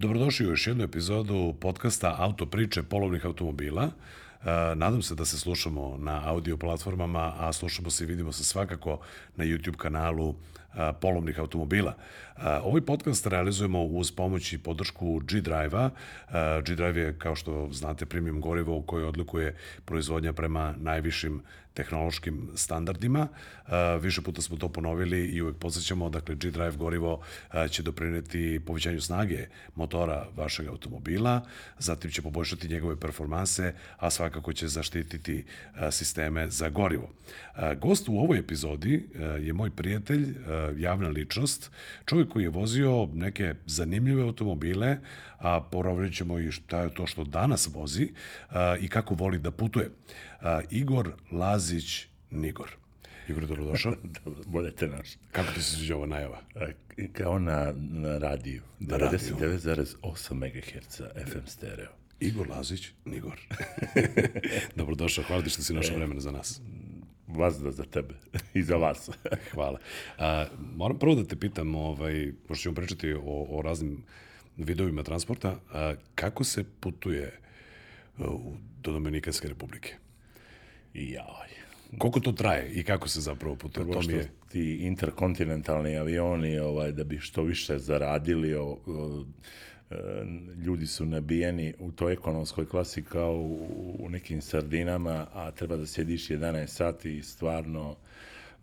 Dobrodošli 0.00 0.46
u 0.46 0.50
još 0.50 0.66
jednu 0.66 0.84
epizodu 0.84 1.54
podcasta 1.60 2.14
Auto 2.18 2.46
priče 2.46 2.82
polovnih 2.82 3.26
automobila. 3.26 3.82
E, 3.82 3.90
nadam 4.74 5.02
se 5.02 5.14
da 5.14 5.24
se 5.24 5.38
slušamo 5.38 5.96
na 5.98 6.22
audio 6.24 6.56
platformama, 6.56 7.34
a 7.38 7.52
slušamo 7.52 7.90
se 7.90 8.04
i 8.04 8.06
vidimo 8.06 8.32
se 8.32 8.44
svakako 8.44 9.00
na 9.36 9.44
YouTube 9.44 9.76
kanalu 9.76 10.34
e, 10.74 10.92
polovnih 11.00 11.38
automobila. 11.38 11.94
Ovaj 12.42 12.80
podcast 12.80 13.26
realizujemo 13.26 13.84
uz 13.84 14.12
pomoć 14.12 14.52
i 14.52 14.58
podršku 14.58 15.20
G-Drive-a. 15.20 15.90
G-Drive 16.66 17.00
je, 17.00 17.18
kao 17.18 17.36
što 17.36 17.68
znate, 17.72 18.06
premium 18.06 18.40
gorivo 18.40 18.82
koje 18.82 19.06
odlikuje 19.06 19.56
proizvodnja 19.84 20.32
prema 20.32 20.74
najvišim 20.76 21.42
tehnološkim 21.74 22.48
standardima. 22.54 23.28
Više 24.00 24.22
puta 24.22 24.42
smo 24.42 24.56
to 24.56 24.68
ponovili 24.68 25.26
i 25.26 25.42
uvek 25.42 25.56
podsjećamo, 25.56 26.10
dakle 26.10 26.34
G-Drive 26.34 26.76
gorivo 26.76 27.20
će 27.70 27.82
doprineti 27.82 28.60
povećanju 28.66 29.00
snage 29.00 29.46
motora 29.74 30.26
vašeg 30.36 30.68
automobila, 30.68 31.46
zatim 31.78 32.10
će 32.10 32.22
poboljšati 32.22 32.68
njegove 32.68 33.00
performanse, 33.00 33.74
a 33.96 34.10
svakako 34.10 34.52
će 34.52 34.68
zaštititi 34.68 35.44
sisteme 35.90 36.48
za 36.48 36.68
gorivo. 36.68 37.10
Gost 37.80 38.08
u 38.08 38.18
ovoj 38.18 38.38
epizodi 38.38 39.08
je 39.40 39.52
moj 39.52 39.70
prijatelj, 39.70 40.34
javna 40.76 41.08
ličnost, 41.08 41.70
čovjek 42.04 42.27
koji 42.28 42.42
je 42.42 42.48
vozio 42.48 43.08
neke 43.14 43.54
zanimljive 43.66 44.22
automobile, 44.22 44.98
a 45.38 45.60
poravljat 45.60 46.12
ćemo 46.12 46.38
i 46.38 46.50
šta 46.50 46.82
je 46.82 46.94
to 46.94 47.06
što 47.06 47.24
danas 47.24 47.68
vozi 47.74 48.12
i 48.80 48.88
kako 48.88 49.14
voli 49.14 49.38
da 49.38 49.50
putuje. 49.50 49.90
Igor 50.70 51.12
Lazić 51.32 52.06
Nigor. 52.30 52.70
Igor, 53.28 53.46
dobrodošao. 53.46 53.94
Dobro, 54.24 54.42
bolje 54.46 54.70
te 54.70 54.88
naš. 54.88 55.08
Kako 55.32 55.52
ti 55.52 55.62
se 55.62 55.76
sviđa 55.76 55.96
ova 55.96 56.06
najava? 56.06 56.40
Kao 57.12 57.38
na, 57.38 57.74
na 57.76 58.18
radiju. 58.18 58.62
99,8 58.80 60.34
MHz 60.34 61.02
FM 61.32 61.46
stereo. 61.46 61.90
Igor 62.20 62.48
Lazić, 62.48 62.88
Nigor. 63.04 63.40
Dobrodošao, 64.76 65.24
hvala 65.24 65.42
ti 65.42 65.50
što 65.50 65.62
si 65.62 65.74
našao 65.74 65.96
vremena 65.96 66.20
za 66.20 66.30
nas. 66.30 66.60
Vazda 67.28 67.70
za 67.70 67.84
tebe 67.84 68.14
i 68.54 68.62
za 68.62 68.76
vas. 68.76 69.10
hvala. 69.54 69.78
A, 70.18 70.46
moram 70.76 70.98
prvo 70.98 71.14
da 71.14 71.24
te 71.24 71.36
pitam, 71.36 71.74
ovaj, 71.74 72.32
pošto 72.48 72.62
ćemo 72.62 72.74
pričati 72.74 73.12
o, 73.12 73.46
o 73.50 73.62
raznim 73.62 74.02
vidovima 74.56 75.02
transporta, 75.02 75.56
a, 75.72 75.94
kako 76.14 76.44
se 76.44 76.64
putuje 76.80 77.38
u, 78.18 78.54
do 78.82 78.92
Dominikanske 78.92 79.48
republike? 79.48 79.94
Jaj. 80.94 81.48
Koliko 81.98 82.20
to 82.20 82.32
traje 82.32 82.72
i 82.72 82.82
kako 82.84 83.08
se 83.08 83.20
zapravo 83.20 83.56
putuje? 83.56 83.86
Prvo 83.86 84.02
što 84.02 84.12
je... 84.12 84.30
ti 84.48 84.76
interkontinentalni 84.76 85.96
avioni, 85.96 86.58
ovaj, 86.58 86.92
da 86.92 87.04
bi 87.04 87.18
što 87.18 87.42
više 87.42 87.78
zaradili, 87.78 88.54
o, 88.54 88.78
o, 88.86 89.20
e, 89.20 89.67
ljudi 90.66 90.86
su 90.86 91.06
nabijeni 91.06 91.74
u 91.78 91.92
toj 91.92 92.12
ekonomskoj 92.12 92.66
klasi 92.66 93.02
kao 93.02 93.34
u, 93.34 93.96
u 93.98 94.08
nekim 94.08 94.40
sardinama, 94.40 95.26
a 95.34 95.50
treba 95.50 95.76
da 95.76 95.86
sjediš 95.86 96.28
11 96.28 96.66
sati 96.66 97.16
i 97.16 97.22
stvarno 97.22 97.96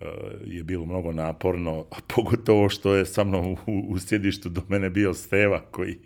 e, 0.02 0.06
je 0.46 0.64
bilo 0.64 0.86
mnogo 0.86 1.12
naporno, 1.12 1.86
a 1.92 1.96
pogotovo 2.16 2.70
što 2.70 2.96
je 2.96 3.06
sa 3.06 3.24
mnom 3.24 3.58
u, 3.66 3.86
u 3.88 4.00
sjedištu 4.00 4.50
do 4.50 4.62
mene 4.70 4.90
bio 4.90 5.14
Steva 5.14 5.62
koji, 5.72 5.98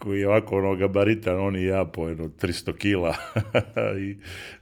koji 0.00 0.20
je 0.20 0.28
ovako 0.28 0.58
ono 0.58 0.76
gabaritan, 0.76 1.40
on 1.40 1.56
i 1.56 1.64
ja 1.64 1.84
po 1.84 2.08
jedno 2.08 2.28
300 2.28 2.76
kila 2.76 3.16
i 4.08 4.16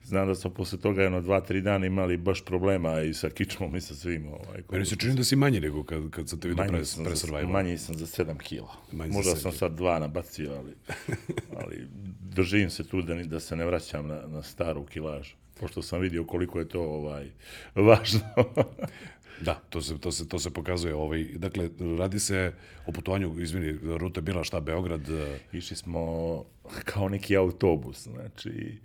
znam 0.05 0.27
da 0.27 0.34
smo 0.34 0.50
posle 0.50 0.78
toga 0.78 1.03
jedno 1.03 1.20
dva, 1.20 1.41
tri 1.41 1.61
dana 1.61 1.86
imali 1.86 2.17
baš 2.17 2.44
problema 2.44 3.00
i 3.00 3.14
sa 3.14 3.31
kičmom 3.31 3.77
i 3.77 3.81
sa 3.81 3.94
svim. 3.94 4.27
Ovaj, 4.27 4.62
Meni 4.70 4.84
se 4.84 4.97
čini 4.97 5.14
da 5.14 5.25
si 5.25 5.36
manji 5.36 5.61
nego 5.61 5.84
kad, 5.84 6.11
kad 6.11 6.28
sam 6.28 6.41
te 6.41 6.48
vidio 6.48 6.64
pre, 6.64 6.83
pre 7.05 7.16
survival. 7.16 7.53
Manji 7.53 7.78
sam 7.78 7.94
za 7.94 8.06
7 8.06 8.39
kila. 8.39 8.72
Manji 8.92 9.12
Možda 9.12 9.36
sam 9.36 9.53
sad 9.53 9.72
dva 9.72 9.98
nabacio, 9.98 10.53
ali, 10.53 10.75
ali 11.62 11.89
držim 12.20 12.70
se 12.70 12.89
tu 12.89 13.03
da, 13.03 13.15
ni, 13.15 13.25
da 13.25 13.41
se 13.41 13.56
ne 13.56 13.65
vraćam 13.65 14.06
na, 14.06 14.27
na 14.27 14.43
staru 14.43 14.84
kilažu 14.84 15.34
pošto 15.60 15.82
sam 15.82 16.00
vidio 16.00 16.25
koliko 16.25 16.59
je 16.59 16.69
to 16.69 16.82
ovaj 16.82 17.31
važno. 17.75 18.21
Da, 19.41 19.54
to 19.54 19.82
se, 19.82 19.99
to 19.99 20.12
se, 20.12 20.28
to 20.28 20.38
se 20.38 20.50
pokazuje. 20.50 20.94
Ovaj, 20.94 21.25
dakle, 21.25 21.71
radi 21.99 22.21
se 22.21 22.53
o 22.87 22.93
putovanju, 22.93 23.41
izvini, 23.41 23.78
ruta 23.99 24.21
bila 24.21 24.44
šta, 24.44 24.60
Beograd? 24.60 25.09
E, 25.09 25.38
išli 25.53 25.76
smo 25.76 26.44
kao 26.84 27.09
neki 27.09 27.37
autobus, 27.37 28.03
znači, 28.03 28.78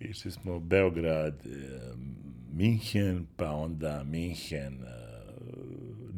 išli 0.00 0.30
smo 0.30 0.60
Beograd, 0.60 1.46
e, 1.46 1.50
Minhen, 2.52 3.26
pa 3.36 3.50
onda 3.50 4.04
Minhen, 4.04 4.74
e, 4.74 5.04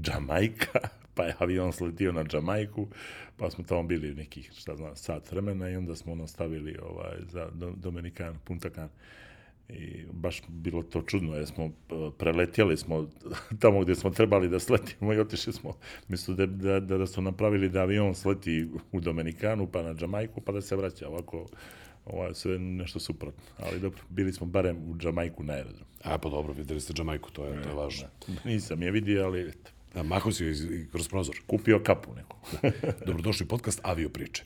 Džamajka, 0.03 0.79
pa 1.15 1.25
je 1.25 1.35
avion 1.39 1.73
sletio 1.73 2.13
na 2.13 2.25
Džamajku, 2.25 2.89
pa 3.37 3.51
smo 3.51 3.65
tamo 3.65 3.83
bili 3.83 4.15
nekih, 4.15 4.53
šta 4.57 4.77
znam, 4.77 4.97
sat 4.97 5.33
vremena 5.33 5.71
i 5.71 5.77
onda 5.77 5.97
smo 5.97 6.15
nastavili 6.15 6.79
ovaj, 6.83 7.17
za 7.29 7.49
Dominikan, 7.77 8.39
Punta 8.45 8.71
Cana 8.71 8.89
i 9.69 10.05
baš 10.13 10.43
bilo 10.49 10.83
to 10.83 11.03
čudno, 11.03 11.35
jer 11.35 11.47
smo 11.47 11.71
preletjeli 12.19 12.77
smo 12.77 13.09
tamo 13.61 13.81
gdje 13.81 13.95
smo 13.95 14.11
trebali 14.11 14.49
da 14.49 14.59
sletimo 14.59 15.13
i 15.13 15.19
otišli 15.19 15.53
smo, 15.53 15.77
mislo 16.09 16.35
da, 16.35 16.47
da, 16.47 16.81
da, 16.81 16.99
da 16.99 17.07
su 17.07 17.23
napravili 17.23 17.69
da 17.69 17.81
avion 17.81 18.15
sleti 18.15 18.69
u 18.93 19.01
Dominikanu, 19.01 19.67
pa 19.67 19.83
na 19.83 19.95
Džamajku, 19.95 20.41
pa 20.41 20.53
da 20.53 20.61
se 20.61 20.77
vraća 20.77 21.09
ovako, 21.09 21.47
ovo 22.05 22.25
je 22.25 22.35
sve 22.35 22.59
nešto 22.59 22.99
suprotno, 22.99 23.43
ali 23.59 23.81
dobro, 23.81 24.01
bili 24.09 24.33
smo 24.33 24.47
barem 24.47 24.77
u 24.91 24.97
Džamajku 24.97 25.45
na 25.45 25.53
aerodromu. 25.53 25.87
A 26.03 26.19
pa 26.19 26.29
dobro, 26.29 26.53
videli 26.53 26.81
ste 26.81 26.93
Džamajku, 26.93 27.31
to 27.31 27.45
je, 27.45 27.63
to 27.63 27.69
je 27.69 27.75
važno. 27.75 28.07
Nisam 28.45 28.83
je 28.83 28.91
vidio, 28.91 29.25
ali 29.25 29.53
Da, 29.95 30.03
maho 30.03 30.33
si 30.33 30.47
iz, 30.47 30.67
kroz 30.93 31.09
prozor. 31.09 31.37
Kupio 31.47 31.81
kapu 31.85 32.15
neku. 32.15 32.37
Dobrodošli 33.07 33.47
podcast 33.47 33.81
Avio 33.83 34.09
priče. 34.09 34.45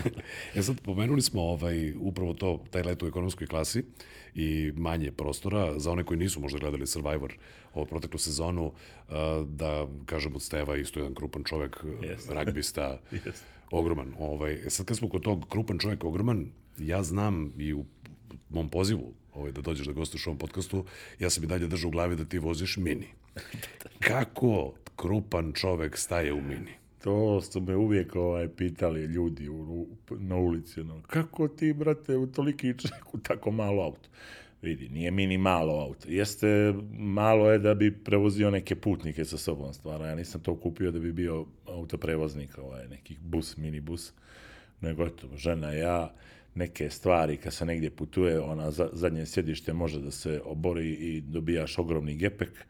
e 0.54 0.62
sad, 0.62 0.80
pomenuli 0.80 1.22
smo 1.22 1.42
ovaj, 1.42 1.94
upravo 2.00 2.34
to, 2.34 2.64
taj 2.70 2.82
let 2.82 3.02
u 3.02 3.06
ekonomskoj 3.06 3.46
klasi 3.46 3.84
i 4.34 4.72
manje 4.76 5.12
prostora. 5.12 5.78
Za 5.78 5.90
one 5.90 6.04
koji 6.04 6.18
nisu 6.18 6.40
možda 6.40 6.58
gledali 6.58 6.86
Survivor 6.86 7.34
ovo 7.74 7.84
proteklu 7.86 8.18
sezonu, 8.18 8.72
da 9.46 9.86
kažem 10.06 10.34
od 10.34 10.42
Steva 10.42 10.76
isto 10.76 11.00
jedan 11.00 11.14
krupan 11.14 11.44
čovek, 11.44 11.84
yes. 11.84 12.30
ragbista, 12.34 13.00
yes. 13.12 13.42
ogroman. 13.70 14.14
Ovaj, 14.18 14.54
e 14.66 14.70
sad 14.70 14.86
kad 14.86 14.96
smo 14.96 15.08
kod 15.08 15.22
tog 15.22 15.46
krupan 15.48 15.78
čovek, 15.78 16.04
ogroman, 16.04 16.46
ja 16.78 17.02
znam 17.02 17.52
i 17.58 17.74
u 17.74 17.84
mom 18.50 18.68
pozivu 18.68 19.14
ovaj, 19.34 19.52
da 19.52 19.60
dođeš 19.60 19.86
da 19.86 19.92
gostuješ 19.92 20.26
u 20.26 20.30
ovom 20.30 20.38
podcastu, 20.38 20.84
ja 21.18 21.30
sam 21.30 21.44
i 21.44 21.46
dalje 21.46 21.66
držao 21.66 21.88
u 21.88 21.90
glavi 21.90 22.16
da 22.16 22.24
ti 22.24 22.38
voziš 22.38 22.76
mini. 22.76 23.08
Kako 24.08 24.74
krupan 24.96 25.52
čovek 25.52 25.96
staje 25.96 26.32
u 26.32 26.40
mini? 26.40 26.72
To 27.04 27.40
su 27.40 27.60
me 27.60 27.76
uvijek 27.76 28.16
ovaj, 28.16 28.48
pitali 28.48 29.00
ljudi 29.00 29.48
u, 29.48 29.86
na 30.10 30.36
ulici. 30.36 30.84
No, 30.84 31.02
kako 31.02 31.48
ti, 31.48 31.72
brate, 31.72 32.16
u 32.16 32.26
toliki 32.26 32.78
ček 32.78 33.14
u 33.14 33.18
tako 33.18 33.50
malo 33.50 33.82
auto? 33.82 34.08
Vidi, 34.62 34.88
nije 34.88 35.10
mini 35.10 35.38
malo 35.38 35.80
auto. 35.80 36.08
Jeste, 36.10 36.74
malo 36.98 37.50
je 37.50 37.58
da 37.58 37.74
bi 37.74 38.04
prevozio 38.04 38.50
neke 38.50 38.74
putnike 38.74 39.24
sa 39.24 39.38
sobom 39.38 39.72
stvarno. 39.72 40.06
Ja 40.06 40.14
nisam 40.14 40.40
to 40.40 40.56
kupio 40.56 40.90
da 40.90 40.98
bi 40.98 41.12
bio 41.12 41.46
autoprevoznik, 41.66 42.58
ovaj, 42.58 42.88
nekih 42.88 43.20
bus, 43.20 43.56
mini 43.56 43.80
bus. 43.80 44.12
Nego, 44.80 45.06
eto, 45.06 45.28
žena, 45.36 45.72
ja, 45.72 46.14
neke 46.54 46.90
stvari, 46.90 47.36
kad 47.36 47.54
se 47.54 47.66
negdje 47.66 47.90
putuje, 47.90 48.40
ona 48.40 48.70
zadnje 48.70 49.26
sjedište 49.26 49.72
može 49.72 50.00
da 50.00 50.10
se 50.10 50.40
obori 50.44 50.90
i 50.90 51.20
dobijaš 51.20 51.78
ogromni 51.78 52.14
gepek, 52.14 52.66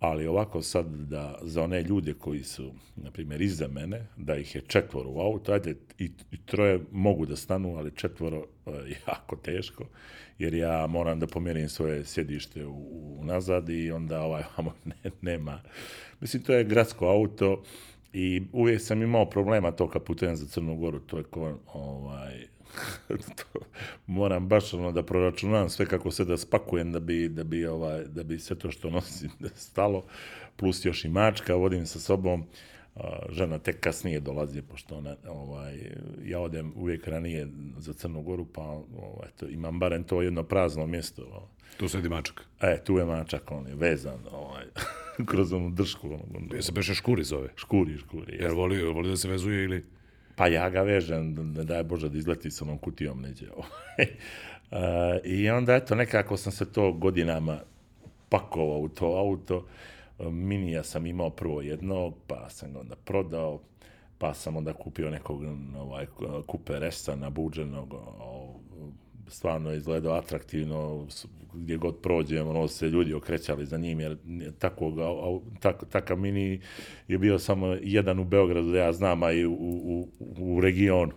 ali 0.00 0.26
ovako 0.26 0.62
sad 0.62 0.86
da 0.86 1.38
za 1.42 1.62
one 1.62 1.82
ljude 1.82 2.14
koji 2.14 2.42
su, 2.42 2.72
na 2.96 3.10
primjer, 3.10 3.42
iza 3.42 3.68
mene, 3.68 4.06
da 4.16 4.36
ih 4.36 4.54
je 4.54 4.60
četvoro 4.60 5.10
u 5.10 5.20
auto, 5.20 5.52
ajde, 5.52 5.74
i, 5.98 6.10
i 6.32 6.36
troje 6.46 6.80
mogu 6.92 7.26
da 7.26 7.36
stanu, 7.36 7.76
ali 7.76 7.96
četvoro 7.96 8.46
je 8.66 9.00
jako 9.08 9.36
teško, 9.36 9.84
jer 10.38 10.54
ja 10.54 10.86
moram 10.86 11.20
da 11.20 11.26
pomjerim 11.26 11.68
svoje 11.68 12.04
sjedište 12.04 12.66
u, 12.66 13.18
u 13.20 13.24
nazad 13.24 13.68
i 13.68 13.90
onda 13.90 14.20
ovaj, 14.20 14.42
ne, 14.84 15.10
nema. 15.22 15.60
Mislim, 16.20 16.42
to 16.42 16.54
je 16.54 16.64
gradsko 16.64 17.06
auto 17.06 17.62
i 18.12 18.42
uvijek 18.52 18.80
sam 18.80 19.02
imao 19.02 19.30
problema 19.30 19.70
to 19.70 19.88
kad 19.88 20.02
putujem 20.02 20.36
za 20.36 20.46
Crnu 20.46 20.76
Goru, 20.76 21.00
to 21.00 21.18
je 21.18 21.24
ko, 21.24 21.58
ovaj, 21.72 22.46
to, 23.38 23.60
moram 24.06 24.48
baš 24.48 24.74
ono 24.74 24.92
da 24.92 25.02
proračunam 25.02 25.68
sve 25.68 25.86
kako 25.86 26.10
se 26.10 26.24
da 26.24 26.36
spakujem 26.36 26.92
da 26.92 27.00
bi, 27.00 27.28
da 27.28 27.44
bi, 27.44 27.66
ovaj, 27.66 28.04
da 28.04 28.22
bi 28.22 28.38
sve 28.38 28.58
to 28.58 28.70
što 28.70 28.90
nosim 28.90 29.30
da 29.40 29.48
stalo, 29.68 30.04
plus 30.56 30.84
još 30.84 31.04
i 31.04 31.08
mačka, 31.08 31.54
vodim 31.54 31.86
sa 31.86 32.00
sobom, 32.00 32.46
žena 33.28 33.58
tek 33.58 33.80
kasnije 33.80 34.20
dolazi, 34.20 34.62
pošto 34.62 34.96
ona, 34.96 35.16
ovaj, 35.28 35.78
ja 36.24 36.40
odem 36.40 36.72
uvijek 36.76 37.08
ranije 37.08 37.48
za 37.78 37.92
Crnu 37.92 38.22
Goru, 38.22 38.44
pa 38.44 38.62
ovaj, 38.62 39.30
to, 39.36 39.48
imam 39.48 39.78
barem 39.78 40.04
to 40.04 40.22
jedno 40.22 40.42
prazno 40.42 40.86
mjesto. 40.86 41.22
Ovaj. 41.22 41.48
Tu 41.76 41.88
sedi 41.88 42.08
mačak. 42.08 42.44
E, 42.60 42.84
tu 42.84 42.98
je 42.98 43.04
mačak, 43.04 43.50
on 43.50 43.66
je 43.66 43.74
vezan, 43.74 44.18
ovaj, 44.32 44.64
kroz 45.30 45.52
onu 45.52 45.70
dršku. 45.70 46.06
Ono, 46.08 46.54
Je 46.54 46.62
se 46.62 46.72
beše 46.72 46.94
škuri 46.94 47.24
zove? 47.24 47.48
Škuri, 47.56 47.98
škuri. 47.98 48.36
Jer 48.40 48.52
voli, 48.52 48.82
voli 48.82 49.08
da 49.08 49.16
se 49.16 49.28
vezuje 49.28 49.64
ili... 49.64 49.84
Pa 50.36 50.46
ja 50.46 50.70
ga 50.70 50.82
vežem, 50.82 51.34
ne 51.54 51.64
daj 51.64 51.82
Bože 51.82 52.08
da 52.08 52.18
izleti 52.18 52.50
sa 52.50 52.64
onom 52.64 52.78
kutijom 52.78 53.22
neđe. 53.22 53.46
uh, 53.54 53.66
I 55.38 55.50
onda, 55.50 55.74
eto, 55.74 55.94
nekako 55.94 56.36
sam 56.36 56.52
se 56.52 56.72
to 56.72 56.92
godinama 56.92 57.58
pakovao 58.28 58.78
u 58.78 58.88
to 58.88 59.06
auto. 59.06 59.66
Minija 60.18 60.82
sam 60.82 61.06
imao 61.06 61.30
prvo 61.30 61.62
jedno, 61.62 62.12
pa 62.26 62.48
sam 62.50 62.72
ga 62.72 62.80
onda 62.80 62.96
prodao, 62.96 63.60
pa 64.18 64.34
sam 64.34 64.56
onda 64.56 64.72
kupio 64.72 65.10
nekog 65.10 65.42
ovaj, 65.76 66.06
kupe 66.46 66.78
resta 66.78 67.30
buđenog, 67.30 67.94
stvarno 69.28 69.70
je 69.70 69.76
izgledao 69.76 70.14
atraktivno, 70.14 71.06
gdje 71.54 71.76
god 71.76 72.00
prođemo, 72.00 72.50
ono 72.50 72.68
se 72.68 72.88
ljudi 72.88 73.14
okrećali 73.14 73.66
za 73.66 73.78
njim, 73.78 74.00
jer 74.00 74.16
takvog, 74.58 74.94
tak, 75.60 75.84
takav 75.90 76.18
mini 76.18 76.60
je 77.08 77.18
bio 77.18 77.38
samo 77.38 77.66
jedan 77.82 78.18
u 78.18 78.24
Beogradu, 78.24 78.72
da 78.72 78.78
ja 78.78 78.92
znam, 78.92 79.22
a 79.22 79.32
i 79.32 79.46
u, 79.46 79.52
u, 79.52 80.08
u 80.38 80.60
regionu. 80.60 81.12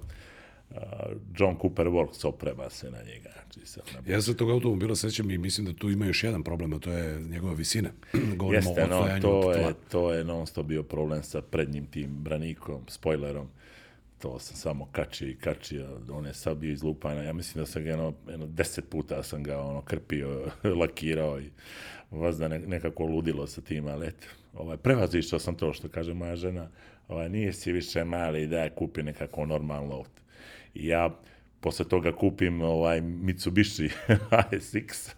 John 1.38 1.58
Cooper 1.62 1.88
Works 1.88 2.28
oprema 2.28 2.70
se 2.70 2.92
na 2.92 2.98
njega. 2.98 3.30
Znači, 3.54 3.80
na... 3.94 4.14
Ja 4.14 4.22
se 4.22 4.38
tog 4.38 4.50
automobila 4.50 4.96
sećam 4.96 5.32
i 5.32 5.38
mislim 5.38 5.66
da 5.68 5.74
tu 5.74 5.90
ima 5.90 6.06
još 6.06 6.24
jedan 6.24 6.44
problem, 6.44 6.74
a 6.74 6.80
to 6.80 6.92
je 6.92 7.20
njegova 7.20 7.54
visina. 7.54 7.90
Govorimo 8.38 8.70
Jeste, 8.70 8.84
o 8.84 8.88
no, 8.88 9.20
to, 9.22 9.54
je, 9.54 9.74
to 9.92 10.14
je 10.14 10.24
non 10.24 10.48
stop 10.48 10.66
bio 10.66 10.84
problem 10.84 11.24
sa 11.24 11.42
prednjim 11.42 11.86
tim 11.86 12.10
branikom, 12.10 12.82
spoilerom 12.88 13.48
to 14.20 14.40
sam 14.40 14.56
samo 14.56 14.88
kačio 14.92 15.28
i 15.28 15.36
kačio, 15.36 16.00
on 16.12 16.26
je 16.26 16.34
sad 16.34 16.58
bio 16.58 16.72
izlupana, 16.72 17.24
ja 17.24 17.34
mislim 17.34 17.62
da 17.62 17.66
sam 17.66 17.84
ga 17.84 17.90
jedno, 17.90 18.14
jedno 18.30 18.48
deset 18.48 18.90
puta 18.90 19.24
sam 19.24 19.44
ga 19.44 19.60
ono 19.60 19.82
krpio, 19.82 20.52
lakirao 20.82 21.40
i 21.40 21.50
vazda 22.12 22.48
ne, 22.48 22.60
nekako 22.60 23.04
ludilo 23.04 23.48
sa 23.48 23.62
tim, 23.62 23.88
ali 23.88 24.08
eto, 24.08 24.28
ovaj, 24.54 24.78
prevazišao 24.78 25.40
sam 25.40 25.56
to 25.56 25.74
što 25.74 25.90
kaže 25.90 26.14
moja 26.14 26.36
žena, 26.36 26.70
ovaj, 27.08 27.30
nije 27.30 27.54
si 27.54 27.72
više 27.72 28.04
mali 28.04 28.48
da 28.48 28.70
kupi 28.70 29.04
nekako 29.04 29.46
normalno. 29.46 30.04
I 30.74 30.88
ja 30.88 31.20
posle 31.62 31.86
toga 31.88 32.12
kupim 32.12 32.62
ovaj 32.62 33.02
Mitsubishi 33.02 33.90
ASX 34.32 35.16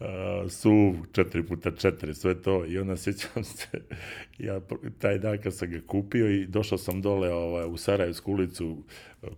uh, 0.00 0.50
SUV 0.58 0.94
4x4, 1.12 2.12
sve 2.12 2.42
to. 2.42 2.66
I 2.66 2.78
onda 2.78 2.96
sjećam 2.96 3.44
se 3.44 3.66
ja 4.38 4.60
taj 4.98 5.18
dan 5.18 5.38
kad 5.42 5.54
sam 5.54 5.70
ga 5.70 5.80
kupio 5.86 6.30
i 6.30 6.46
došao 6.46 6.78
sam 6.78 7.02
dole 7.02 7.32
ovaj, 7.32 7.66
u 7.66 7.76
Sarajevsku 7.76 8.32
ulicu 8.32 8.84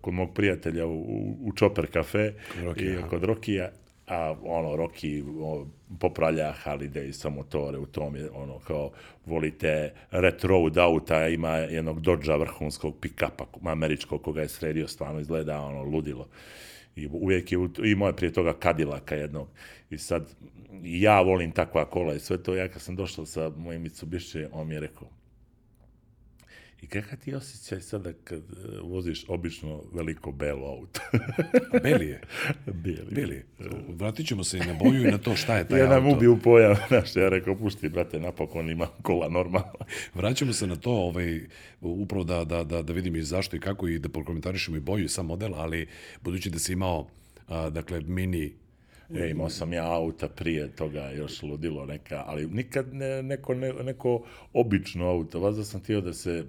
kod 0.01 0.13
mog 0.13 0.33
prijatelja 0.33 0.85
u, 0.85 1.01
u 1.41 1.51
Chopper 1.57 1.91
kafe 1.91 2.33
i 2.75 2.95
kod 3.09 3.23
Rokija 3.23 3.71
a 4.09 4.35
ono 4.43 4.75
Roki 4.75 5.23
popravlja 5.99 6.53
Haliday 6.63 7.11
sa 7.11 7.29
motore 7.29 7.77
u 7.77 7.85
tom 7.85 8.15
je 8.15 8.29
ono 8.29 8.59
kao 8.59 8.91
volite 9.25 9.93
retro 10.11 10.69
auta 10.75 11.27
ima 11.27 11.49
jednog 11.49 12.01
Dodgea 12.01 12.35
vrhunskog 12.35 12.95
pick-upa 13.01 13.45
američkog 13.63 14.21
koga 14.21 14.41
je 14.41 14.49
sredio 14.49 14.87
stvarno 14.87 15.19
izgleda 15.19 15.61
ono 15.61 15.83
ludilo. 15.83 16.27
I 16.95 17.07
uvijek 17.11 17.51
je 17.51 17.57
imao 17.83 18.07
je 18.07 18.15
prije 18.15 18.33
toga 18.33 18.53
Cadillaka 18.63 19.15
jednog. 19.15 19.47
I 19.89 19.97
sad 19.97 20.35
ja 20.83 21.21
volim 21.21 21.51
takva 21.51 21.85
kola 21.85 22.13
i 22.13 22.19
sve 22.19 22.43
to. 22.43 22.55
Ja 22.55 22.67
kad 22.67 22.81
sam 22.81 22.95
došao 22.95 23.25
sa 23.25 23.51
mojim 23.57 23.81
Mitsubishi 23.81 24.45
on 24.51 24.67
mi 24.67 24.73
je 24.73 24.79
rekao 24.79 25.18
I 26.81 26.87
kakav 26.87 27.19
ti 27.19 27.33
osjećaj 27.33 27.81
sada 27.81 28.13
kad 28.23 28.39
e, 28.39 28.79
voziš 28.83 29.25
obično 29.27 29.83
veliko 29.93 30.31
belo 30.31 30.67
auto? 30.67 31.01
Beli 31.83 32.07
je. 32.07 32.21
Beli. 32.83 33.05
Beli. 33.11 33.45
Vratit 33.87 34.27
ćemo 34.27 34.43
se 34.43 34.57
i 34.57 34.61
na 34.61 34.73
boju 34.73 35.07
i 35.07 35.11
na 35.11 35.17
to 35.17 35.35
šta 35.35 35.57
je 35.57 35.67
taj 35.67 35.79
ja 35.79 35.85
auto. 35.85 35.93
Ja 35.95 36.01
nam 36.01 36.11
ubiju 36.11 36.39
pojam, 36.43 36.75
znaš, 36.87 37.15
ja 37.15 37.29
rekao, 37.29 37.55
pušti, 37.55 37.89
brate, 37.89 38.19
napokon 38.19 38.69
ima 38.69 38.87
kola 39.01 39.29
normalno. 39.29 39.73
Vraćamo 40.13 40.53
se 40.53 40.67
na 40.67 40.75
to, 40.75 40.91
ovaj, 40.91 41.41
upravo 41.81 42.23
da, 42.23 42.43
da, 42.43 42.63
da, 42.63 42.81
da 42.81 42.93
vidim 42.93 43.15
i 43.15 43.21
zašto 43.21 43.55
i 43.55 43.59
kako 43.59 43.87
i 43.87 43.99
da 43.99 44.09
prokomentarišemo 44.09 44.77
i 44.77 44.79
boju 44.79 45.05
i 45.05 45.09
sam 45.09 45.25
model, 45.25 45.55
ali 45.55 45.87
budući 46.21 46.49
da 46.49 46.59
si 46.59 46.73
imao, 46.73 47.07
a, 47.47 47.69
dakle, 47.69 48.01
mini 48.01 48.53
E, 49.15 49.29
imao 49.29 49.49
sam 49.49 49.73
ja 49.73 49.93
auta 49.93 50.27
prije 50.27 50.67
toga, 50.75 51.09
još 51.09 51.43
ludilo 51.43 51.85
neka, 51.85 52.23
ali 52.27 52.47
nikad 52.47 52.93
ne, 52.93 53.23
neko, 53.23 53.53
ne, 53.53 53.73
neko 53.73 54.23
obično 54.53 55.05
auto. 55.05 55.39
Vazda 55.39 55.63
sam 55.63 55.81
htio 55.81 56.01
da 56.01 56.13
se 56.13 56.45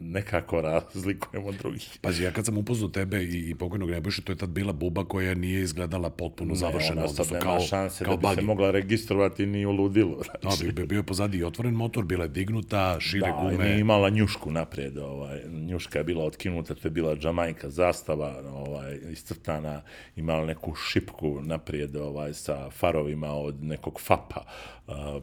nekako 0.00 0.60
razlikujem 0.60 1.46
od 1.46 1.54
drugih. 1.54 1.98
Pazi, 2.00 2.22
ja 2.22 2.32
kad 2.32 2.44
sam 2.44 2.58
upoznao 2.58 2.88
tebe 2.88 3.22
i, 3.22 3.50
i 3.50 3.54
pokojnog 3.54 3.90
Nebojša, 3.90 4.22
to 4.22 4.32
je 4.32 4.36
tad 4.36 4.48
bila 4.48 4.72
buba 4.72 5.04
koja 5.04 5.34
nije 5.34 5.62
izgledala 5.62 6.10
potpuno 6.10 6.54
završena. 6.54 7.02
Nema 7.30 7.40
kao, 7.40 7.60
šanse 7.60 8.04
kao 8.04 8.16
da 8.16 8.16
bi 8.16 8.22
bagi. 8.22 8.36
se 8.36 8.42
mogla 8.42 8.70
registrovati 8.70 9.46
ni 9.46 9.66
u 9.66 9.70
ludilu. 9.70 10.16
Znači. 10.40 10.66
Da, 10.66 10.72
bi, 10.72 10.86
bio 10.86 10.96
je 10.96 11.02
pozadi 11.02 11.38
i 11.38 11.44
otvoren 11.44 11.74
motor, 11.74 12.04
bila 12.04 12.24
je 12.24 12.28
dignuta, 12.28 12.96
šire 13.00 13.26
da, 13.26 13.38
gume. 13.42 13.68
Da, 13.68 13.74
imala 13.74 14.08
njušku 14.08 14.50
naprijed. 14.50 14.98
Ovaj, 14.98 15.40
njuška 15.48 15.98
je 15.98 16.04
bila 16.04 16.24
otkinuta, 16.24 16.74
to 16.74 16.88
je 16.88 16.90
bila 16.90 17.16
džamajka 17.16 17.70
zastava, 17.70 18.42
ovaj, 18.52 18.98
iscrtana, 19.12 19.82
imala 20.16 20.46
neku 20.46 20.74
šipku 20.74 21.40
naprijed, 21.42 21.96
ovaj, 22.00 22.34
sa 22.34 22.70
farovima 22.70 23.32
od 23.32 23.64
nekog 23.64 24.00
fapa, 24.00 24.44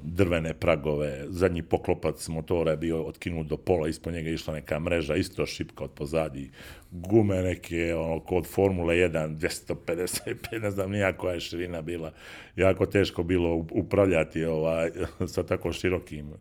drvene 0.02 0.54
pragove, 0.54 1.26
zadnji 1.28 1.62
poklopac 1.62 2.28
motora 2.28 2.72
je 2.72 2.78
bio 2.78 3.04
otkinut 3.04 3.48
do 3.48 3.58
pola, 3.58 3.88
ispod 3.88 4.14
njega 4.14 4.30
išla 4.30 4.54
neka 4.54 4.80
mreža, 4.80 5.16
isto 5.16 5.46
šipka 5.46 5.84
od 5.84 5.92
pozadi, 5.92 6.52
gume 6.92 7.42
neke, 7.42 7.96
ono, 7.96 8.20
kod 8.20 8.48
Formule 8.48 8.96
1, 8.96 9.38
255, 9.38 10.62
ne 10.62 10.72
znam 10.72 10.92
nija 10.92 11.14
koja 11.14 11.34
je 11.34 11.40
širina 11.40 11.82
bila, 11.82 12.12
jako 12.56 12.86
teško 12.86 13.24
bilo 13.24 13.66
upravljati 13.72 14.46
ovaj, 14.46 14.92
sa 15.34 15.44
tako 15.44 15.74
širokim 15.74 16.34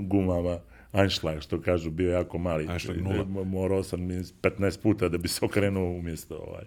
gumama. 0.00 0.58
Einstein, 0.92 1.40
što 1.40 1.60
kažu, 1.60 1.90
bio 1.90 2.12
jako 2.12 2.38
mali. 2.38 2.66
Einstein 2.70 3.04
nula. 3.04 3.44
Morao 3.44 3.82
sam 3.82 4.00
15 4.00 4.82
puta 4.82 5.08
da 5.08 5.18
bi 5.18 5.28
se 5.28 5.44
okrenuo 5.44 5.90
umjesto 5.90 6.36
ovaj 6.36 6.64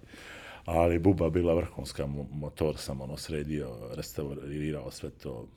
ali 0.66 1.00
buba 1.00 1.30
bila 1.30 1.54
vrhunska, 1.54 2.08
motor 2.32 2.78
sam 2.78 3.02
ono 3.02 3.18
sredio, 3.18 3.70
restaurirao 3.96 4.92
sve 4.92 5.10
to, 5.10 5.48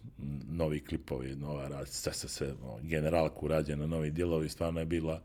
novi 0.49 0.81
klipovi, 0.81 1.37
nova 1.37 1.87
sve 1.87 2.13
se 2.13 2.29
sve, 2.29 2.53
generalku 2.83 3.49
rađena, 3.49 3.87
novi 3.87 4.11
dijelovi, 4.11 4.49
stvarno 4.49 4.81
je 4.81 4.87
bila 4.87 5.21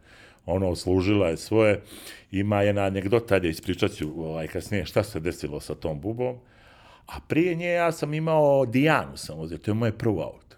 ono, 0.45 0.75
služila 0.75 1.27
je 1.27 1.37
svoje. 1.37 1.81
Ima 2.31 2.61
jedna 2.61 2.81
anegdota, 2.81 3.35
je 3.35 3.49
ispričat 3.49 3.91
ću 3.91 4.25
ovaj, 4.25 4.47
kasnije 4.47 4.85
šta 4.85 5.03
se 5.03 5.19
desilo 5.19 5.59
sa 5.59 5.75
tom 5.75 6.01
bubom, 6.01 6.37
a 7.05 7.19
prije 7.27 7.55
nje 7.55 7.67
ja 7.67 7.91
sam 7.91 8.13
imao 8.13 8.65
Dijanu 8.65 9.17
sam 9.17 9.39
uzio, 9.39 9.57
to 9.57 9.71
je 9.71 9.75
moje 9.75 9.91
prvo 9.91 10.23
auto. 10.23 10.49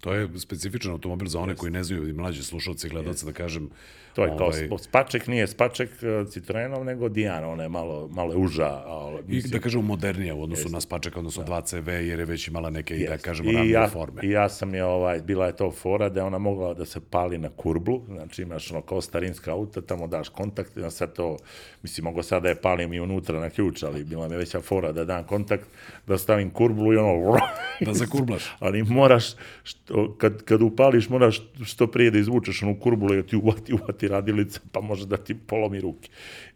To 0.00 0.14
je 0.14 0.28
specifičan 0.38 0.92
automobil 0.92 1.28
za 1.28 1.40
one 1.40 1.54
yes. 1.54 1.56
koji 1.56 1.72
ne 1.72 1.84
znaju 1.84 2.08
i 2.08 2.12
mlađi 2.12 2.42
slušalci 2.42 2.86
i 2.86 2.90
gledalci, 2.90 3.24
yes. 3.24 3.26
da 3.26 3.32
kažem, 3.32 3.70
To 4.14 4.24
je 4.24 4.36
kao 4.38 4.46
ovaj... 4.46 4.68
spaček, 4.78 5.26
nije 5.26 5.46
spaček 5.46 5.90
e, 6.02 6.24
Citroenov, 6.30 6.84
nego 6.84 7.08
Diana, 7.08 7.48
ona 7.48 7.62
je 7.62 7.68
malo, 7.68 8.08
malo 8.08 8.34
uža. 8.36 8.82
Ali, 8.86 9.22
mislim... 9.26 9.50
I 9.50 9.52
da 9.52 9.58
kažem 9.58 9.84
modernija 9.84 10.34
u 10.34 10.42
odnosu 10.42 10.62
Jest. 10.62 10.72
na 10.72 10.80
spaček, 10.80 11.16
odnosno 11.16 11.42
da. 11.42 11.52
2CV, 11.52 11.88
jer 11.90 12.18
je 12.18 12.24
već 12.24 12.48
imala 12.48 12.70
neke, 12.70 12.94
Jest. 12.94 13.10
da 13.10 13.18
kažemo, 13.18 13.50
I 13.50 13.70
ja, 13.70 13.88
forme. 13.88 14.20
I 14.22 14.30
ja 14.30 14.48
sam 14.48 14.74
je, 14.74 14.84
ovaj, 14.84 15.20
bila 15.20 15.46
je 15.46 15.56
to 15.56 15.70
fora 15.70 16.08
da 16.08 16.24
ona 16.24 16.38
mogla 16.38 16.74
da 16.74 16.84
se 16.84 17.00
pali 17.10 17.38
na 17.38 17.48
kurblu, 17.48 18.02
znači 18.08 18.42
imaš 18.42 18.70
ono 18.70 18.82
kao 18.82 19.00
starinska 19.00 19.52
auta, 19.52 19.80
tamo 19.80 20.06
daš 20.06 20.28
kontakt, 20.28 20.76
i 20.76 20.90
sad 20.90 21.14
to, 21.14 21.36
mislim, 21.82 22.04
mogu 22.04 22.22
sad 22.22 22.42
da 22.42 22.48
je 22.48 22.60
palim 22.60 22.92
i 22.92 23.00
unutra 23.00 23.40
na 23.40 23.50
ključ, 23.50 23.82
ali 23.82 24.04
bila 24.04 24.28
mi 24.28 24.36
veća 24.36 24.60
fora 24.60 24.92
da 24.92 25.04
dam 25.04 25.24
kontakt, 25.24 25.64
da 26.06 26.18
stavim 26.18 26.50
kurblu 26.50 26.92
i 26.92 26.96
ono... 26.96 27.36
da 27.86 27.94
zakurblaš. 27.94 28.42
ali 28.58 28.82
moraš, 28.82 29.24
što, 29.62 30.16
kad, 30.18 30.42
kad 30.42 30.62
upališ, 30.62 31.08
moraš 31.08 31.42
što 31.64 31.86
prije 31.86 32.10
da 32.10 32.18
izvučeš 32.18 32.62
onu 32.62 32.80
kurblu 32.80 33.14
i 33.14 33.26
ti 33.26 33.36
uvati, 33.36 33.72
uvati 33.72 33.99
radilica, 34.08 34.60
pa 34.72 34.80
može 34.80 35.06
da 35.06 35.16
ti 35.16 35.34
polomi 35.46 35.80
ruke. 35.80 36.10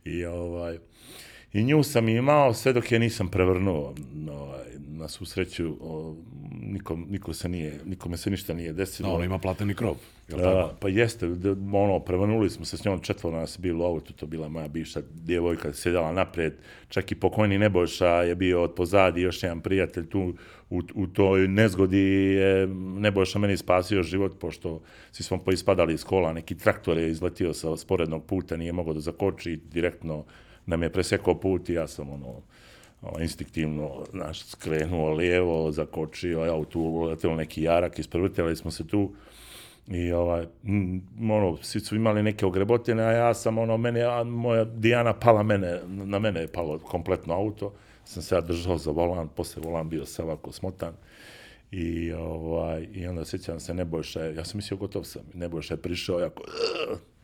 I, 0.04 0.24
ovaj, 0.24 0.78
I 1.54 1.64
nju 1.64 1.82
sam 1.82 2.08
imao 2.08 2.54
sve 2.54 2.72
dok 2.72 2.92
je 2.92 2.98
nisam 2.98 3.28
prevrnuo. 3.28 3.94
Ovaj, 4.30 4.64
na 4.88 5.08
susreću, 5.08 5.76
o, 5.80 6.16
nikom, 6.60 7.06
niko 7.10 7.32
se 7.32 7.48
nije, 7.48 7.80
nikome 7.84 8.16
se 8.16 8.30
ništa 8.30 8.54
nije 8.54 8.72
desilo. 8.72 9.08
No, 9.08 9.14
ona 9.14 9.24
ima 9.24 9.38
plateni 9.38 9.74
krov. 9.74 9.96
Je 10.28 10.36
da, 10.36 10.76
pa 10.80 10.88
jeste, 10.88 11.26
da, 11.28 11.50
ono, 11.78 11.98
prevrnuli 12.00 12.50
smo 12.50 12.64
se 12.64 12.76
s 12.76 12.84
njom, 12.84 13.00
četvoro 13.00 13.36
nas 13.36 13.58
je 13.58 13.60
bilo 13.60 13.86
ovo, 13.86 14.00
to 14.00 14.26
bila 14.26 14.48
moja 14.48 14.68
bivša 14.68 15.00
djevojka, 15.10 15.72
sjedala 15.72 16.12
napred, 16.12 16.54
čak 16.88 17.12
i 17.12 17.14
pokojni 17.14 17.58
Nebojša 17.58 18.08
je 18.08 18.34
bio 18.34 18.62
od 18.62 18.74
pozadi, 18.74 19.20
još 19.20 19.42
jedan 19.42 19.60
prijatelj 19.60 20.08
tu 20.08 20.34
u, 20.70 20.82
u 20.94 21.06
toj 21.06 21.48
nezgodi 21.48 21.98
je 21.98 22.66
Nebojša 22.76 23.38
meni 23.38 23.56
spasio 23.56 24.02
život, 24.02 24.38
pošto 24.40 24.80
svi 25.12 25.24
smo 25.24 25.38
poispadali 25.38 25.94
iz 25.94 26.04
kola, 26.04 26.32
neki 26.32 26.58
traktor 26.58 26.98
je 26.98 27.10
izletio 27.10 27.54
sa 27.54 27.76
sporednog 27.76 28.24
puta, 28.24 28.56
nije 28.56 28.72
mogao 28.72 28.94
da 28.94 29.00
zakoči, 29.00 29.60
direktno 29.72 30.24
nam 30.66 30.82
je 30.82 30.92
presekao 30.92 31.40
put 31.40 31.68
i 31.68 31.72
ja 31.72 31.86
sam 31.86 32.10
ono, 32.10 32.42
ono 33.02 33.22
instinktivno 33.22 34.04
naš, 34.12 34.44
skrenuo 34.44 35.12
lijevo, 35.12 35.70
zakočio, 35.70 36.44
ja 36.44 36.64
tu 36.64 36.80
uletelo 36.80 37.36
neki 37.36 37.62
jarak, 37.62 37.98
isprvrtili 37.98 38.56
smo 38.56 38.70
se 38.70 38.86
tu, 38.86 39.12
I 39.88 40.12
ovaj, 40.12 40.46
ono, 41.30 41.58
svi 41.62 41.80
su 41.80 41.96
imali 41.96 42.22
neke 42.22 42.46
ogrebotine, 42.46 43.02
a 43.02 43.12
ja 43.12 43.34
sam, 43.34 43.58
ono, 43.58 43.76
mene, 43.76 44.02
a 44.02 44.24
moja 44.24 44.64
Dijana 44.64 45.12
pala 45.12 45.42
mene, 45.42 45.80
na 45.86 46.18
mene 46.18 46.40
je 46.40 46.52
palo 46.52 46.78
kompletno 46.78 47.34
auto, 47.34 47.72
sam 48.04 48.22
se 48.22 48.34
ja 48.34 48.40
držao 48.40 48.78
za 48.78 48.90
volan, 48.90 49.28
posle 49.28 49.62
volan 49.62 49.88
bio 49.88 50.06
se 50.06 50.22
ovako 50.22 50.52
smotan. 50.52 50.94
I, 51.70 52.12
ovaj, 52.12 52.88
I 52.92 53.06
onda 53.06 53.24
sjećam 53.24 53.60
se, 53.60 53.74
Nebojša 53.74 54.20
je, 54.20 54.34
ja 54.34 54.44
sam 54.44 54.58
mislio 54.58 54.78
gotov 54.78 55.04
sam, 55.04 55.22
Nebojša 55.34 55.74
je 55.74 55.82
prišao 55.82 56.20
jako, 56.20 56.42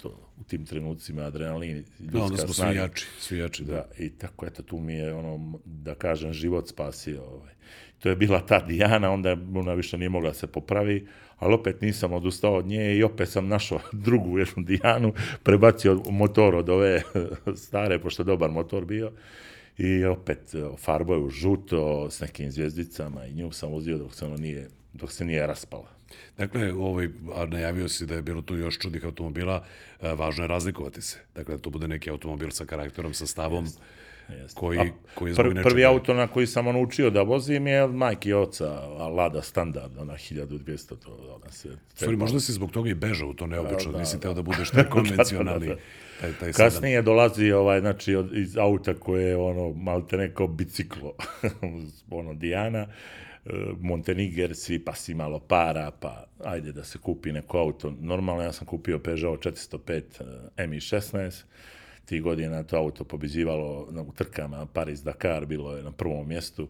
to 0.02 0.09
u 0.40 0.45
tim 0.45 0.66
trenucima 0.66 1.23
adrenalin, 1.23 1.76
ljudska 1.76 2.19
Da, 2.19 2.25
onda 2.25 2.37
smo 2.37 2.47
svi 2.47 2.54
snaga. 2.54 2.80
jači, 2.80 3.07
svi 3.19 3.38
jači, 3.38 3.64
da. 3.64 3.73
Da, 3.73 3.88
i 3.99 4.11
tako, 4.11 4.47
eto, 4.47 4.62
tu 4.62 4.78
mi 4.78 4.95
je, 4.95 5.14
ono, 5.14 5.59
da 5.64 5.95
kažem, 5.95 6.33
život 6.33 6.69
spasio. 6.69 7.23
Ovaj. 7.23 7.52
To 7.99 8.09
je 8.09 8.16
bila 8.16 8.40
ta 8.47 8.61
Dijana, 8.61 9.11
onda 9.11 9.37
ona 9.54 9.75
više 9.75 9.99
nije 9.99 10.09
mogla 10.09 10.35
se 10.35 10.47
popravi, 10.47 11.07
ali 11.38 11.54
opet 11.54 11.80
nisam 11.80 12.12
odustao 12.12 12.54
od 12.54 12.66
nje 12.66 12.97
i 12.97 13.02
opet 13.02 13.28
sam 13.28 13.49
našao 13.49 13.80
drugu 14.07 14.38
jednu 14.38 14.62
Dijanu, 14.62 15.12
prebacio 15.42 16.02
motor 16.11 16.54
od 16.54 16.69
ove 16.69 17.02
stare, 17.64 17.99
pošto 17.99 18.25
dobar 18.25 18.50
motor 18.50 18.85
bio, 18.85 19.12
i 19.78 20.04
opet 20.04 20.54
farbo 20.78 21.14
je 21.14 21.21
u 21.21 21.28
žuto 21.30 22.11
s 22.11 22.21
nekim 22.21 22.50
zvijezdicama 22.50 23.26
i 23.26 23.35
nju 23.35 23.52
sam 23.52 23.73
vozio 23.73 23.99
dok 23.99 24.14
se, 24.14 24.25
ono 24.25 24.37
nije, 24.37 24.69
dok 24.92 25.12
se 25.12 25.25
nije 25.25 25.47
raspala. 25.47 26.00
Dakle, 26.39 26.73
ovaj, 26.73 27.09
najavio 27.49 27.89
si 27.89 28.07
da 28.07 28.15
je 28.15 28.23
bilo 28.23 28.43
tu 28.43 28.57
još 28.57 28.79
čudnih 28.79 29.05
automobila, 29.05 29.65
e, 30.00 30.15
važno 30.15 30.45
je 30.45 30.49
razlikovati 30.49 31.03
se. 31.03 31.19
Dakle, 31.35 31.57
da 31.57 31.62
to 31.62 31.71
bude 31.71 31.89
neki 31.89 32.11
automobil 32.11 32.50
sa 32.50 32.65
karakterom, 32.65 33.15
sa 33.15 33.27
stavom, 33.27 33.65
Jeste. 33.65 34.61
koji, 34.61 34.79
A 34.79 34.85
koji 35.15 35.31
je 35.31 35.37
Pr, 35.37 35.45
nečega... 35.45 35.69
prvi 35.69 35.85
auto 35.85 36.15
na 36.15 36.27
koji 36.27 36.47
sam 36.47 36.67
ono 36.67 36.81
učio 36.81 37.11
da 37.11 37.23
vozim 37.23 37.67
je 37.67 37.83
od 37.83 37.95
majke 37.95 38.29
i 38.29 38.33
oca, 38.33 38.81
Lada 38.89 39.43
standard, 39.43 39.99
ona 39.99 40.15
1200, 40.15 40.89
to 40.89 41.37
ona 41.43 41.53
se... 41.53 41.69
Stvari, 41.95 42.17
možda 42.17 42.41
si 42.41 42.53
zbog 42.53 42.71
toga 42.71 42.91
i 42.91 42.95
bežao 42.95 43.33
to 43.35 43.47
neobično, 43.47 43.93
Da, 43.93 43.99
nisi 43.99 44.17
da. 44.17 44.21
teo 44.21 44.35
da 44.35 44.43
budeš 44.43 44.71
taj 44.71 44.85
konvencionalni. 44.85 45.67
Da, 45.71 45.75
da, 45.75 45.81
da. 45.81 45.81
Taj, 46.21 46.33
taj 46.33 46.53
sedam. 46.53 46.71
Kasnije 46.71 47.03
dolazi 47.03 47.53
ovaj, 47.53 47.81
znači, 47.81 48.15
od, 48.15 48.37
iz 48.37 48.57
auta 48.57 48.95
koje 48.95 49.29
je 49.29 49.37
ono, 49.37 49.73
malte 49.73 50.17
neko 50.17 50.47
biciklo, 50.47 51.12
ono, 52.11 52.35
Dijana, 52.35 52.87
Montenigersi, 53.81 54.79
pa 54.79 54.95
si 54.95 55.15
malo 55.15 55.39
para, 55.39 55.91
pa 55.91 56.25
ajde 56.45 56.73
da 56.73 56.85
se 56.85 56.99
kupi 56.99 57.33
neko 57.33 57.59
auto. 57.59 57.93
Normalno 58.01 58.43
ja 58.43 58.53
sam 58.53 58.67
kupio 58.67 58.99
Peugeot 58.99 59.45
405 59.45 60.03
e, 60.57 60.67
MI16, 60.67 61.43
tih 62.05 62.23
godina 62.23 62.63
to 62.63 62.77
auto 62.77 63.05
pobeđivalo 63.05 63.89
na, 63.91 64.03
u 64.03 64.13
trkama 64.13 64.67
Paris-Dakar, 64.67 65.47
bilo 65.47 65.77
je 65.77 65.83
na 65.83 65.93
prvom 65.93 66.29
mjestu. 66.29 66.69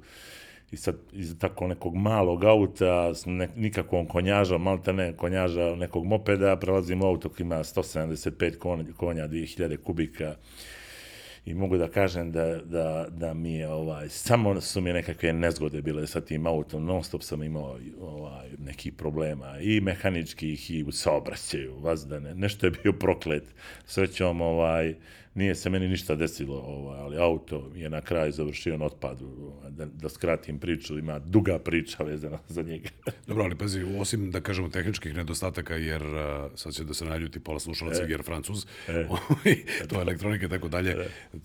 I 0.72 0.76
sad 0.76 0.96
iz 1.12 1.38
tako 1.38 1.66
nekog 1.66 1.94
malog 1.94 2.44
auta 2.44 3.14
s 3.14 3.26
ne, 3.26 3.48
nikakvom 3.56 4.06
konjažom, 4.06 4.62
malte 4.62 4.92
ne 4.92 5.16
konjaža 5.16 5.74
nekog 5.76 6.04
mopeda, 6.04 6.56
prelazim 6.56 7.02
u 7.02 7.06
auto 7.06 7.28
koji 7.28 7.44
ima 7.44 7.58
175 7.58 8.58
konja, 8.58 8.84
konja 8.96 9.28
2000 9.28 9.76
kubika 9.76 10.36
i 11.50 11.54
mogu 11.54 11.76
da 11.76 11.88
kažem 11.88 12.32
da, 12.32 12.60
da, 12.64 13.06
da 13.10 13.34
mi 13.34 13.54
je 13.54 13.68
ovaj, 13.68 14.08
samo 14.08 14.60
su 14.60 14.80
mi 14.80 14.92
nekakve 14.92 15.32
nezgode 15.32 15.82
bile 15.82 16.06
sa 16.06 16.20
tim 16.20 16.46
autom, 16.46 16.84
non 16.84 17.04
stop 17.04 17.22
sam 17.22 17.42
imao 17.42 17.78
ovaj, 18.00 18.48
nekih 18.58 18.92
problema 18.92 19.58
i 19.60 19.80
mehaničkih 19.80 20.70
i 20.70 20.84
u 20.84 20.92
saobraćaju, 20.92 21.78
vazdane, 21.80 22.34
nešto 22.34 22.66
je 22.66 22.70
bio 22.82 22.92
proklet, 22.92 23.44
srećom 23.86 24.40
ovaj, 24.40 24.94
nije 25.34 25.54
se 25.54 25.70
meni 25.70 25.88
ništa 25.88 26.14
desilo, 26.14 26.56
ovaj, 26.56 27.00
ali 27.00 27.18
auto 27.18 27.70
je 27.74 27.90
na 27.90 28.00
kraju 28.00 28.32
završio 28.32 28.78
na 28.78 28.84
otpadu, 28.84 29.26
ovaj, 29.40 29.70
da, 29.70 29.86
da 29.86 30.08
skratim 30.08 30.58
priču, 30.58 30.98
ima 30.98 31.18
duga 31.18 31.58
priča 31.58 32.02
vezana 32.02 32.38
za 32.48 32.62
njega. 32.62 32.88
Dobro, 33.26 33.44
ali 33.44 33.54
pazi, 33.54 33.82
osim 33.98 34.30
da 34.30 34.40
kažemo 34.40 34.68
tehničkih 34.68 35.14
nedostataka, 35.14 35.76
jer 35.76 36.02
sad 36.54 36.72
će 36.72 36.84
da 36.84 36.94
se 36.94 37.04
naljuti 37.04 37.40
pola 37.40 37.60
slušalaca, 37.60 38.02
jer 38.02 38.22
francuz, 38.22 38.66
ovaj, 39.10 39.56
to 39.88 39.94
je 39.96 40.02
elektronika 40.02 40.46
i 40.46 40.48
tako 40.48 40.68
dalje, 40.68 40.96
uh, 41.32 41.40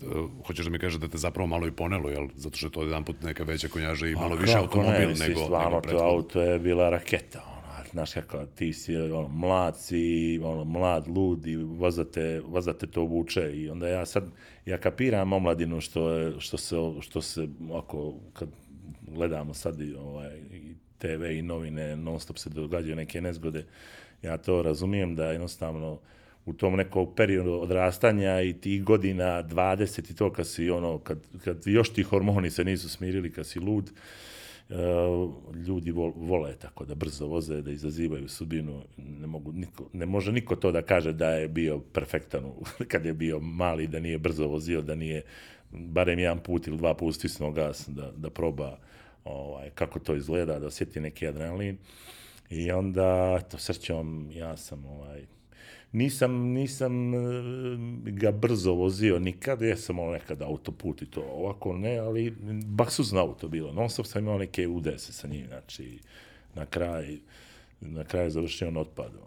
hoćeš 0.46 0.64
da 0.64 0.70
mi 0.70 0.78
kažeš 0.78 1.00
da 1.00 1.08
te 1.08 1.18
zapravo 1.18 1.46
malo 1.46 1.66
i 1.66 1.72
ponelo, 1.72 2.10
jel? 2.10 2.28
Zato 2.34 2.56
što 2.56 2.66
je 2.66 2.70
to 2.70 2.82
jedan 2.82 3.04
put 3.04 3.22
neka 3.22 3.44
veća 3.44 3.68
konjaža 3.68 4.06
i 4.06 4.14
malo 4.14 4.36
više 4.36 4.56
automobil 4.56 5.08
ne, 5.08 5.28
nego, 5.28 5.44
stvarno, 5.44 5.68
nego 5.68 5.80
to 5.80 5.80
prethodno. 5.80 6.08
auto 6.08 6.42
je 6.42 6.58
bila 6.58 6.90
raketa, 6.90 7.55
znaš 7.96 8.12
kako, 8.12 8.46
ti 8.46 8.72
si 8.72 8.96
ono, 8.96 9.28
mlad 9.28 9.80
si, 9.80 10.40
ono, 10.42 10.64
mlad, 10.64 11.08
lud 11.08 11.46
i 11.46 11.56
vazate, 11.56 12.42
vazate 12.46 12.86
to 12.86 13.02
vuče 13.02 13.52
i 13.54 13.70
onda 13.70 13.88
ja 13.88 14.06
sad, 14.06 14.24
ja 14.66 14.78
kapiram 14.78 15.32
omladinu 15.32 15.80
što, 15.80 16.10
je, 16.10 16.40
što 16.40 16.56
se, 16.56 16.76
što 17.00 17.22
se, 17.22 17.48
ako, 17.74 18.14
kad 18.32 18.48
gledamo 19.02 19.54
sad 19.54 19.80
i, 19.80 19.94
ovaj, 19.94 20.38
i 20.52 20.74
TV 20.98 21.24
i 21.24 21.42
novine, 21.42 21.96
non 21.96 22.20
stop 22.20 22.38
se 22.38 22.50
događaju 22.50 22.96
neke 22.96 23.20
nezgode, 23.20 23.64
ja 24.22 24.36
to 24.36 24.62
razumijem 24.62 25.16
da 25.16 25.30
jednostavno 25.32 25.98
u 26.46 26.52
tom 26.52 26.76
nekog 26.76 27.14
periodu 27.16 27.52
odrastanja 27.52 28.42
i 28.42 28.52
tih 28.52 28.84
godina 28.84 29.42
20 29.42 30.10
i 30.10 30.16
to 30.16 30.32
kad 30.32 30.48
si 30.48 30.70
ono, 30.70 30.98
kad, 30.98 31.18
kad 31.44 31.62
još 31.66 31.92
ti 31.92 32.02
hormoni 32.02 32.50
se 32.50 32.64
nisu 32.64 32.88
smirili, 32.88 33.32
kad 33.32 33.46
si 33.46 33.60
lud, 33.60 33.84
uh, 33.84 33.98
ljudi 35.66 35.90
vol, 35.90 36.12
vole 36.16 36.56
tako 36.56 36.84
da 36.84 36.94
brzo 36.94 37.26
voze, 37.26 37.62
da 37.62 37.70
izazivaju 37.70 38.28
sudbinu, 38.28 38.82
ne, 38.96 39.26
mogu 39.26 39.52
niko, 39.52 39.88
ne 39.92 40.06
može 40.06 40.32
niko 40.32 40.56
to 40.56 40.72
da 40.72 40.82
kaže 40.82 41.12
da 41.12 41.30
je 41.30 41.48
bio 41.48 41.78
perfektan 41.78 42.44
kad 42.90 43.04
je 43.04 43.14
bio 43.14 43.40
mali, 43.40 43.86
da 43.86 44.00
nije 44.00 44.18
brzo 44.18 44.46
vozio, 44.46 44.82
da 44.82 44.94
nije 44.94 45.22
barem 45.70 46.18
jedan 46.18 46.38
put 46.38 46.66
ili 46.66 46.76
dva 46.76 46.94
put 46.94 47.14
stisnuo 47.14 47.50
gas 47.50 47.88
da, 47.88 48.12
da 48.16 48.30
proba 48.30 48.78
ovaj, 49.24 49.70
kako 49.70 49.98
to 49.98 50.14
izgleda, 50.14 50.58
da 50.58 50.66
osjeti 50.66 51.00
neki 51.00 51.26
adrenalin. 51.26 51.78
I 52.50 52.70
onda, 52.70 53.38
eto, 53.40 53.58
srćom, 53.58 54.30
ja 54.32 54.56
sam, 54.56 54.84
ovaj, 54.86 55.26
nisam, 55.92 56.32
nisam 56.32 57.14
e, 57.14 57.18
ga 58.04 58.30
brzo 58.30 58.72
vozio 58.72 59.18
nikad, 59.18 59.62
jesam 59.62 59.98
ono 59.98 60.12
nekad 60.12 60.42
autoput 60.42 61.02
i 61.02 61.06
to, 61.06 61.20
ovako 61.20 61.76
ne, 61.76 61.98
ali 61.98 62.34
baksuzno 62.64 63.20
auto 63.20 63.48
bilo, 63.48 63.72
non 63.72 63.90
stop 63.90 64.06
sam 64.06 64.22
imao 64.22 64.38
neke 64.38 64.68
udese 64.68 65.12
sa 65.12 65.28
njim, 65.28 65.46
znači, 65.46 65.98
na 66.54 66.66
kraj, 66.66 67.18
na 67.80 68.04
kraju 68.04 68.30
završio 68.30 68.70
na 68.70 68.80
otpadu. 68.80 69.18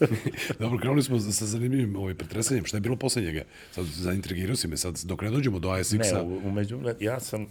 Dobro, 0.60 0.78
krenuli 0.78 1.02
smo 1.02 1.20
sa 1.20 1.46
zanimljivim 1.46 1.96
ovaj, 1.96 2.14
pretresanjem. 2.14 2.64
Šta 2.64 2.76
je 2.76 2.80
bilo 2.80 2.96
posle 2.96 3.22
njega? 3.22 3.42
Sad 3.70 3.84
zaintrigirao 3.84 4.56
si 4.56 4.68
me. 4.68 4.76
Sad, 4.76 5.00
dok 5.04 5.22
ne 5.22 5.30
dođemo 5.30 5.58
do 5.58 5.72
Ne, 5.72 5.80
ASX-a, 5.80 6.22
u, 6.22 6.40
umeđu, 6.48 6.80
ja 7.00 7.20
sam, 7.20 7.42
uh, 7.42 7.48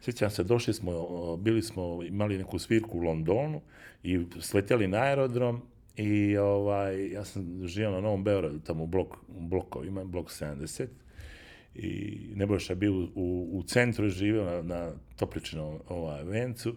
sjećam 0.00 0.30
se, 0.30 0.44
došli 0.44 0.74
smo, 0.74 0.92
uh, 0.92 1.40
bili 1.40 1.62
smo, 1.62 2.02
imali 2.02 2.38
neku 2.38 2.58
svirku 2.58 2.98
u 2.98 3.02
Londonu 3.02 3.60
i 4.02 4.26
sletjeli 4.40 4.88
na 4.88 4.98
aerodrom 4.98 5.62
i 5.96 6.36
ovaj, 6.36 7.10
ja 7.10 7.24
sam 7.24 7.66
živio 7.66 7.90
na 7.90 8.00
Novom 8.00 8.24
Beogradu, 8.24 8.58
tamo 8.58 8.84
u 8.84 8.86
blok, 8.86 9.16
blokovima, 9.28 10.04
blok 10.04 10.26
70 10.26 10.86
i 11.74 12.18
Nebojša 12.34 12.74
bio 12.74 12.92
u, 12.92 13.08
u, 13.14 13.48
u 13.52 13.62
centru, 13.62 14.08
živio 14.08 14.44
na, 14.44 14.62
na 14.62 14.92
Topličinom 15.16 15.78
ovaj, 15.88 16.24
vencu, 16.24 16.74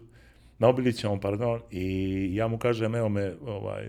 na 0.58 0.68
Obilićevom, 0.68 1.20
pardon, 1.20 1.60
i 1.70 2.30
ja 2.34 2.48
mu 2.48 2.58
kažem, 2.58 2.94
evo 2.94 3.08
me, 3.08 3.34
ovaj, 3.46 3.88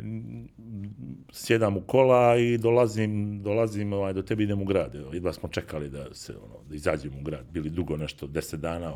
sjedam 1.32 1.78
u 1.78 1.82
kola 1.82 2.38
i 2.38 2.58
dolazim, 2.58 3.44
dolazim 3.44 3.94
ovaj, 3.94 4.14
do 4.14 4.22
tebe 4.22 4.44
idem 4.44 4.62
u 4.62 4.66
grad. 4.66 4.96
Evo, 4.96 5.14
jedva 5.14 5.34
smo 5.34 5.50
čekali 5.50 5.90
da 5.90 6.14
se, 6.14 6.34
ono, 6.34 6.56
da 6.70 6.76
izađemo 6.76 7.20
u 7.20 7.24
grad. 7.24 7.46
Bili 7.52 7.70
dugo 7.70 7.98
nešto, 7.98 8.28
deset 8.28 8.60
dana 8.60 8.94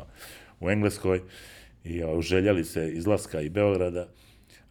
u 0.60 0.70
Engleskoj 0.70 1.20
i 1.84 2.02
ovaj, 2.02 2.22
željeli 2.22 2.64
se 2.64 2.90
izlaska 2.92 3.40
i 3.40 3.50
Beograda. 3.50 4.08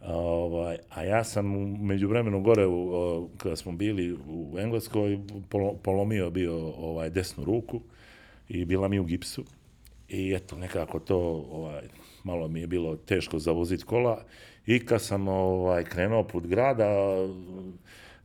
Ovaj, 0.06 0.76
a 0.90 1.04
ja 1.04 1.24
sam 1.24 1.56
u 1.56 1.66
međuvremenu 1.66 2.40
gore, 2.40 2.66
u, 2.66 3.28
kada 3.36 3.56
smo 3.56 3.72
bili 3.72 4.12
u 4.12 4.56
Engleskoj, 4.58 5.18
polo- 5.50 5.76
polomio 5.82 6.30
bio 6.30 6.68
ovaj, 6.68 7.10
desnu 7.10 7.44
ruku 7.44 7.80
i 8.48 8.64
bila 8.64 8.88
mi 8.88 8.98
u 8.98 9.04
gipsu. 9.04 9.44
I 10.08 10.34
eto, 10.34 10.56
nekako 10.56 10.98
to, 10.98 11.18
ovaj, 11.52 11.82
malo 12.24 12.48
mi 12.48 12.60
je 12.60 12.66
bilo 12.66 12.96
teško 12.96 13.38
zavoziti 13.38 13.84
kola. 13.84 14.24
I 14.66 14.86
kad 14.86 15.02
sam 15.02 15.28
ovaj, 15.28 15.84
krenuo 15.84 16.24
put 16.24 16.46
grada, 16.46 16.88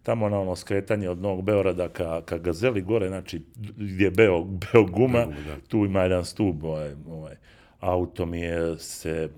tamo 0.04 0.30
na 0.30 0.40
ono 0.40 0.56
skretanje 0.56 1.10
od 1.10 1.22
Novog 1.22 1.44
Beorada 1.44 1.90
ka, 1.90 2.22
ka 2.22 2.38
Gazeli 2.38 2.82
gore, 2.82 3.08
znači 3.08 3.42
gdje 3.78 4.06
je 4.06 4.12
Beo, 4.12 4.44
Beo 4.44 4.84
guma, 4.86 5.28
tu 5.68 5.86
ima 5.86 6.02
jedan 6.04 6.26
stub, 6.26 6.64
ovaj, 6.64 6.92
ovaj, 7.10 7.36
auto 7.80 8.26
mi 8.26 8.40
je 8.42 8.80
se 8.80 9.30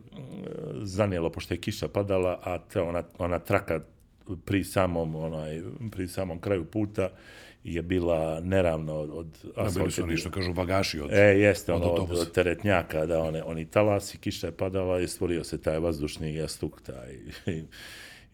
zanijelo, 0.81 1.29
pošto 1.29 1.53
je 1.53 1.61
kiša 1.61 1.87
padala, 1.87 2.39
a 2.43 2.57
ta 2.57 2.83
ona, 2.83 3.03
ona 3.17 3.39
traka 3.39 3.79
pri 4.45 4.63
samom, 4.63 5.15
onaj, 5.15 5.61
pri 5.91 6.07
samom 6.07 6.39
kraju 6.39 6.65
puta 6.65 7.09
je 7.63 7.81
bila 7.81 8.39
neravno 8.39 8.93
od, 8.93 9.09
od 9.09 9.27
da, 9.43 9.51
bili 9.51 9.67
asfalta 9.67 9.91
su 9.91 10.03
oni 10.03 10.17
što 10.17 10.31
kažu 10.31 10.53
bagaši 10.53 10.99
od... 10.99 11.13
E, 11.13 11.39
jeste, 11.39 11.73
od 11.73 11.81
ono, 11.81 12.03
od, 12.03 12.31
teretnjaka, 12.31 13.05
da, 13.05 13.21
one, 13.23 13.43
oni 13.43 13.65
talasi, 13.65 14.17
kiša 14.17 14.47
je 14.47 14.51
padala 14.51 14.99
i 14.99 15.07
stvorio 15.07 15.43
se 15.43 15.61
taj 15.61 15.79
vazdušni 15.79 16.35
jastuk, 16.35 16.81
taj, 16.81 17.13
i, 17.55 17.63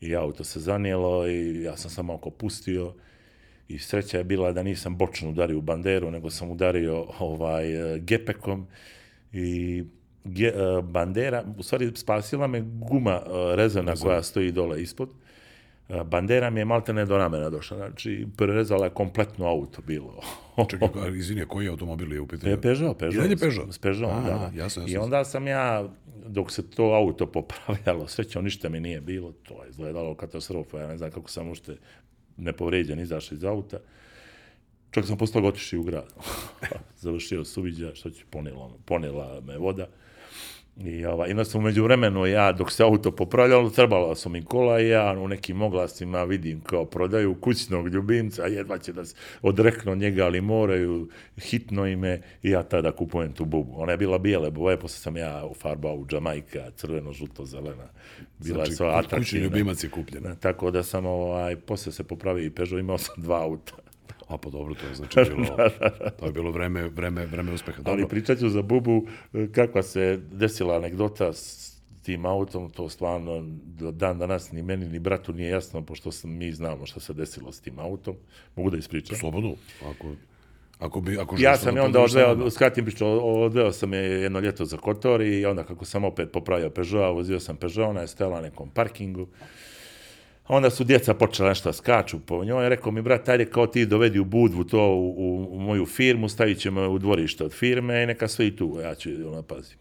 i 0.02 0.16
auto 0.16 0.44
se 0.44 0.60
zanijelo 0.60 1.28
i 1.28 1.64
ja 1.64 1.78
sam 1.78 1.92
samo 1.92 2.14
oko 2.14 2.30
pustio. 2.30 2.94
I 3.68 3.80
sreća 3.80 4.18
je 4.18 4.24
bila 4.24 4.52
da 4.52 4.64
nisam 4.64 4.98
bočno 4.98 5.30
udario 5.30 5.58
u 5.58 5.62
banderu, 5.62 6.12
nego 6.12 6.30
sam 6.30 6.52
udario 6.52 7.08
ovaj, 7.20 7.66
gepekom 8.00 8.68
i 9.34 9.84
ge, 10.24 10.48
eh, 10.48 10.82
bandera, 10.84 11.44
u 11.58 11.64
stvari 11.64 11.92
spasila 11.96 12.48
me 12.48 12.62
guma 12.62 13.22
eh, 13.26 13.56
rezana 13.56 13.96
koja 13.96 14.24
stoji 14.24 14.52
dole 14.52 14.82
ispod, 14.82 15.10
Eh, 15.90 16.04
Bandera 16.04 16.50
mi 16.50 16.60
je 16.60 16.66
maltene 16.66 17.06
do 17.06 17.18
ramena 17.18 17.50
došla, 17.50 17.78
znači 17.78 18.28
prerezala 18.38 18.86
je 18.86 18.90
kompletno 18.90 19.46
auto 19.48 19.82
bilo. 19.82 20.22
Čekaj, 20.70 20.88
izvini, 21.16 21.46
koji 21.46 21.68
automobil 21.68 22.14
je 22.14 22.22
u 22.22 22.28
pitanju? 22.28 22.52
Je 22.52 22.62
Peugeot, 22.62 22.98
Peugeot. 22.98 23.26
I 23.26 23.28
dalje 23.28 23.38
Peugeot? 23.38 23.74
S 23.74 23.78
Peugeot, 23.80 24.12
A, 24.12 24.22
da, 24.22 24.30
da. 24.30 24.52
jasno, 24.64 24.84
I 24.88 24.92
jasno. 24.92 25.04
onda 25.04 25.26
sam 25.26 25.48
ja, 25.48 25.90
dok 26.28 26.52
se 26.52 26.70
to 26.70 26.84
auto 26.84 27.26
popravljalo, 27.26 28.08
srećom 28.08 28.44
ništa 28.44 28.70
mi 28.70 28.80
nije 28.80 29.02
bilo, 29.02 29.32
to 29.32 29.64
je 29.64 29.70
izgledalo 29.70 30.16
katastrofa, 30.16 30.80
ja 30.80 30.88
ne 30.88 30.98
znam 30.98 31.12
kako 31.12 31.30
sam 31.30 31.50
ušte 31.50 31.78
nepovređen, 32.38 33.00
izašao 33.00 33.36
iz 33.36 33.44
auta. 33.44 33.78
Čak 34.94 35.06
sam 35.06 35.18
toga 35.18 35.48
otišao 35.48 35.80
u 35.80 35.84
grad. 35.84 36.14
Završio 37.04 37.46
suviđa, 37.46 37.96
što 37.96 38.10
će 38.10 38.26
ponela, 38.30 38.70
ponela 38.86 39.42
me 39.42 39.58
voda. 39.58 39.88
I 40.78 41.06
ovaj, 41.06 41.32
onda 41.32 41.46
sam 41.46 41.62
umeđu 41.62 41.84
vremenu, 41.84 42.26
ja, 42.26 42.52
dok 42.52 42.72
se 42.72 42.84
auto 42.84 43.12
popravljalo, 43.12 43.70
trebalo 43.70 44.16
su 44.16 44.30
mi 44.30 44.46
kola 44.46 44.82
i 44.82 44.88
ja 44.88 45.16
u 45.20 45.28
nekim 45.28 45.62
oglasima 45.62 46.24
vidim 46.24 46.62
kao 46.62 46.86
prodaju 46.86 47.36
kućnog 47.36 47.88
ljubimca, 47.88 48.46
jedva 48.46 48.78
će 48.78 48.94
da 48.94 49.06
se 49.06 49.16
odreknu 49.42 49.92
od 49.92 49.98
njega, 49.98 50.26
ali 50.26 50.42
moraju, 50.42 51.10
hitno 51.38 51.88
ime, 51.88 52.22
i 52.44 52.50
ja 52.50 52.64
tada 52.64 52.92
kupujem 52.92 53.34
tu 53.34 53.46
bubu. 53.46 53.74
Ona 53.76 53.92
je 53.92 53.98
bila 53.98 54.18
bijele 54.18 54.52
boje, 54.52 54.80
posle 54.80 55.00
sam 55.00 55.18
ja 55.18 55.46
ufarbao 55.46 55.96
u 55.96 56.06
Džamajka, 56.06 56.72
crveno, 56.76 57.14
žuto, 57.14 57.46
zelena. 57.46 57.90
Bila 58.40 58.56
Znači, 58.56 58.72
je 58.72 58.76
sva 58.76 59.04
kućni 59.18 59.40
ljubimac 59.40 59.84
je 59.84 59.90
kupljen. 59.90 60.36
Tako 60.40 60.72
da 60.72 60.84
sam, 60.84 61.06
ovaj, 61.06 61.56
posle 61.56 61.92
se 61.92 62.04
popravio 62.04 62.46
i 62.46 62.50
Peugeot, 62.50 62.80
imao 62.80 62.98
sam 62.98 63.16
dva 63.18 63.44
auta. 63.44 63.74
A 64.28 64.38
pa 64.38 64.50
dobro, 64.50 64.76
to 64.76 64.88
je 64.88 64.96
znači 64.96 65.20
bilo, 65.36 65.58
to 66.20 66.26
je 66.26 66.32
bilo 66.32 66.52
vreme, 66.52 66.90
vreme, 66.90 67.26
vreme 67.26 67.54
uspeha. 67.54 67.78
Dobro. 67.78 67.92
Ali 67.92 68.08
pričat 68.08 68.40
ću 68.40 68.50
za 68.50 68.62
Bubu 68.62 69.06
kakva 69.52 69.84
se 69.84 70.20
desila 70.32 70.76
anegdota 70.76 71.34
s 71.34 71.74
tim 72.04 72.26
autom, 72.26 72.70
to 72.70 72.90
stvarno 72.90 73.44
do 73.66 73.92
dan 73.92 74.20
danas 74.20 74.52
ni 74.52 74.64
meni 74.64 74.86
ni 74.86 75.00
bratu 75.00 75.34
nije 75.34 75.50
jasno, 75.50 75.82
pošto 75.82 76.12
sam, 76.12 76.38
mi 76.38 76.52
znamo 76.52 76.86
šta 76.86 77.00
se 77.00 77.14
desilo 77.14 77.52
s 77.52 77.60
tim 77.60 77.80
autom. 77.80 78.16
Mogu 78.56 78.70
da 78.70 78.78
ispričam? 78.78 79.18
Slobodno, 79.18 79.56
ako, 79.86 80.08
ako, 80.80 81.02
bi, 81.02 81.18
ako 81.20 81.36
Ja 81.40 81.58
sam 81.58 81.74
da 81.74 81.80
je 81.80 81.86
onda 81.86 82.02
odveo, 82.02 82.50
skratim 82.50 82.86
priču, 82.86 83.06
odveo 83.44 83.72
sam 83.72 83.94
je 83.94 84.02
jedno 84.02 84.40
ljeto 84.40 84.66
za 84.66 84.78
Kotor 84.78 85.22
i 85.22 85.46
onda 85.46 85.64
kako 85.64 85.86
sam 85.86 86.04
opet 86.04 86.32
popravio 86.32 86.70
Peugeot, 86.70 87.16
vozio 87.16 87.40
sam 87.40 87.58
Peugeot, 87.58 87.90
ona 87.90 88.02
je 88.02 88.08
stajala 88.08 88.36
na 88.36 88.42
nekom 88.42 88.70
parkingu. 88.70 89.28
Onda 90.48 90.70
su 90.70 90.84
djeca 90.84 91.14
počela 91.14 91.50
nešto 91.50 91.70
da 91.70 91.74
skaču 91.74 92.20
po 92.20 92.46
njoj. 92.46 92.70
Rekao 92.70 92.92
mi, 92.92 93.02
brat, 93.02 93.30
ajde 93.30 93.46
kao 93.46 93.68
ti 93.68 93.86
dovedi 93.86 94.20
u 94.20 94.26
Budvu 94.26 94.64
to 94.64 94.88
u, 94.88 95.10
u, 95.10 95.56
u 95.56 95.60
moju 95.60 95.86
firmu, 95.86 96.30
stavit 96.30 96.60
ćemo 96.60 96.82
u 96.82 97.00
dvorište 97.00 97.44
od 97.44 97.54
firme 97.54 98.04
i 98.04 98.06
neka 98.06 98.28
sve 98.28 98.48
i 98.48 98.56
tu. 98.56 98.80
Ja 98.84 98.96
ću, 98.96 99.10
ono, 99.28 99.42
pazim. 99.42 99.78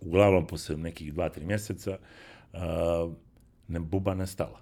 Uglavnom, 0.00 0.46
posle 0.46 0.76
nekih 0.76 1.14
dva, 1.14 1.28
tri 1.28 1.44
mjeseca, 1.44 1.98
uh, 2.52 2.60
ne, 3.68 3.80
buba 3.80 4.14
nestala. 4.14 4.60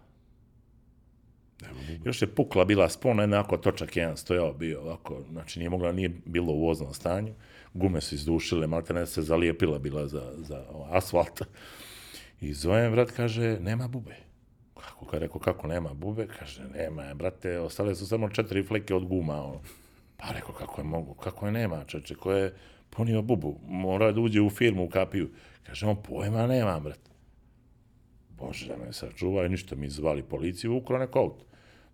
Još 2.04 2.22
je 2.22 2.34
pukla 2.34 2.64
bila 2.64 2.88
spona, 2.88 3.22
jednako 3.22 3.56
točak 3.56 3.96
jedan 3.96 4.16
stojao 4.16 4.52
bio 4.52 4.80
ovako, 4.80 5.22
znači 5.30 5.58
nije 5.58 5.70
mogla, 5.70 5.92
nije 5.92 6.08
bilo 6.25 6.52
u 6.52 6.66
voznom 6.66 6.94
stanju, 6.94 7.34
gume 7.75 8.00
su 8.00 8.14
izdušile, 8.14 8.66
malte 8.66 8.94
ne 8.94 9.06
se 9.06 9.22
zalijepila 9.22 9.78
bila 9.78 10.06
za, 10.06 10.32
za 10.37 10.64
asfalt. 10.90 11.42
I 12.40 12.54
zovem, 12.54 12.92
brat, 12.92 13.10
kaže, 13.10 13.60
nema 13.60 13.88
bube. 13.88 14.27
Kako, 14.85 15.06
kad 15.06 15.20
rekao, 15.20 15.40
kako 15.40 15.66
nema 15.66 15.94
bube? 15.94 16.26
Kaže, 16.38 16.62
nema 16.75 17.14
brate, 17.14 17.58
ostale 17.58 17.94
su 17.94 18.06
samo 18.06 18.28
četiri 18.28 18.62
fleke 18.62 18.94
od 18.94 19.06
guma, 19.06 19.44
ono. 19.44 19.61
Pa 20.16 20.32
rekao, 20.32 20.54
kako 20.54 20.80
je 20.80 20.85
mogu, 20.85 21.14
kako 21.14 21.47
je 21.47 21.52
nema, 21.52 21.85
čeče, 21.85 22.14
ko 22.14 22.32
je 22.32 22.54
ponio 22.90 23.23
bubu, 23.23 23.58
mora 23.66 24.12
da 24.12 24.20
uđe 24.20 24.40
u 24.40 24.50
firmu, 24.50 24.85
u 24.85 24.88
kapiju. 24.88 25.30
Kaže, 25.62 25.87
on 25.87 26.02
pojma 26.02 26.47
nema, 26.47 26.80
brate. 26.80 27.11
Bože, 28.38 28.68
da 28.68 28.76
me 28.76 28.92
sačuvaju, 28.92 29.49
ništa 29.49 29.76
mi 29.76 29.88
zvali 29.88 30.23
policiju, 30.23 30.76
ukro 30.76 30.99
neko 30.99 31.18
auto. 31.18 31.44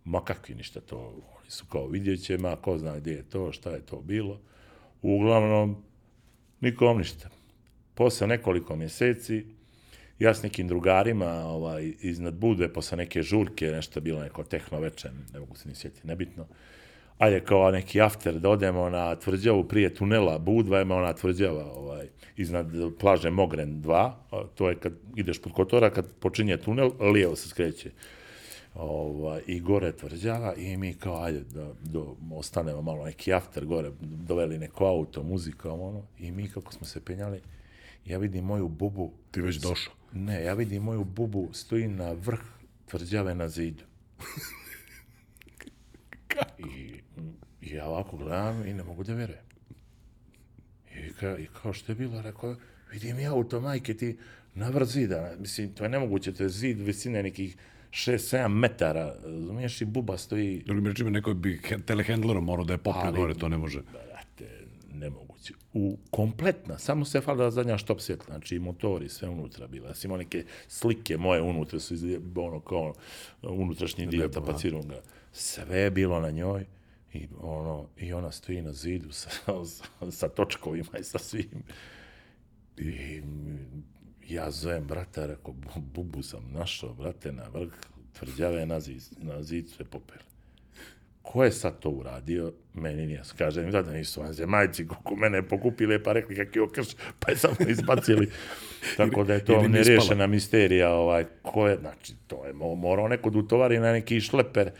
Ma 0.04 0.24
kakvi 0.24 0.54
ništa 0.54 0.80
to, 0.80 0.98
oni 1.38 1.50
su 1.50 1.66
kao 1.66 1.86
vidjet 1.86 2.22
će, 2.22 2.38
ma 2.38 2.56
ko 2.56 2.78
zna 2.78 2.98
gdje 2.98 3.12
je 3.12 3.22
to, 3.22 3.52
šta 3.52 3.70
je 3.70 3.86
to 3.86 4.00
bilo. 4.00 4.40
Uglavnom, 5.02 5.76
nikom 6.60 6.98
ništa. 6.98 7.28
Posle 7.94 8.26
nekoliko 8.26 8.76
mjeseci, 8.76 9.46
ja 10.18 10.34
s 10.34 10.42
nekim 10.42 10.68
drugarima 10.68 11.30
ovaj, 11.30 11.92
iznad 12.00 12.34
Budve, 12.34 12.72
posle 12.72 12.96
neke 12.96 13.22
žurke, 13.22 13.66
nešto 13.66 14.00
bilo 14.00 14.22
neko 14.22 14.44
tehno 14.44 14.80
večer, 14.80 15.10
ne 15.32 15.40
mogu 15.40 15.56
se 15.56 15.68
ni 15.68 15.74
sjetiti, 15.74 16.06
nebitno. 16.06 16.46
Ajde 17.18 17.40
kao 17.40 17.70
neki 17.70 18.00
after 18.00 18.34
da 18.34 18.50
odemo 18.50 18.90
na 18.90 19.16
tvrđavu 19.16 19.64
prije 19.64 19.94
tunela 19.94 20.38
Budva, 20.38 20.80
ima 20.80 20.96
ona 20.96 21.12
tvrđava 21.12 21.72
ovaj, 21.72 22.06
iznad 22.36 22.66
plaže 23.00 23.30
Mogren 23.30 23.82
2, 23.82 24.12
a 24.30 24.44
to 24.54 24.68
je 24.68 24.74
kad 24.74 24.92
ideš 25.16 25.42
pod 25.42 25.52
Kotora, 25.52 25.90
kad 25.90 26.14
počinje 26.14 26.56
tunel, 26.56 26.90
lijevo 27.00 27.36
se 27.36 27.48
skreće 27.48 27.90
ovaj, 28.74 29.42
i 29.46 29.60
gore 29.60 29.92
tvrđava 29.92 30.54
i 30.54 30.76
mi 30.76 30.94
kao, 30.94 31.22
ajde, 31.22 31.40
da, 31.40 31.72
do, 31.82 32.16
ostanemo 32.32 32.82
malo 32.82 33.04
neki 33.04 33.32
after 33.32 33.64
gore, 33.64 33.90
doveli 34.00 34.58
neko 34.58 34.86
auto, 34.86 35.22
muzika, 35.22 35.72
ono, 35.72 36.02
i 36.18 36.30
mi 36.30 36.48
kako 36.48 36.72
smo 36.72 36.86
se 36.86 37.04
penjali, 37.04 37.40
ja 38.06 38.18
vidim 38.18 38.44
moju 38.44 38.68
bubu, 38.68 39.12
Ti 39.30 39.40
već 39.40 39.56
došao. 39.56 39.94
ne, 40.12 40.42
ja 40.44 40.54
vidim 40.54 40.82
moju 40.82 41.04
bubu 41.04 41.48
stoji 41.52 41.88
na 41.88 42.12
vrh 42.12 42.40
tvrđave 42.86 43.34
na 43.34 43.48
zidu. 43.48 43.84
I, 46.58 47.00
I 47.62 47.70
ja 47.70 47.86
ovako 47.86 48.16
gledam 48.16 48.66
i 48.66 48.72
ne 48.72 48.84
mogu 48.84 49.04
da 49.04 49.14
vjerujem. 49.14 49.40
I, 50.96 51.12
ka, 51.12 51.38
I 51.38 51.46
kao 51.52 51.72
što 51.72 51.92
je 51.92 51.96
bilo, 51.96 52.22
rekao, 52.22 52.56
vidim 52.92 53.18
ja 53.18 53.32
auto, 53.32 53.60
majke, 53.60 53.94
ti 53.94 54.16
na 54.54 54.68
vrh 54.68 54.86
zida. 54.86 55.34
Mislim, 55.38 55.72
to 55.72 55.84
je 55.84 55.88
nemoguće, 55.90 56.32
to 56.32 56.42
je 56.42 56.48
zid 56.48 56.80
visine 56.80 57.22
nekih 57.22 57.56
6-7 57.90 58.48
metara. 58.48 59.14
Razumiješ, 59.24 59.80
i 59.80 59.84
buba 59.84 60.18
stoji 60.18 60.62
Drugim 60.66 60.86
rečima, 60.86 61.10
neko 61.10 61.34
bi 61.34 61.60
telehandlerom 61.86 62.44
morao 62.44 62.64
da 62.64 62.72
je 62.72 62.78
popne 62.78 63.12
gore, 63.12 63.34
to 63.34 63.48
ne 63.48 63.58
može. 63.58 63.82
brate, 63.82 64.48
nemoguće. 64.92 65.23
U 65.76 65.98
kompletna, 66.10 66.78
samo 66.78 67.04
se 67.04 67.20
falila 67.20 67.50
zadnja 67.50 67.78
štop 67.78 68.00
svjetla, 68.00 68.26
znači 68.26 68.56
i 68.56 68.58
motori, 68.58 69.08
sve 69.08 69.28
unutra 69.28 69.66
bila. 69.66 69.88
Ja 69.88 69.94
sam 69.94 70.08
imao 70.08 70.18
neke 70.18 70.44
slike 70.68 71.16
moje 71.16 71.42
unutra, 71.42 71.80
su 71.80 71.94
iz, 71.94 72.04
ono 72.36 72.60
kao 72.60 72.94
unutrašnji 73.42 74.06
dio 74.06 74.20
Lepo, 74.22 74.38
a? 74.38 74.42
tapacirunga. 74.44 75.00
Sve 75.32 75.78
je 75.78 75.90
bilo 75.90 76.20
na 76.20 76.30
njoj 76.30 76.64
i, 77.12 77.28
ono, 77.40 77.88
i 77.98 78.12
ona 78.12 78.30
stoji 78.32 78.62
na 78.62 78.72
zidu 78.72 79.12
sa, 79.12 79.30
sa, 79.66 80.10
sa 80.18 80.28
točkovima 80.28 80.98
i 81.00 81.04
sa 81.04 81.18
svim. 81.18 81.62
I 82.78 83.22
ja 84.28 84.50
zovem 84.50 84.86
brata, 84.86 85.26
rekao, 85.26 85.52
"Bu- 85.54 85.80
bubu 85.94 86.22
sam 86.22 86.50
našao, 86.52 86.94
brate, 86.94 87.32
na 87.32 87.48
vrh 87.48 87.72
tvrđave 88.12 88.66
na 88.66 88.80
zid, 88.80 89.02
na 89.18 89.42
zid 89.42 89.68
sve 89.68 89.84
popeli. 89.84 90.20
Ko 91.24 91.44
je 91.44 91.52
sad 91.52 91.78
to 91.78 91.90
uradio? 91.90 92.52
Meni 92.74 93.06
nije. 93.06 93.22
Kaže 93.38 93.62
mi 93.62 93.70
da, 93.72 93.82
da 93.82 93.92
nisu 93.92 94.20
vanzemajci, 94.20 94.86
koliko 94.86 95.16
mene 95.16 95.42
pokupile, 95.42 96.02
pa 96.02 96.12
rekli 96.12 96.36
kak 96.36 96.56
je 96.56 96.62
okrš, 96.62 96.86
pa 97.18 97.30
je 97.30 97.36
samo 97.36 97.56
izbacili. 97.68 98.30
Tako 98.96 99.24
da 99.24 99.34
je 99.34 99.44
to 99.44 99.68
nerješena 99.68 100.26
misterija. 100.26 100.90
Ovaj, 100.92 101.24
ko 101.42 101.68
je, 101.68 101.76
znači, 101.80 102.14
to 102.26 102.46
je 102.46 102.52
mo- 102.52 102.74
morao 102.74 103.08
neko 103.08 103.30
da 103.30 103.38
utovari 103.38 103.78
na 103.78 103.92
neki 103.92 104.20
šleper, 104.20 104.70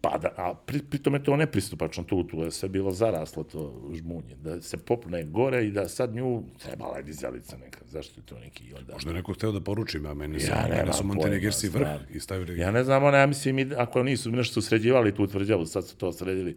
pa 0.00 0.18
da, 0.18 0.28
a 0.36 0.54
pri, 0.66 0.82
pritom 0.82 1.14
je 1.14 1.24
to 1.24 1.36
nepristupačno 1.36 2.04
tu, 2.04 2.24
tu 2.24 2.40
je 2.40 2.50
sve 2.50 2.68
bilo 2.68 2.92
zaraslo 2.92 3.42
to 3.42 3.90
žmunje, 3.94 4.34
da 4.42 4.60
se 4.62 4.76
popne 4.76 5.24
gore 5.24 5.66
i 5.66 5.70
da 5.70 5.88
sad 5.88 6.14
nju 6.14 6.42
trebala 6.62 6.96
je 6.96 7.02
dizalica 7.02 7.56
neka, 7.56 7.80
zašto 7.86 8.20
je 8.20 8.24
to 8.24 8.38
neki 8.38 8.74
onda... 8.78 8.92
Možda 8.92 9.12
neko 9.12 9.32
hteo 9.32 9.52
da 9.52 9.60
poručim, 9.60 10.06
a 10.06 10.14
meni, 10.14 10.40
su, 10.40 10.50
Ja 10.50 10.62
mene 10.62 10.76
nemam 10.76 10.92
su 10.92 11.04
Montenegersi 11.04 11.68
vrh 11.68 11.88
i 12.10 12.20
stavili... 12.20 12.58
Ja 12.58 12.70
ne 12.70 12.84
znam, 12.84 13.04
ona, 13.04 13.18
ja 13.18 13.26
mislim, 13.26 13.58
i 13.58 13.68
ako 13.76 14.02
nisu 14.02 14.30
nešto 14.30 14.62
sređivali 14.62 15.14
tu 15.14 15.26
tvrđavu, 15.26 15.66
sad 15.66 15.86
su 15.86 15.96
to 15.96 16.12
sredili, 16.12 16.56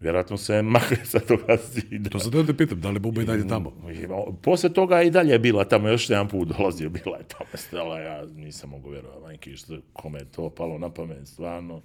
vjerojatno 0.00 0.36
se 0.36 0.62
makli 0.62 0.96
sa 1.12 1.20
toga 1.20 1.56
zida. 1.72 2.10
To 2.10 2.18
sad 2.18 2.32
da 2.32 2.46
te 2.46 2.56
pitam, 2.56 2.80
da 2.80 2.90
li 2.90 2.98
Buba 2.98 3.22
i 3.22 3.24
dalje 3.24 3.48
tamo? 3.48 3.72
I, 3.92 4.06
o, 4.10 4.32
Posle 4.42 4.72
toga 4.72 5.02
i 5.02 5.10
dalje 5.10 5.32
je 5.32 5.38
bila 5.38 5.64
tamo, 5.64 5.88
još 5.88 6.10
jedan 6.10 6.28
put 6.28 6.48
dolazio, 6.48 6.90
bila 6.90 7.16
je 7.16 7.24
tamo 7.38 7.50
stela, 7.54 8.00
ja 8.00 8.24
nisam 8.36 8.70
mogu 8.70 8.90
vjerovati, 8.90 9.22
majke, 9.22 9.56
što, 9.56 9.78
kome 9.92 10.18
je 10.18 10.24
to 10.24 10.50
palo 10.50 10.78
na 10.78 10.90
pamet, 10.90 11.28
stvarno, 11.28 11.82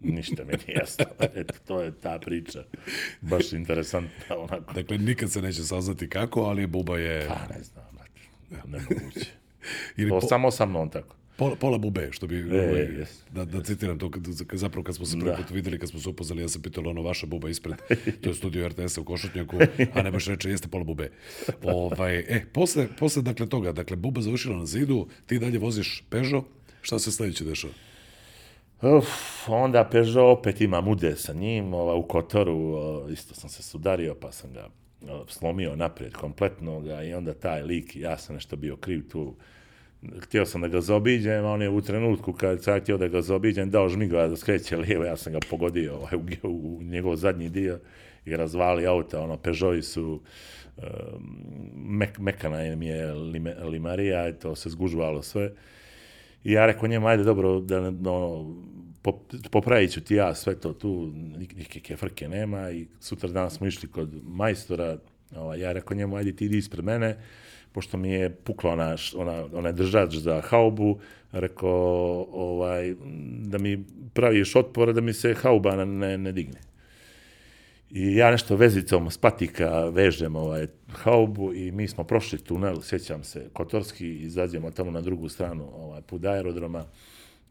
ništa 0.00 0.44
mi 0.44 0.52
nije 0.66 0.78
jasno. 0.78 1.04
Eto, 1.34 1.54
to 1.66 1.80
je 1.80 1.92
ta 1.92 2.18
priča, 2.18 2.64
baš 3.20 3.52
interesantna, 3.52 4.36
onako. 4.38 4.72
Dakle, 4.72 4.98
nikad 4.98 5.30
se 5.30 5.42
neće 5.42 5.62
saznati 5.62 6.08
kako, 6.08 6.40
ali 6.40 6.66
Buba 6.66 6.98
je... 6.98 7.28
Pa 7.28 7.54
ne 7.54 7.62
znam, 7.62 7.84
brate, 7.92 8.68
nemoguće. 8.68 9.30
Ili 9.96 10.10
To 10.10 10.20
po, 10.20 10.26
samo 10.26 10.50
sa 10.50 10.66
mnom 10.66 10.90
tako. 10.90 11.19
Pola, 11.40 11.56
pola 11.56 11.78
Bube, 11.78 12.08
što 12.12 12.26
bi... 12.26 12.36
E, 12.36 12.68
ovaj, 12.68 12.98
jes. 12.98 13.22
da, 13.30 13.44
da 13.44 13.62
citiram 13.62 13.98
to, 13.98 14.10
kad, 14.10 14.22
zapravo 14.52 14.84
kad 14.84 14.94
smo 14.94 15.06
se 15.06 15.18
prvi 15.18 15.30
Da. 15.30 15.36
put 15.36 15.50
videli, 15.50 15.78
kad 15.78 15.88
smo 15.88 16.00
se 16.00 16.08
upoznali, 16.08 16.42
ja 16.42 16.48
sam 16.48 16.62
pitao 16.62 16.84
ono 16.84 17.02
vaša 17.02 17.26
Buba 17.26 17.48
ispred, 17.48 17.74
to 18.22 18.28
je 18.28 18.34
studio 18.34 18.68
RTS-a 18.68 19.00
u 19.00 19.04
Košutnjaku, 19.04 19.56
a 19.94 20.02
ne 20.02 20.10
baš 20.10 20.26
reče, 20.26 20.50
jeste 20.50 20.68
pola 20.68 20.84
Bube. 20.84 21.10
Ovaj, 21.62 22.18
e, 22.18 22.44
posle, 22.52 22.88
posle, 22.98 23.22
dakle, 23.22 23.48
toga, 23.48 23.72
dakle, 23.72 23.96
Buba 23.96 24.20
završila 24.20 24.56
na 24.56 24.66
zidu, 24.66 25.06
ti 25.26 25.38
dalje 25.38 25.58
voziš 25.58 26.04
Peugeot, 26.10 26.44
šta 26.82 26.98
se 26.98 27.12
sledeće 27.12 27.44
dešava? 27.44 27.72
Uf, 28.82 29.08
onda 29.48 29.88
Peugeot 29.92 30.38
opet 30.38 30.60
imam 30.60 30.88
ude 30.88 31.16
sa 31.16 31.32
njim, 31.32 31.74
ova, 31.74 31.94
u 31.94 32.02
Kotoru, 32.02 32.76
isto 33.12 33.34
sam 33.34 33.50
se 33.50 33.62
sudario, 33.62 34.14
pa 34.14 34.32
sam 34.32 34.52
ga 34.52 34.68
slomio 35.28 35.76
naprijed 35.76 36.12
kompletno 36.12 36.80
ga, 36.80 37.02
i 37.02 37.14
onda 37.14 37.34
taj 37.34 37.62
lik, 37.62 37.96
ja 37.96 38.18
sam 38.18 38.34
nešto 38.34 38.56
bio 38.56 38.76
kriv 38.76 39.08
tu, 39.08 39.34
htio 40.20 40.46
sam 40.46 40.60
da 40.60 40.68
ga 40.68 40.80
zaobiđem, 40.80 41.44
a 41.44 41.52
on 41.52 41.62
je 41.62 41.68
u 41.68 41.80
trenutku 41.80 42.32
kad 42.32 42.62
sam 42.62 42.80
htio 42.80 42.96
da 42.98 43.08
ga 43.08 43.22
zaobiđem, 43.22 43.70
dao 43.70 43.88
žmigova 43.88 44.28
da 44.28 44.36
skreće 44.36 44.76
lijevo, 44.76 45.04
ja 45.04 45.16
sam 45.16 45.32
ga 45.32 45.38
pogodio 45.50 45.96
ovaj, 45.96 46.14
u, 46.42 46.48
u, 46.48 46.82
njegov 46.82 47.16
zadnji 47.16 47.48
dio 47.48 47.80
i 48.24 48.36
razvali 48.36 48.86
auta, 48.86 49.20
ono, 49.20 49.36
Peugeoti 49.36 49.82
su, 49.82 50.20
um, 50.76 50.84
mek, 51.74 52.18
mekana 52.18 52.66
im 52.66 52.82
je 52.82 53.12
lime, 53.12 53.54
limarija, 53.54 54.28
i 54.28 54.32
to 54.32 54.56
se 54.56 54.70
zgužvalo 54.70 55.22
sve. 55.22 55.52
I 56.44 56.52
ja 56.52 56.66
rekao 56.66 56.88
njemu, 56.88 57.06
ajde 57.06 57.24
dobro, 57.24 57.60
da, 57.60 57.78
ono, 57.78 58.56
pop- 59.02 59.48
popravit 59.50 59.92
ću 59.92 60.00
ti 60.00 60.14
ja 60.14 60.34
sve 60.34 60.54
to 60.54 60.72
tu, 60.72 61.12
nik- 61.14 61.56
nikakve 61.56 61.96
frke 61.96 62.28
nema 62.28 62.70
i 62.70 62.86
sutra 63.00 63.28
dan 63.28 63.50
smo 63.50 63.66
išli 63.66 63.88
kod 63.88 64.10
majstora, 64.24 64.98
ovaj, 65.36 65.60
ja 65.60 65.72
rekao 65.72 65.96
njemu, 65.96 66.16
ajde 66.16 66.36
ti 66.36 66.44
idi 66.44 66.58
ispred 66.58 66.84
mene, 66.84 67.16
pošto 67.72 67.96
mi 67.96 68.10
je 68.10 68.30
pukla 68.30 68.72
ona, 68.72 68.96
ona, 69.16 69.44
onaj 69.52 69.72
držač 69.72 70.14
za 70.14 70.40
haubu, 70.40 70.98
rekao 71.32 72.26
ovaj, 72.32 72.94
da 73.38 73.58
mi 73.58 73.84
praviš 74.14 74.56
otpor, 74.56 74.92
da 74.92 75.00
mi 75.00 75.12
se 75.12 75.34
hauba 75.34 75.84
ne, 75.84 76.18
ne 76.18 76.32
digne. 76.32 76.60
I 77.90 78.14
ja 78.16 78.30
nešto 78.30 78.56
vezicom 78.56 79.10
s 79.10 79.18
patika 79.18 79.84
vežem 79.84 80.36
ovaj 80.36 80.66
haubu 80.88 81.54
i 81.54 81.70
mi 81.72 81.88
smo 81.88 82.04
prošli 82.04 82.38
tunel, 82.38 82.80
sjećam 82.82 83.24
se, 83.24 83.48
Kotorski, 83.52 84.08
izađemo 84.08 84.70
tamo 84.70 84.90
na 84.90 85.00
drugu 85.00 85.28
stranu 85.28 85.68
ovaj, 85.74 86.02
put 86.02 86.24
aerodroma 86.24 86.84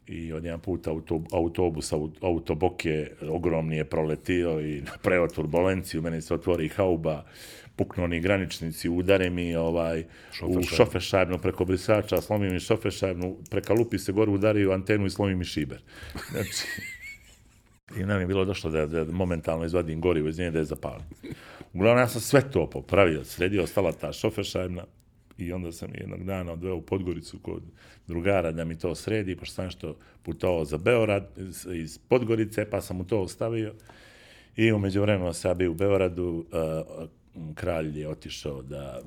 i 0.07 0.33
od 0.33 0.43
jedan 0.43 0.59
put 0.59 0.87
auto, 0.87 1.21
autobus, 1.31 1.91
au- 1.93 2.11
autoboke 2.21 3.11
ogromni 3.29 3.77
je 3.77 3.85
proletio 3.85 4.61
i 4.61 4.81
napravio 4.91 5.27
turbulenciju, 5.27 6.01
meni 6.01 6.21
se 6.21 6.33
otvori 6.33 6.67
hauba, 6.67 7.25
puknu 7.79 8.03
oni 8.03 8.19
graničnici, 8.19 8.89
udare 8.89 9.29
mi 9.29 9.55
ovaj, 9.55 10.01
u 10.01 10.03
Šoferšajbnu. 10.31 10.63
šofešajbnu 10.75 11.37
preko 11.39 11.65
brisača, 11.65 12.21
slomi 12.21 12.49
mi 12.51 12.59
šofešajbnu, 12.59 13.37
preka 13.49 13.73
lupi 13.73 13.97
se 13.97 14.11
gore, 14.11 14.31
udariju 14.31 14.71
antenu 14.71 15.05
i 15.05 15.09
slomi 15.09 15.35
mi 15.35 15.45
šiber. 15.45 15.79
Znači, 16.31 16.65
i 17.97 18.05
nam 18.05 18.19
je 18.21 18.27
bilo 18.27 18.45
došlo 18.45 18.71
da, 18.71 18.85
da 18.85 19.05
momentalno 19.11 19.65
izvadim 19.65 20.01
gorivo 20.01 20.27
iz 20.29 20.39
nje 20.39 20.51
da 20.51 20.59
je 20.59 20.65
zapalim. 20.65 21.05
Uglavnom, 21.73 22.01
ja 22.03 22.07
sam 22.07 22.21
sve 22.21 22.41
to 22.51 22.69
popravio, 22.69 23.23
sredio, 23.23 23.63
ostala 23.63 23.91
ta 23.91 24.13
šofešajbna 24.13 24.83
i 25.37 25.53
onda 25.53 25.71
sam 25.71 25.89
je 25.89 25.99
jednog 25.99 26.23
dana 26.23 26.53
odveo 26.53 26.75
u 26.75 26.81
Podgoricu 26.81 27.39
kod 27.39 27.63
drugara 28.07 28.51
da 28.51 28.65
mi 28.65 28.77
to 28.77 28.95
sredi, 28.95 29.35
pošto 29.35 29.55
sam 29.55 29.69
što 29.69 29.95
putovao 30.23 30.65
za 30.65 30.77
Beorad 30.77 31.29
iz, 31.73 31.97
Podgorice, 32.09 32.69
pa 32.69 32.81
sam 32.81 32.97
mu 32.97 33.07
to 33.07 33.21
ostavio. 33.21 33.73
I 34.55 34.71
umeđu 34.71 35.01
vremenu 35.01 35.33
sam 35.33 35.49
ja 35.49 35.55
bio 35.55 35.71
u 35.71 35.73
Beoradu, 35.73 36.45
uh, 36.51 37.09
kralj 37.55 37.99
je 37.99 38.07
otišao 38.09 38.61
da 38.61 39.01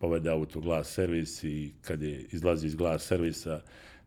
povede 0.00 0.30
auto 0.30 0.60
glas 0.60 0.94
servis 0.94 1.44
i 1.44 1.72
kad 1.82 2.02
je 2.02 2.26
izlazi 2.32 2.66
iz 2.66 2.74
glas 2.74 3.06
servisa, 3.06 3.60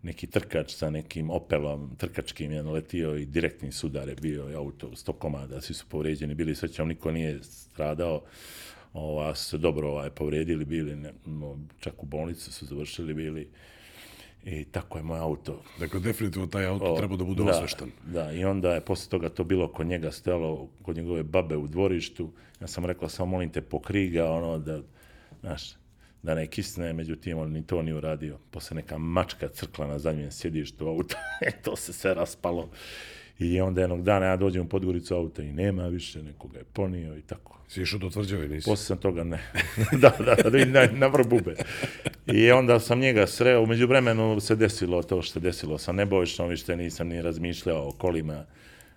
neki 0.03 0.27
trkač 0.27 0.73
sa 0.75 0.89
nekim 0.89 1.29
Opelom 1.29 1.95
trkačkim 1.97 2.51
je 2.51 2.63
naletio 2.63 3.15
i 3.17 3.25
direktni 3.25 3.71
sudar 3.71 4.09
je 4.09 4.15
bio 4.15 4.49
i 4.49 4.55
auto, 4.55 4.95
sto 4.95 5.13
komada, 5.13 5.61
svi 5.61 5.73
su 5.73 5.85
povređeni, 5.89 6.35
bili 6.35 6.55
srećom, 6.55 6.87
niko 6.87 7.11
nije 7.11 7.43
stradao, 7.43 8.21
ova, 8.93 9.35
su 9.35 9.49
se 9.49 9.57
dobro 9.57 9.89
ovaj, 9.89 10.09
povredili 10.09 10.65
bili, 10.65 10.95
ne, 10.95 11.13
no, 11.25 11.59
čak 11.79 12.03
u 12.03 12.05
bolnicu 12.05 12.53
su 12.53 12.65
završili 12.65 13.13
bili 13.13 13.49
i 14.45 14.65
tako 14.65 14.97
je 14.97 15.03
moj 15.03 15.19
auto 15.19 15.61
Dakle, 15.79 15.99
definitivno 15.99 16.47
taj 16.47 16.65
auto 16.65 16.93
O, 16.93 16.97
treba 16.97 17.15
da 17.15 17.23
bude 17.23 17.43
da, 17.43 17.51
osveštan. 17.51 17.91
Da, 18.05 18.31
i 18.31 18.45
onda 18.45 18.73
je 18.73 18.81
posle 18.81 19.09
toga 19.09 19.29
to 19.29 19.43
bilo 19.43 19.67
kod 19.67 19.87
njega 19.87 20.11
stelo, 20.11 20.67
kod 20.81 20.95
njegove 20.95 21.23
babe 21.23 21.57
u 21.57 21.67
dvorištu. 21.67 22.31
Ja 22.61 22.67
sam 22.67 22.85
rekao, 22.85 23.09
samo 23.09 23.31
molim 23.31 23.49
te 23.49 23.61
pokri 23.61 24.09
ga, 24.09 24.31
ono, 24.31 24.57
da, 24.57 24.81
znaš, 25.41 25.73
da 26.23 26.35
ne 26.35 26.47
kisne, 26.47 26.93
međutim, 26.93 27.37
on 27.37 27.51
ni 27.51 27.67
to 27.67 27.81
nije 27.81 27.95
uradio. 27.95 28.37
Posle 28.51 28.75
neka 28.75 28.97
mačka 28.97 29.47
crkla 29.47 29.87
na 29.87 29.99
zadnjem 29.99 30.31
sjedištu 30.31 30.87
auta, 30.87 31.17
e, 31.47 31.51
to 31.51 31.75
se 31.75 31.93
sve 31.93 32.13
raspalo. 32.13 32.69
I 33.41 33.61
onda 33.61 33.81
jednog 33.81 34.03
dana 34.03 34.25
ja 34.25 34.37
dođem 34.37 34.65
u 34.65 34.69
Podgoricu 34.69 35.15
auta 35.15 35.43
i 35.43 35.53
nema 35.53 35.87
više, 35.87 36.23
nekoga 36.23 36.57
je 36.57 36.63
ponio 36.73 37.17
i 37.17 37.21
tako. 37.21 37.57
Si 37.67 37.81
išao 37.81 37.99
do 37.99 38.09
tvrđave, 38.09 38.47
nisi? 38.47 38.65
Posle 38.65 38.85
sam 38.85 38.97
toga 38.97 39.23
ne. 39.23 39.39
da, 40.01 40.13
da, 40.19 40.49
da, 40.49 40.65
na, 40.65 40.87
na 40.93 41.07
vrbube. 41.07 41.55
I 42.27 42.51
onda 42.51 42.79
sam 42.79 42.99
njega 42.99 43.27
sreo, 43.27 43.63
umeđu 43.63 43.87
vremenu 43.87 44.39
se 44.39 44.55
desilo 44.55 45.03
to 45.03 45.21
što 45.21 45.39
desilo 45.39 45.77
sa 45.77 45.91
Nebojšom, 45.91 46.49
više 46.49 46.75
nisam 46.75 47.07
ni 47.07 47.21
razmišljao 47.21 47.87
o 47.87 47.91
kolima, 47.91 48.45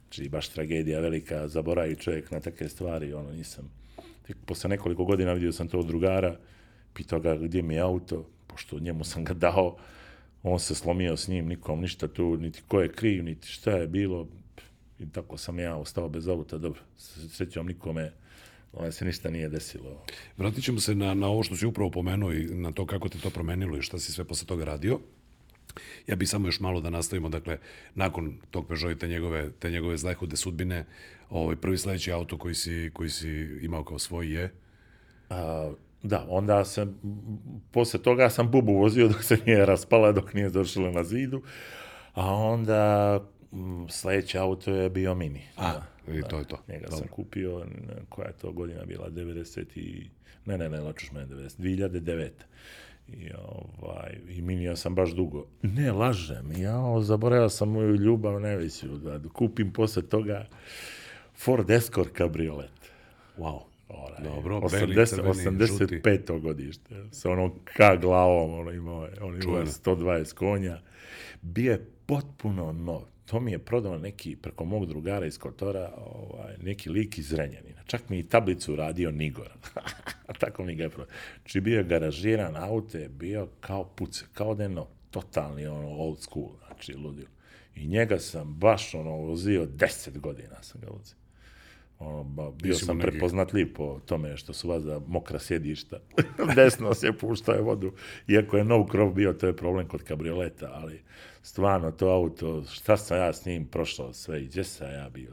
znači 0.02 0.28
baš 0.28 0.48
tragedija 0.48 1.00
velika, 1.00 1.48
zaboravi 1.48 1.96
čovjek 1.96 2.30
na 2.30 2.40
takve 2.40 2.68
stvari, 2.68 3.12
ono 3.12 3.32
nisam. 3.32 3.70
Tek 4.26 4.36
posle 4.46 4.70
nekoliko 4.70 5.04
godina 5.04 5.32
vidio 5.32 5.52
sam 5.52 5.68
to 5.68 5.78
od 5.78 5.86
drugara, 5.86 6.36
pitao 6.94 7.20
ga 7.20 7.36
gdje 7.36 7.62
mi 7.62 7.74
je 7.74 7.80
auto, 7.80 8.26
pošto 8.46 8.78
njemu 8.78 9.04
sam 9.04 9.24
ga 9.24 9.34
dao, 9.34 9.76
on 10.44 10.58
se 10.58 10.74
slomio 10.74 11.16
s 11.16 11.28
njim, 11.28 11.46
nikom 11.46 11.80
ništa 11.80 12.08
tu, 12.08 12.36
niti 12.36 12.62
ko 12.68 12.80
je 12.80 12.92
kriv, 12.92 13.24
niti 13.24 13.48
šta 13.48 13.70
je 13.70 13.86
bilo, 13.86 14.28
i 14.98 15.08
tako 15.12 15.36
sam 15.36 15.58
ja 15.58 15.76
ostao 15.76 16.08
bez 16.08 16.28
auta, 16.28 16.58
dobro, 16.58 16.80
srećom 17.28 17.66
nikome, 17.66 18.12
ovaj 18.72 18.92
se 18.92 19.04
ništa 19.04 19.30
nije 19.30 19.48
desilo. 19.48 20.04
Vratit 20.36 20.64
ćemo 20.64 20.80
se 20.80 20.94
na, 20.94 21.14
na 21.14 21.28
ovo 21.28 21.42
što 21.42 21.56
si 21.56 21.66
upravo 21.66 21.90
pomenuo 21.90 22.32
i 22.32 22.44
na 22.44 22.72
to 22.72 22.86
kako 22.86 23.08
te 23.08 23.18
to 23.18 23.30
promenilo 23.30 23.78
i 23.78 23.82
šta 23.82 23.98
si 23.98 24.12
sve 24.12 24.24
posle 24.24 24.46
toga 24.46 24.64
radio. 24.64 25.00
Ja 26.06 26.16
bih 26.16 26.28
samo 26.28 26.48
još 26.48 26.60
malo 26.60 26.80
da 26.80 26.90
nastavimo, 26.90 27.28
dakle, 27.28 27.58
nakon 27.94 28.38
tog 28.50 28.68
Peugeot 28.68 28.98
te 28.98 29.08
njegove, 29.08 29.50
te 29.58 29.70
njegove 29.70 29.96
zlehude 29.96 30.36
sudbine, 30.36 30.84
ovaj, 31.30 31.56
prvi 31.56 31.78
sledeći 31.78 32.12
auto 32.12 32.38
koji 32.38 32.54
si, 32.54 32.90
koji 32.94 33.10
si 33.10 33.58
imao 33.62 33.84
kao 33.84 33.98
svoj 33.98 34.34
je... 34.34 34.52
A, 35.30 35.72
da, 36.04 36.26
onda 36.28 36.64
sam, 36.64 37.00
posle 37.70 38.02
toga 38.02 38.30
sam 38.30 38.50
bubu 38.50 38.72
vozio 38.72 39.08
dok 39.08 39.22
se 39.22 39.38
nije 39.46 39.66
raspala, 39.66 40.12
dok 40.12 40.34
nije 40.34 40.50
došla 40.50 40.90
na 40.90 41.04
zidu, 41.04 41.42
a 42.14 42.34
onda 42.34 43.20
m, 43.52 43.86
sledeće 43.90 44.38
auto 44.38 44.70
je 44.70 44.90
bio 44.90 45.14
Mini. 45.14 45.42
A, 45.56 45.80
i 46.08 46.22
to 46.28 46.38
je 46.38 46.44
to. 46.44 46.58
Njega 46.68 46.86
Dobro. 46.86 46.96
sam 46.96 47.08
kupio, 47.08 47.66
koja 48.08 48.26
je 48.26 48.32
to 48.32 48.52
godina 48.52 48.84
bila, 48.84 49.10
90 49.10 49.78
i... 49.78 50.10
Ne, 50.46 50.58
ne, 50.58 50.68
ne, 50.68 50.80
lačuš 50.80 51.12
mene, 51.12 51.26
90, 51.26 51.60
2009. 51.60 52.28
I, 53.08 53.30
ovaj, 53.82 54.16
I 54.28 54.42
minio 54.42 54.76
sam 54.76 54.94
baš 54.94 55.10
dugo. 55.10 55.46
Ne, 55.62 55.92
lažem, 55.92 56.52
ja 56.56 57.00
zaboravio 57.00 57.48
sam 57.48 57.68
moju 57.68 57.94
ljubav 57.94 58.40
najveću, 58.40 58.88
da 58.88 59.28
kupim 59.32 59.72
posle 59.72 60.02
toga 60.02 60.46
Ford 61.36 61.70
Escort 61.70 62.12
kabriolet. 62.12 62.90
Wow. 63.38 63.73
Onaj, 63.88 64.24
Dobro, 64.24 64.60
beli, 64.60 64.94
80, 64.94 65.06
crveni, 65.06 65.66
žuti. 65.66 65.84
85. 65.84 66.40
godište, 66.40 66.94
sa 67.10 67.30
onom 67.30 67.52
K 67.64 67.96
glavom, 68.00 68.60
ono 68.60 68.70
imao 68.72 69.04
je, 69.04 69.12
on 69.20 69.28
imao 69.28 69.34
je 69.34 69.42
Čuveno. 69.42 69.66
120 69.66 70.34
konja. 70.34 70.80
Bio 71.42 71.72
je 71.72 71.86
potpuno 72.06 72.72
nov. 72.72 73.02
To 73.26 73.40
mi 73.40 73.52
je 73.52 73.58
prodao 73.58 73.98
neki, 73.98 74.36
preko 74.36 74.64
mog 74.64 74.86
drugara 74.86 75.26
iz 75.26 75.38
Kotora, 75.38 75.92
ovaj, 75.96 76.54
neki 76.62 76.90
lik 76.90 77.18
iz 77.18 77.32
Renjanina. 77.32 77.82
Čak 77.86 78.08
mi 78.08 78.18
i 78.18 78.28
tablicu 78.28 78.76
radio 78.76 79.10
Nigor. 79.10 79.50
A 80.26 80.32
tako 80.40 80.64
mi 80.64 80.74
ga 80.74 80.82
je 80.82 80.90
prodao. 80.90 81.14
Znači 81.40 81.60
bio 81.60 81.78
je 81.78 81.84
garažiran, 81.84 82.56
auto 82.56 82.98
je 82.98 83.08
bio 83.08 83.48
kao 83.60 83.84
puce, 83.84 84.24
kao 84.32 84.54
da 84.54 84.62
je 84.62 84.68
nov. 84.68 84.86
Totalni 85.10 85.66
ono 85.66 85.88
old 85.88 86.20
school, 86.20 86.50
znači 86.66 86.94
ludilo. 86.94 87.28
I 87.74 87.86
njega 87.86 88.18
sam 88.18 88.54
baš 88.54 88.94
ono 88.94 89.10
vozio 89.10 89.66
10 89.66 90.18
godina 90.18 90.62
sam 90.62 90.80
ga 90.80 90.86
vozio. 90.90 91.16
Ono, 91.98 92.24
ba, 92.24 92.50
bio 92.50 92.74
sam 92.74 92.98
prepoznatljiv 92.98 93.74
po 93.74 94.00
tome 94.06 94.36
što 94.36 94.52
su 94.52 94.68
vas 94.68 94.82
za 94.82 95.00
mokra 95.06 95.38
sjedišta. 95.38 96.00
Desno 96.56 96.94
se 96.94 97.12
puštao 97.12 97.54
je 97.54 97.62
vodu. 97.62 97.92
Iako 98.28 98.56
je 98.56 98.64
nov 98.64 98.84
krov 98.84 99.12
bio, 99.12 99.32
to 99.32 99.46
je 99.46 99.56
problem 99.56 99.88
kod 99.88 100.02
kabrioleta, 100.02 100.70
ali 100.72 101.02
stvarno 101.42 101.90
to 101.90 102.08
auto, 102.08 102.64
šta 102.72 102.96
sam 102.96 103.18
ja 103.18 103.32
s 103.32 103.46
njim 103.46 103.66
prošao 103.66 104.12
sve 104.12 104.42
i 104.42 104.46
gdje 104.46 104.64
sam 104.64 104.90
ja 104.90 105.08
bio. 105.08 105.32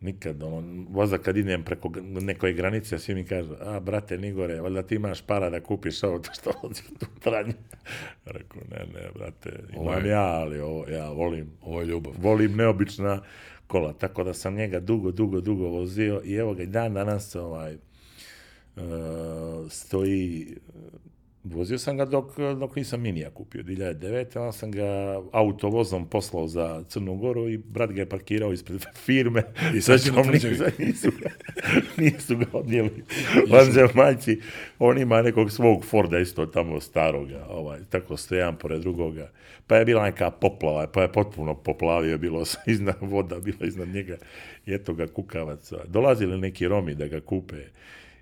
Nikad, 0.00 0.42
ono, 0.42 0.62
voza 0.88 1.18
kad 1.18 1.36
idem 1.36 1.62
preko 1.62 1.90
nekoj 2.02 2.52
granice, 2.52 2.98
svi 2.98 3.14
mi 3.14 3.24
kažu, 3.24 3.54
a, 3.60 3.80
brate 3.80 4.18
Nigore, 4.18 4.60
valjda 4.60 4.82
ti 4.82 4.94
imaš 4.94 5.22
para 5.22 5.50
da 5.50 5.60
kupiš 5.60 6.02
auto 6.02 6.30
što 6.40 6.50
vozi 6.62 6.82
tu 6.90 7.06
tranje. 7.20 7.52
Rekao, 8.24 8.62
ne, 8.70 8.78
ne, 8.94 9.08
brate, 9.14 9.50
Ovo 9.74 9.82
imam 9.84 10.04
je- 10.04 10.10
ja, 10.10 10.22
ali 10.24 10.60
ovo, 10.60 10.88
ja 10.88 11.10
volim, 11.10 11.50
Ovo 11.62 11.80
je 11.80 11.86
ljubav. 11.86 12.12
volim 12.18 12.52
neobična 12.52 13.22
kola, 13.66 13.92
tako 13.92 14.24
da 14.24 14.34
sam 14.34 14.54
njega 14.54 14.80
dugo, 14.80 15.10
dugo, 15.12 15.40
dugo 15.40 15.68
vozio 15.68 16.20
i 16.24 16.34
evo 16.34 16.54
ga 16.54 16.62
i 16.62 16.66
dan 16.68 16.94
danas 16.94 17.34
ovaj, 17.34 17.74
uh, 18.76 18.82
stoji, 19.70 20.56
vozio 21.54 21.78
sam 21.78 21.96
ga 21.96 22.04
dok, 22.04 22.38
dok 22.58 22.76
nisam 22.76 23.00
minija 23.00 23.30
kupio, 23.30 23.62
2009. 23.62 24.38
Onda 24.38 24.52
sam 24.52 24.70
ga 24.70 25.20
autovozom 25.32 26.08
poslao 26.08 26.48
za 26.48 26.84
Crnu 26.88 27.16
Goru 27.16 27.48
i 27.48 27.58
brat 27.58 27.90
ga 27.90 28.00
je 28.00 28.08
parkirao 28.08 28.52
ispred 28.52 28.84
firme 29.04 29.42
I 29.74 29.80
sad 29.80 30.00
će 30.00 30.10
tvrđavi. 30.12 30.72
nisu, 30.78 31.10
ga, 31.20 31.30
nisu 32.02 32.36
ga 32.36 32.46
odnijeli 32.52 33.04
vanzemaljci. 33.50 34.40
On 34.78 34.98
ima 34.98 35.22
nekog 35.22 35.52
svog 35.52 35.84
Forda 35.84 36.18
isto 36.18 36.46
tamo 36.46 36.80
staroga, 36.80 37.46
ovaj, 37.48 37.80
tako 37.90 38.16
stoje 38.16 38.38
jedan 38.38 38.56
pored 38.56 38.80
drugoga. 38.80 39.30
Pa 39.66 39.76
je 39.76 39.84
bila 39.84 40.04
neka 40.04 40.30
poplava, 40.30 40.86
pa 40.86 41.02
je 41.02 41.12
potpuno 41.12 41.54
poplavio, 41.54 42.18
bilo 42.18 42.44
iznad 42.66 42.96
voda, 43.00 43.40
bilo 43.40 43.58
iznad 43.66 43.88
njega. 43.88 44.16
I 44.66 44.74
eto 44.74 44.94
ga 44.94 45.06
kukavaca. 45.06 45.76
Dolazili 45.86 46.38
neki 46.40 46.68
Romi 46.68 46.94
da 46.94 47.06
ga 47.06 47.20
kupe. 47.20 47.56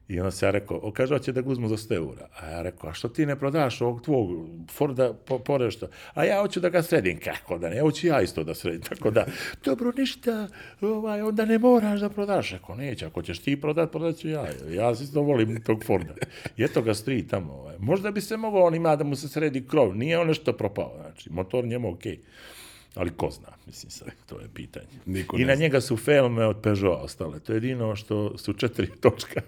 I 0.08 0.20
onda 0.20 0.30
se 0.30 0.46
ja 0.46 0.50
rekao, 0.50 0.80
o, 0.82 0.92
kaže, 0.92 1.14
hoće 1.14 1.32
da 1.32 1.40
ga 1.40 1.50
uzmu 1.50 1.68
za 1.68 1.76
100 1.76 1.94
eura. 1.94 2.28
A 2.40 2.50
ja 2.50 2.62
rekao, 2.62 2.90
a 2.90 2.92
što 2.92 3.08
ti 3.08 3.26
ne 3.26 3.36
prodaš 3.36 3.80
ovog 3.80 4.02
tvog 4.02 4.30
Forda 4.70 5.12
po, 5.12 5.38
porešta? 5.38 5.86
A 6.14 6.24
ja 6.24 6.40
hoću 6.40 6.60
da 6.60 6.68
ga 6.68 6.82
sredim. 6.82 7.20
Kako 7.20 7.58
da 7.58 7.68
ne? 7.68 7.80
Hoću 7.80 8.06
ja 8.06 8.20
isto 8.22 8.44
da 8.44 8.54
sredim. 8.54 8.82
Tako 8.90 9.10
da, 9.10 9.26
dobro, 9.64 9.92
ništa, 9.96 10.48
ovaj, 10.80 11.22
onda 11.22 11.44
ne 11.44 11.58
moraš 11.58 12.00
da 12.00 12.08
prodaš. 12.08 12.52
Rekao, 12.52 12.76
neće, 12.76 13.06
ako 13.06 13.22
ćeš 13.22 13.38
ti 13.38 13.60
prodat, 13.60 13.90
prodat 13.92 14.16
ću 14.16 14.28
ja. 14.28 14.46
Ja 14.70 14.90
isto 14.90 15.22
volim 15.22 15.62
tog 15.62 15.84
Forda. 15.84 16.14
I 16.56 16.64
eto 16.64 16.82
ga 16.82 16.94
stoji 16.94 17.26
tamo. 17.26 17.52
Ovaj. 17.52 17.76
Možda 17.78 18.10
bi 18.10 18.20
se 18.20 18.36
mogao 18.36 18.62
on 18.62 18.74
ima 18.74 18.96
da 18.96 19.04
mu 19.04 19.16
se 19.16 19.28
sredi 19.28 19.66
krov. 19.68 19.96
Nije 19.96 20.18
on 20.18 20.26
nešto 20.26 20.52
propao. 20.52 20.92
Znači, 21.00 21.30
motor 21.30 21.64
njemu 21.64 21.92
okej. 21.92 22.18
Ali 22.94 23.10
ko 23.10 23.30
zna, 23.30 23.48
mislim 23.66 23.90
sad, 23.90 24.08
to 24.26 24.40
je 24.40 24.48
pitanje. 24.54 24.86
Niko 25.06 25.36
I 25.36 25.44
na 25.44 25.54
zna. 25.54 25.62
njega 25.62 25.80
su 25.80 25.96
felme 25.96 26.46
od 26.46 26.56
Peugeota 26.62 27.02
ostale. 27.02 27.40
To 27.40 27.52
je 27.52 27.56
jedino 27.56 27.96
što 27.96 28.38
su 28.38 28.52
četiri 28.52 28.86
točka. 29.00 29.40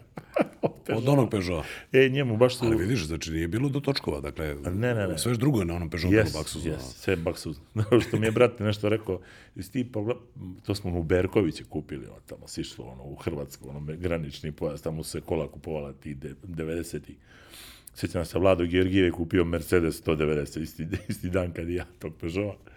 od 0.63 0.71
Od 0.71 0.73
Peugeota. 0.87 1.11
onog 1.13 1.31
Peugeota. 1.31 1.67
E, 1.93 2.09
njemu 2.09 2.37
baš 2.37 2.57
su... 2.57 2.65
Ali 2.65 2.77
vidiš, 2.77 3.05
znači 3.05 3.31
nije 3.31 3.49
bilo 3.49 3.69
do 3.69 3.81
točkova, 3.81 4.21
dakle, 4.21 4.55
Ne, 4.65 4.95
ne, 4.95 5.09
ne. 5.09 5.19
sve 5.19 5.31
još 5.31 5.39
drugo 5.39 5.59
je 5.59 5.65
na 5.65 5.75
onom 5.75 5.91
Peugeotu 5.91 6.15
Yes, 6.17 6.33
baksuzu. 6.35 6.69
yes, 6.69 6.79
sve 6.81 7.17
baksuz. 7.17 7.57
Znao 7.73 8.01
što 8.09 8.19
mi 8.19 8.27
je 8.27 8.33
brat 8.33 8.61
nešto 8.61 8.89
rekao, 8.89 9.21
iz 9.57 9.71
ti 9.71 9.85
pogled, 9.85 10.17
to 10.63 10.75
smo 10.75 10.99
u 10.99 11.03
Berkoviće 11.03 11.65
kupili, 11.65 12.07
ono, 12.07 12.21
tamo 12.21 12.47
išlo 12.57 12.85
ono, 12.85 13.03
u 13.03 13.15
Hrvatsku, 13.17 13.69
ono, 13.69 13.81
granični 13.89 14.53
pojas, 14.53 14.83
tamo 14.83 15.03
se 15.03 15.21
kola 15.21 15.49
kupovala 15.49 15.93
ti 15.93 16.15
de, 16.15 16.35
90-ih. 16.45 17.17
Sjećam 17.95 18.25
se, 18.25 18.39
Vlado 18.39 18.65
Georgijev 18.65 19.05
je 19.05 19.11
kupio 19.11 19.45
Mercedes 19.45 20.03
190, 20.03 20.61
isti, 20.61 20.87
isti 21.09 21.31
dan 21.31 21.53
kad 21.53 21.69
i 21.69 21.75
ja 21.75 21.85
tog 21.99 22.13
Peugeota. 22.15 22.71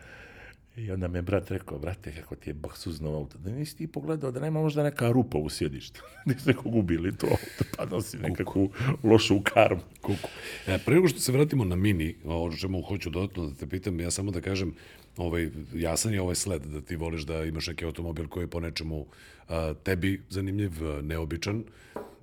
I 0.86 0.92
onda 0.92 1.08
mi 1.08 1.18
je 1.18 1.22
brat 1.22 1.52
rekao, 1.52 1.80
brate, 1.80 2.14
kako 2.16 2.36
ti 2.36 2.50
je 2.50 2.54
baksuzno 2.54 3.16
auto. 3.16 3.38
Da 3.38 3.52
nisi 3.52 3.78
ti 3.78 3.88
pogledao 3.88 4.32
da 4.32 4.40
nema 4.40 4.62
možda 4.62 4.84
neka 4.84 5.12
rupa 5.12 5.38
u 5.38 5.50
sjedištu. 5.50 6.04
Nisi 6.26 6.48
nekog 6.48 6.76
ubili 6.76 7.18
to 7.18 7.28
auto, 7.28 7.64
pa 7.78 7.86
nosi 7.86 8.18
nekakvu 8.18 8.72
lošu 9.04 9.42
karmu. 9.44 9.82
Kuku. 10.02 10.30
E, 10.68 10.78
pre 10.86 10.96
nego 10.96 11.08
što 11.08 11.20
se 11.20 11.32
vratimo 11.32 11.64
na 11.66 11.76
Mini, 11.76 12.16
o 12.26 12.52
čemu 12.52 12.82
hoću 12.82 13.10
dodatno 13.10 13.50
da 13.50 13.56
te 13.56 13.68
pitam, 13.68 14.00
ja 14.00 14.12
samo 14.12 14.32
da 14.32 14.42
kažem, 14.42 14.74
ovaj, 15.18 15.50
jasan 15.74 16.14
je 16.14 16.22
ovaj 16.22 16.36
sled 16.36 16.62
da 16.62 16.82
ti 16.82 16.96
voliš 16.96 17.22
da 17.22 17.44
imaš 17.44 17.68
neki 17.68 17.86
automobil 17.86 18.28
koji 18.28 18.44
je 18.44 18.48
po 18.48 18.60
nečemu 18.60 19.06
a, 19.48 19.74
tebi 19.84 20.22
zanimljiv, 20.30 20.72
neobičan, 21.02 21.64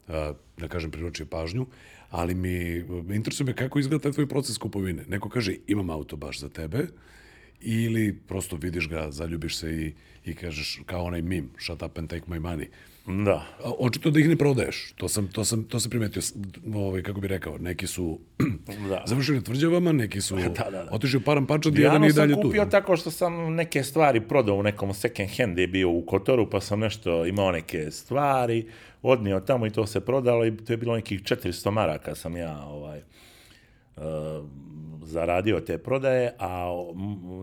a, 0.08 0.32
da 0.58 0.68
kažem 0.68 0.90
priročio 0.90 1.26
pažnju, 1.26 1.66
ali 2.10 2.34
mi 2.34 2.84
interesuje 3.14 3.44
me 3.44 3.56
kako 3.56 3.78
izgleda 3.78 4.02
taj 4.02 4.12
tvoj 4.12 4.28
proces 4.28 4.58
kupovine. 4.58 5.04
Neko 5.08 5.28
kaže 5.28 5.56
imam 5.66 5.90
auto 5.90 6.16
baš 6.16 6.40
za 6.40 6.48
tebe, 6.48 6.86
ili 7.60 8.18
prosto 8.28 8.56
vidiš 8.56 8.88
ga, 8.88 9.10
zaljubiš 9.10 9.56
se 9.56 9.70
i, 9.72 9.92
i 10.24 10.34
kažeš 10.34 10.80
kao 10.86 11.04
onaj 11.04 11.22
mim, 11.22 11.50
shut 11.58 11.82
up 11.82 11.98
and 11.98 12.10
take 12.10 12.26
my 12.26 12.40
money. 12.40 12.66
Da. 13.24 13.46
A, 13.64 13.70
Očito 13.78 14.10
da 14.10 14.20
ih 14.20 14.28
ne 14.28 14.36
prodaješ. 14.36 14.92
To 14.96 15.08
sam, 15.08 15.28
to 15.28 15.44
sam, 15.44 15.64
to 15.64 15.80
sam 15.80 15.90
primetio. 15.90 16.22
Ovaj, 16.74 17.02
kako 17.02 17.20
bi 17.20 17.28
rekao, 17.28 17.58
neki 17.58 17.86
su 17.86 18.18
Da. 18.88 19.02
završili 19.06 19.44
tvrđavama, 19.44 19.92
neki 19.92 20.20
su 20.20 20.36
Da, 20.36 20.48
da, 20.48 20.70
da. 20.70 20.88
otišli 20.90 21.16
u 21.16 21.20
param 21.20 21.46
pačad, 21.46 21.78
jedan 21.78 22.04
i 22.04 22.10
sam 22.10 22.16
dalje 22.16 22.34
tu. 22.34 22.42
kupio 22.42 22.64
tako 22.64 22.96
što 22.96 23.10
sam 23.10 23.54
neke 23.54 23.82
stvari 23.82 24.20
prodao 24.20 24.56
u 24.56 24.62
nekom 24.62 24.94
second 24.94 25.30
hand 25.36 25.58
je 25.58 25.66
bio 25.66 25.90
u 25.90 26.02
Kotoru, 26.02 26.50
pa 26.50 26.60
sam 26.60 26.80
nešto 26.80 27.26
imao 27.26 27.52
neke 27.52 27.90
stvari, 27.90 28.66
odnio 29.02 29.40
tamo 29.40 29.66
i 29.66 29.70
to 29.70 29.86
se 29.86 30.00
prodalo 30.00 30.46
i 30.46 30.56
to 30.56 30.72
je 30.72 30.76
bilo 30.76 30.94
nekih 30.94 31.22
400 31.22 31.70
maraka 31.70 32.14
sam 32.14 32.36
ja 32.36 32.64
ovaj, 32.64 33.00
zaradio 35.02 35.60
te 35.60 35.78
prodaje, 35.78 36.34
a 36.38 36.70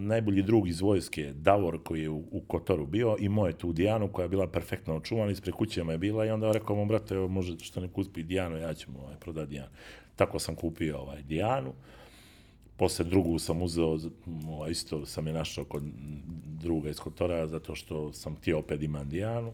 najbolji 0.01 0.41
drug 0.41 0.67
iz 0.67 0.81
vojske, 0.81 1.33
Davor, 1.33 1.83
koji 1.83 2.01
je 2.01 2.09
u, 2.09 2.23
u 2.31 2.41
Kotoru 2.47 2.85
bio, 2.85 3.15
imao 3.19 3.47
je 3.47 3.57
tu 3.57 3.73
Dijanu 3.73 4.07
koja 4.07 4.23
je 4.23 4.29
bila 4.29 4.47
perfektno 4.47 4.95
očuvana, 4.95 5.31
ispred 5.31 5.55
kuće 5.55 5.83
mu 5.83 5.91
je 5.91 5.97
bila 5.97 6.25
i 6.25 6.29
onda 6.29 6.51
rekao 6.51 6.75
mu, 6.75 6.85
brate, 6.85 7.15
evo, 7.15 7.27
može 7.27 7.59
što 7.59 7.81
ne 7.81 7.87
kupi 7.87 8.23
Dijanu, 8.23 8.57
ja 8.57 8.73
ću 8.73 8.91
mu 8.91 8.99
ovaj, 8.99 9.15
prodati 9.19 9.49
Dijanu. 9.49 9.69
Tako 10.15 10.39
sam 10.39 10.55
kupio 10.55 10.99
ovaj, 10.99 11.21
Dijanu 11.21 11.73
posle 12.77 13.05
drugu 13.05 13.39
sam 13.39 13.61
uzeo, 13.61 13.97
ovaj, 14.47 14.71
isto 14.71 15.05
sam 15.05 15.27
je 15.27 15.33
našao 15.33 15.65
kod 15.65 15.83
druga 16.45 16.89
iz 16.89 16.99
Kotora, 16.99 17.47
zato 17.47 17.75
što 17.75 18.13
sam 18.13 18.35
htio 18.35 18.59
opet 18.59 18.81
imam 18.81 19.09
Dijanu. 19.09 19.53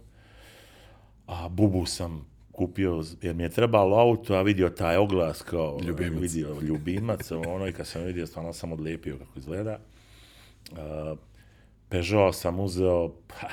A 1.27 1.49
Bubu 1.49 1.85
sam 1.85 2.25
kupio, 2.59 3.03
jer 3.21 3.35
mi 3.35 3.43
je 3.43 3.49
trebalo 3.49 3.97
auto, 3.97 4.33
a 4.33 4.41
vidio 4.41 4.69
taj 4.69 4.97
oglas 4.97 5.41
kao 5.41 5.79
Ljubimac. 5.83 6.21
vidio 6.21 6.61
ljubimac, 6.61 7.31
ono 7.47 7.67
i 7.67 7.73
kad 7.73 7.87
sam 7.87 8.03
vidio, 8.03 8.27
stvarno 8.27 8.53
sam 8.53 8.71
odlepio 8.71 9.17
kako 9.17 9.39
izgleda. 9.39 9.79
Uh, 10.71 10.77
Peugeot 11.89 12.35
sam 12.35 12.59
uzeo, 12.59 13.09
pa, 13.27 13.47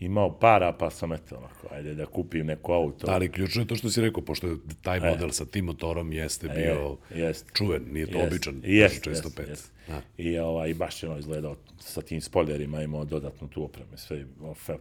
imao 0.00 0.38
para, 0.38 0.72
pa 0.72 0.90
sam 0.90 1.12
eto, 1.12 1.36
onako, 1.36 1.74
ajde 1.74 1.94
da 1.94 2.06
kupim 2.06 2.46
neko 2.46 2.72
auto. 2.72 3.06
Ali 3.10 3.32
ključno 3.32 3.62
je 3.62 3.66
to 3.66 3.76
što 3.76 3.90
si 3.90 4.00
rekao, 4.00 4.22
pošto 4.22 4.46
je 4.46 4.56
taj 4.82 5.00
model 5.00 5.30
sa 5.30 5.44
tim 5.44 5.64
motorom 5.64 6.12
jeste 6.12 6.48
bio 6.48 6.96
E. 7.10 7.18
jest. 7.20 7.46
čuven, 7.54 7.82
nije 7.92 8.06
to 8.06 8.18
Jest, 8.18 8.32
običan, 8.32 8.60
jest, 8.64 8.94
često 8.94 9.10
jest, 9.28 9.36
pet. 9.36 9.48
jest. 9.48 9.72
Da. 9.88 10.00
I 10.18 10.38
ovaj, 10.38 10.74
baš 10.74 11.02
je 11.02 11.08
ono 11.08 11.18
izgledao 11.18 11.56
sa 11.78 12.02
tim 12.02 12.20
spoilerima, 12.20 12.82
imao 12.82 13.04
dodatnu 13.04 13.48
tu 13.48 13.64
opreme, 13.64 13.96
sve 13.96 14.24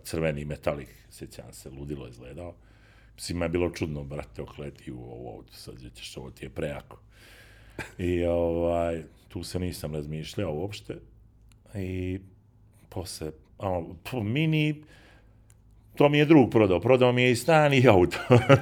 crveni 0.04 0.46
metalik, 0.46 0.90
sjećam 1.10 1.46
se, 1.54 1.70
ludilo 1.70 2.08
izgledao. 2.08 2.54
Svima 3.18 3.46
je 3.46 3.50
bilo 3.50 3.70
čudno, 3.70 4.04
brate, 4.04 4.42
okleti 4.42 4.92
u 4.92 4.98
ovo 4.98 5.32
auto, 5.32 5.54
sad 5.54 5.76
ćeš, 5.94 6.18
ovo 6.18 6.32
ti 6.32 6.46
je 6.46 6.50
prejako. 6.50 7.00
I 7.98 8.24
ovaj, 8.24 9.02
tu 9.28 9.44
se 9.44 9.60
nisam 9.60 9.94
razmišljao 9.96 10.54
uopšte. 10.54 10.96
I 11.76 12.20
posle, 12.90 13.32
ono, 13.58 13.96
po 14.04 14.24
mini, 14.24 14.84
to 15.96 16.10
mi 16.10 16.18
je 16.18 16.26
drug 16.26 16.52
prodao. 16.52 16.80
Prodao 16.80 17.12
mi 17.12 17.22
je 17.22 17.32
i 17.32 17.36
stan 17.36 17.74
i 17.74 17.88
auto. 17.90 18.18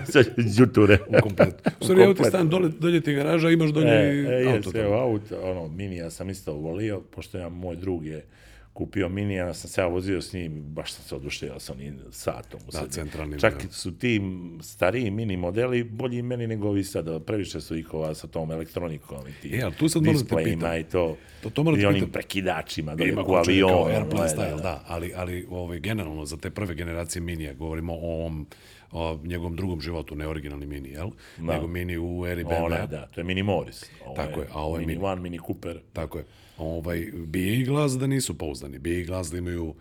Sad 0.06 0.26
je 0.28 0.44
Đuture. 0.58 0.98
U 1.10 1.14
kompletu. 1.22 1.70
U 1.82 1.84
stvari, 1.84 2.06
kompletu. 2.06 2.30
stan, 2.30 2.50
dole, 2.50 2.70
dolje 2.70 3.02
ti 3.02 3.14
garaža, 3.14 3.50
imaš 3.50 3.70
dolje 3.70 3.88
E, 3.90 4.42
e, 4.42 4.46
auto. 4.46 4.56
jes, 4.56 4.66
tamo. 4.66 4.78
evo, 4.80 4.96
auto, 4.96 5.42
ono, 5.42 5.68
mini 5.68 5.96
ja 5.96 6.10
sam 6.10 6.30
isto 6.30 6.54
volio, 6.54 7.02
pošto 7.02 7.38
ja, 7.38 7.50
moj 7.50 7.76
drug 7.76 8.06
je 8.06 8.26
kupio 8.74 9.10
mini, 9.10 9.34
ja 9.34 9.54
sam 9.54 9.70
se 9.70 9.82
ja 9.82 9.88
vozio 9.88 10.22
s 10.22 10.34
njim, 10.34 10.64
baš 10.64 10.92
sam 10.94 11.04
se 11.04 11.16
oduševio 11.16 11.60
sa 11.60 11.74
onim 11.74 12.00
satom. 12.12 12.60
Da, 12.72 12.88
centralnim, 12.88 13.40
Čak 13.40 13.64
da. 13.64 13.72
su 13.72 13.92
ti 13.94 14.22
stariji 14.62 15.12
mini 15.12 15.38
modeli 15.38 15.84
bolji 15.84 16.22
meni 16.22 16.48
nego 16.48 16.68
ovi 16.68 16.84
sada, 16.84 17.20
previše 17.20 17.62
su 17.62 17.78
ih 17.78 17.94
ova 17.94 18.14
sa 18.14 18.28
tom 18.28 18.52
elektronikom 18.52 19.28
i 19.28 19.42
ti 19.42 19.56
E, 19.56 19.62
ali 19.64 19.76
tu 19.76 19.90
sad 19.90 20.04
da 20.04 20.12
displejima 20.12 20.78
i 20.78 20.84
to, 20.84 21.18
To- 21.44 21.50
to 21.50 21.64
da 21.64 21.72
i 21.72 21.86
onim 21.86 21.94
pitam. 21.96 22.12
prekidačima, 22.12 22.96
dole 22.96 23.10
Ima 23.10 23.24
u 23.24 23.34
avionu. 23.34 23.74
kao 23.74 23.88
airplane 23.88 24.26
je, 24.26 24.30
style, 24.30 24.62
da, 24.62 24.84
ali, 24.88 25.14
ali 25.16 25.48
ovaj, 25.50 25.80
generalno 25.80 26.26
za 26.26 26.38
te 26.38 26.50
prve 26.50 26.76
generacije 26.76 27.22
minija, 27.22 27.54
govorimo 27.54 27.94
o 27.94 28.14
ovom 28.14 28.48
o 28.94 29.20
njegovom 29.24 29.56
drugom 29.56 29.82
životu, 29.82 30.16
ne 30.16 30.28
originalni 30.28 30.66
mini, 30.66 30.90
jel? 30.90 31.10
Da. 31.38 31.54
Nego 31.54 31.68
mini 31.68 31.98
u 31.98 32.26
eri 32.28 32.44
Ona, 32.44 32.54
BMW. 32.58 32.88
da, 32.88 33.06
to 33.06 33.20
je 33.20 33.26
Mini 33.26 33.44
Morris. 33.44 33.86
Ovo 34.06 34.16
Tako 34.16 34.42
je, 34.42 34.48
a 34.52 34.62
ovo 34.62 34.76
je 34.76 34.80
Mini 34.80 34.94
Mini. 34.94 35.06
One, 35.06 35.22
Mini 35.22 35.40
Cooper. 35.40 35.80
Tako 35.94 36.18
je. 36.18 36.26
Ovaj, 36.58 37.12
bije 37.14 37.60
i 37.60 37.64
glas 37.64 37.92
da 37.92 38.08
nisu 38.08 38.38
pouzdani, 38.38 38.80
bije 38.80 39.02
i 39.02 39.04
glas 39.04 39.32
da 39.32 39.38
imaju 39.38 39.76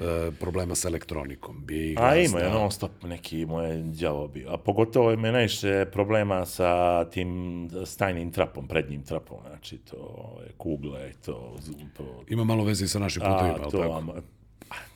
e, 0.00 0.30
problema 0.40 0.74
sa 0.74 0.88
elektronikom, 0.88 1.64
bije 1.66 1.90
i 1.90 1.94
glas 1.94 2.12
A 2.12 2.16
ima 2.16 2.38
je 2.38 2.44
da... 2.44 2.54
non 2.54 2.70
stop 2.70 2.90
neki 3.04 3.46
moj 3.46 3.82
đavo 3.82 4.28
bio. 4.28 4.50
A 4.50 4.56
pogotovo 4.56 5.12
ima 5.12 5.30
najviše 5.30 5.84
problema 5.92 6.46
sa 6.46 7.04
tim 7.10 7.70
stajnim 7.86 8.32
trapom, 8.32 8.68
prednjim 8.68 9.02
trapom. 9.02 9.38
Znači 9.48 9.78
to 9.78 9.96
ove, 9.96 10.46
kugle, 10.56 11.12
to, 11.24 11.56
to 11.96 12.24
Ima 12.28 12.44
malo 12.44 12.64
veze 12.64 12.84
i 12.84 12.88
sa 12.88 12.98
našim 12.98 13.22
putevima, 13.22 13.54
A, 13.54 13.60
jel 13.60 13.70
to, 13.70 13.82
tako? 13.82 14.20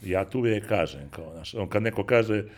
ja 0.02 0.24
tu 0.24 0.38
uvijek 0.38 0.68
kažem, 0.68 1.08
kao, 1.10 1.32
znaš, 1.32 1.54
on 1.54 1.68
kad 1.68 1.82
neko 1.82 2.04
kaže, 2.04 2.38
uh, 2.38 2.50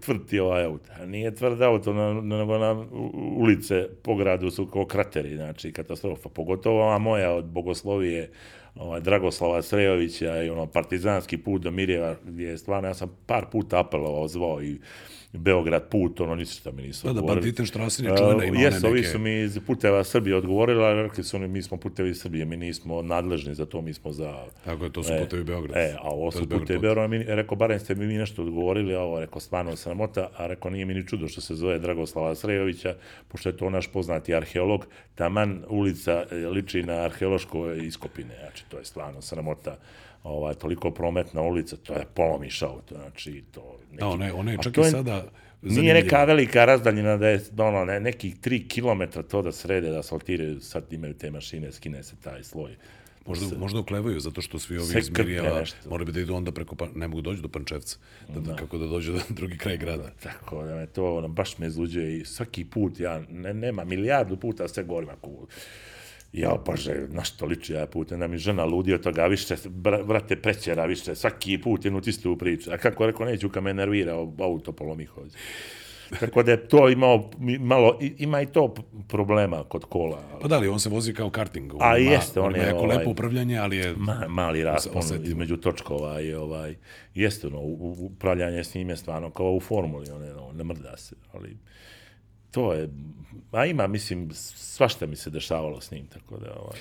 tvrd 0.00 0.26
ti 0.26 0.38
ovaj 0.40 0.64
auto, 0.64 1.06
nije 1.06 1.34
tvrd 1.34 1.62
auto, 1.62 1.92
na, 1.92 2.12
na 2.20 2.72
u- 2.92 3.34
ulice 3.36 3.88
po 4.02 4.14
gradu 4.16 4.50
su 4.50 4.66
kao 4.66 4.84
krateri, 4.86 5.36
znači 5.36 5.72
katastrofa. 5.72 6.28
Pogotovo 6.28 6.82
ova 6.82 6.98
moja 6.98 7.32
od 7.32 7.44
Bogoslovije, 7.44 8.30
ovaj, 8.74 9.00
Dragoslava 9.00 9.62
Srejovića 9.62 10.42
i 10.42 10.50
ono 10.50 10.66
partizanski 10.66 11.38
put 11.38 11.62
do 11.62 11.70
Mirjeva, 11.70 12.16
gdje 12.24 12.48
je 12.48 12.58
stvarno, 12.58 12.88
ja 12.88 12.94
sam 12.94 13.16
par 13.26 13.46
puta 13.52 13.80
apelovao, 13.80 14.28
zvao 14.28 14.62
i 14.62 14.78
Beograd 15.34 15.88
put, 15.88 16.20
ono 16.20 16.34
ništa 16.34 16.70
mi 16.70 16.82
nisu 16.82 17.06
Da, 17.06 17.12
da, 17.12 17.18
odgovorili. 17.18 17.40
Banditenstraßen 17.40 18.06
je 18.06 18.16
čuvena, 18.16 18.44
ima 18.44 18.60
jes, 18.60 18.84
ovi 18.84 19.04
su 19.04 19.18
mi 19.18 19.40
iz 19.40 19.58
puteva 19.66 20.04
Srbije 20.04 20.36
odgovorili, 20.36 20.84
ali 20.84 21.02
rekli 21.02 21.24
su 21.24 21.36
oni, 21.36 21.48
mi 21.48 21.62
smo 21.62 21.76
putevi 21.76 22.14
Srbije, 22.14 22.44
mi 22.44 22.56
nismo 22.56 23.02
nadležni 23.02 23.54
za 23.54 23.66
to, 23.66 23.82
mi 23.82 23.94
smo 23.94 24.12
za 24.12 24.44
Tako 24.64 24.84
je, 24.84 24.92
to 24.92 25.02
su 25.02 25.12
E, 25.12 25.20
putevi 25.20 25.44
Beograd. 25.44 25.76
E, 25.76 25.96
a 25.98 26.08
ovo 26.08 26.30
To 26.30 26.38
su 26.38 26.48
putevi 26.48 26.66
put. 26.68 26.80
Beograd, 26.80 27.10
mi, 27.10 27.18
rekao, 27.18 27.56
barem 27.56 27.80
ste 27.80 27.94
mi, 27.94 28.06
mi 28.06 28.14
nešto 28.14 28.42
odgovorili, 28.42 28.94
a 28.94 29.00
ovo, 29.00 29.20
rekao, 29.20 29.40
stvarno 29.40 29.76
sramota, 29.76 30.30
a 30.36 30.46
rekao, 30.46 30.70
nije 30.70 30.84
mi 30.84 30.94
ni 30.94 31.06
čudo 31.06 31.28
što 31.28 31.40
se 31.40 31.54
zove 31.54 31.78
Dragoslava 31.78 32.34
Srejovića, 32.34 32.94
pošto 33.28 33.48
je 33.48 33.56
to 33.56 33.70
naš 33.70 33.86
poznati 33.86 34.34
arheolog, 34.34 34.86
taman 35.14 35.64
ulica 35.68 36.24
e, 36.30 36.36
liči 36.36 36.82
na 36.82 36.92
arheološko 36.94 37.72
iskopine, 37.72 38.34
znači, 38.40 38.64
to 38.68 38.78
je 38.78 38.84
stvarno 38.84 39.22
sramota, 39.22 39.76
ovaj, 40.24 40.54
toliko 40.54 40.90
prometna 40.90 41.42
ulica, 41.42 41.76
to 41.76 41.92
je 41.92 42.06
polomiš 42.14 42.62
auto, 42.62 42.94
znači, 42.94 43.44
to... 43.52 43.76
Neki, 43.90 44.00
Da, 44.00 44.08
ona 44.08 44.26
je, 44.26 44.32
ona 44.32 44.50
je 44.50 44.58
čak 44.62 44.72
to 44.72 44.80
i 44.80 44.84
je- 44.84 44.90
sada 45.24 45.80
Nije 45.80 45.94
neka 45.94 46.24
velika 46.24 46.64
razdaljina 46.64 47.16
da 47.16 47.28
je 47.28 47.40
ono, 47.58 47.84
ne, 47.84 48.00
nekih 48.00 48.36
tri 48.40 48.68
kilometra 48.68 49.22
to 49.22 49.42
da 49.42 49.52
srede, 49.52 49.90
da 49.90 49.98
asfaltiraju, 49.98 50.60
sad 50.60 50.92
imaju 50.92 51.14
te 51.14 51.30
mašine, 51.30 51.72
skine 51.72 52.02
se 52.02 52.16
taj 52.16 52.44
sloj. 52.44 52.76
Možda, 53.26 53.58
možda 53.58 53.80
uklevaju, 53.80 54.20
zato 54.20 54.40
što 54.40 54.58
svi 54.58 54.78
ovi 54.78 54.98
iz 54.98 55.10
Mirjeva 55.10 55.64
moraju 55.88 56.06
bi 56.06 56.12
da 56.12 56.20
idu 56.20 56.34
onda 56.34 56.52
preko, 56.52 56.76
pa, 56.76 56.88
ne 56.94 57.08
mogu 57.08 57.22
doći 57.22 57.42
do 57.42 57.48
Pančevca, 57.48 57.96
da, 58.28 58.40
da. 58.40 58.56
kako 58.56 58.78
da 58.78 58.86
dođu 58.86 59.12
do 59.12 59.20
drugi 59.38 59.58
kraj 59.58 59.76
grada. 59.76 60.10
Tako 60.22 60.64
da 60.64 60.74
me 60.74 60.86
to 60.86 61.16
ono, 61.16 61.28
baš 61.28 61.58
me 61.58 61.66
izluđuje 61.66 62.18
i 62.18 62.24
svaki 62.24 62.64
put, 62.64 63.00
ja 63.00 63.22
ne, 63.30 63.54
nema 63.54 63.84
milijardu 63.84 64.36
puta 64.36 64.68
sve 64.68 64.82
govorim 64.82 65.08
ako 65.10 65.46
ja 66.34 66.56
bože, 66.66 67.06
na 67.08 67.24
što 67.24 67.46
liči 67.46 67.72
ja 67.72 67.86
put, 67.86 68.12
da 68.12 68.26
mi 68.26 68.38
žena 68.38 68.64
ludi 68.64 68.94
od 68.94 69.02
toga, 69.02 69.26
više, 69.26 69.56
bra, 69.68 70.02
brate, 70.02 70.36
prećera, 70.36 70.84
više, 70.84 71.14
svaki 71.14 71.58
put 71.58 71.84
jednu 71.84 72.00
tistu 72.00 72.36
priču. 72.38 72.72
A 72.72 72.78
kako 72.78 73.06
rekao, 73.06 73.26
neću 73.26 73.48
kad 73.48 73.62
me 73.62 73.74
nervira, 73.74 74.14
auto 74.38 74.72
polomi 74.72 75.04
hođe. 75.04 75.38
Tako 76.20 76.42
da 76.42 76.50
je 76.50 76.68
to 76.68 76.88
imao 76.88 77.30
malo, 77.60 77.98
ima 78.18 78.42
i 78.42 78.46
to 78.46 78.74
problema 79.08 79.64
kod 79.64 79.84
kola. 79.84 80.22
Pa 80.42 80.48
da 80.48 80.58
li, 80.58 80.68
on 80.68 80.80
se 80.80 80.88
vozi 80.88 81.14
kao 81.14 81.30
karting. 81.30 81.72
A 81.80 81.98
ima, 81.98 82.10
jeste, 82.10 82.40
on 82.40 82.54
ima 82.54 82.64
je, 82.64 82.68
jako 82.68 82.78
ovaj, 82.78 82.96
lepo 82.96 83.10
upravljanje, 83.10 83.58
ali 83.58 83.76
je... 83.76 83.94
Ma, 83.96 84.24
mali 84.28 84.64
raspon 84.64 85.02
između 85.24 85.56
točkova 85.56 86.20
i 86.20 86.34
ovaj, 86.34 86.74
jeste 87.14 87.46
ono, 87.46 87.60
upravljanje 87.98 88.64
s 88.64 88.74
njim 88.74 88.88
je 88.88 88.96
stvarno 88.96 89.30
kao 89.30 89.52
u 89.52 89.60
formuli, 89.60 90.10
on, 90.10 90.24
je, 90.24 90.34
on 90.34 90.56
ne 90.56 90.64
mrda 90.64 90.96
se, 90.96 91.16
ali 91.32 91.56
to 92.54 92.72
je, 92.72 92.88
a 93.52 93.66
ima, 93.66 93.86
mislim, 93.86 94.30
svašta 94.34 95.06
mi 95.06 95.16
se 95.16 95.30
dešavalo 95.30 95.80
s 95.80 95.90
njim, 95.90 96.06
tako 96.06 96.36
da, 96.36 96.54
ovaj, 96.56 96.78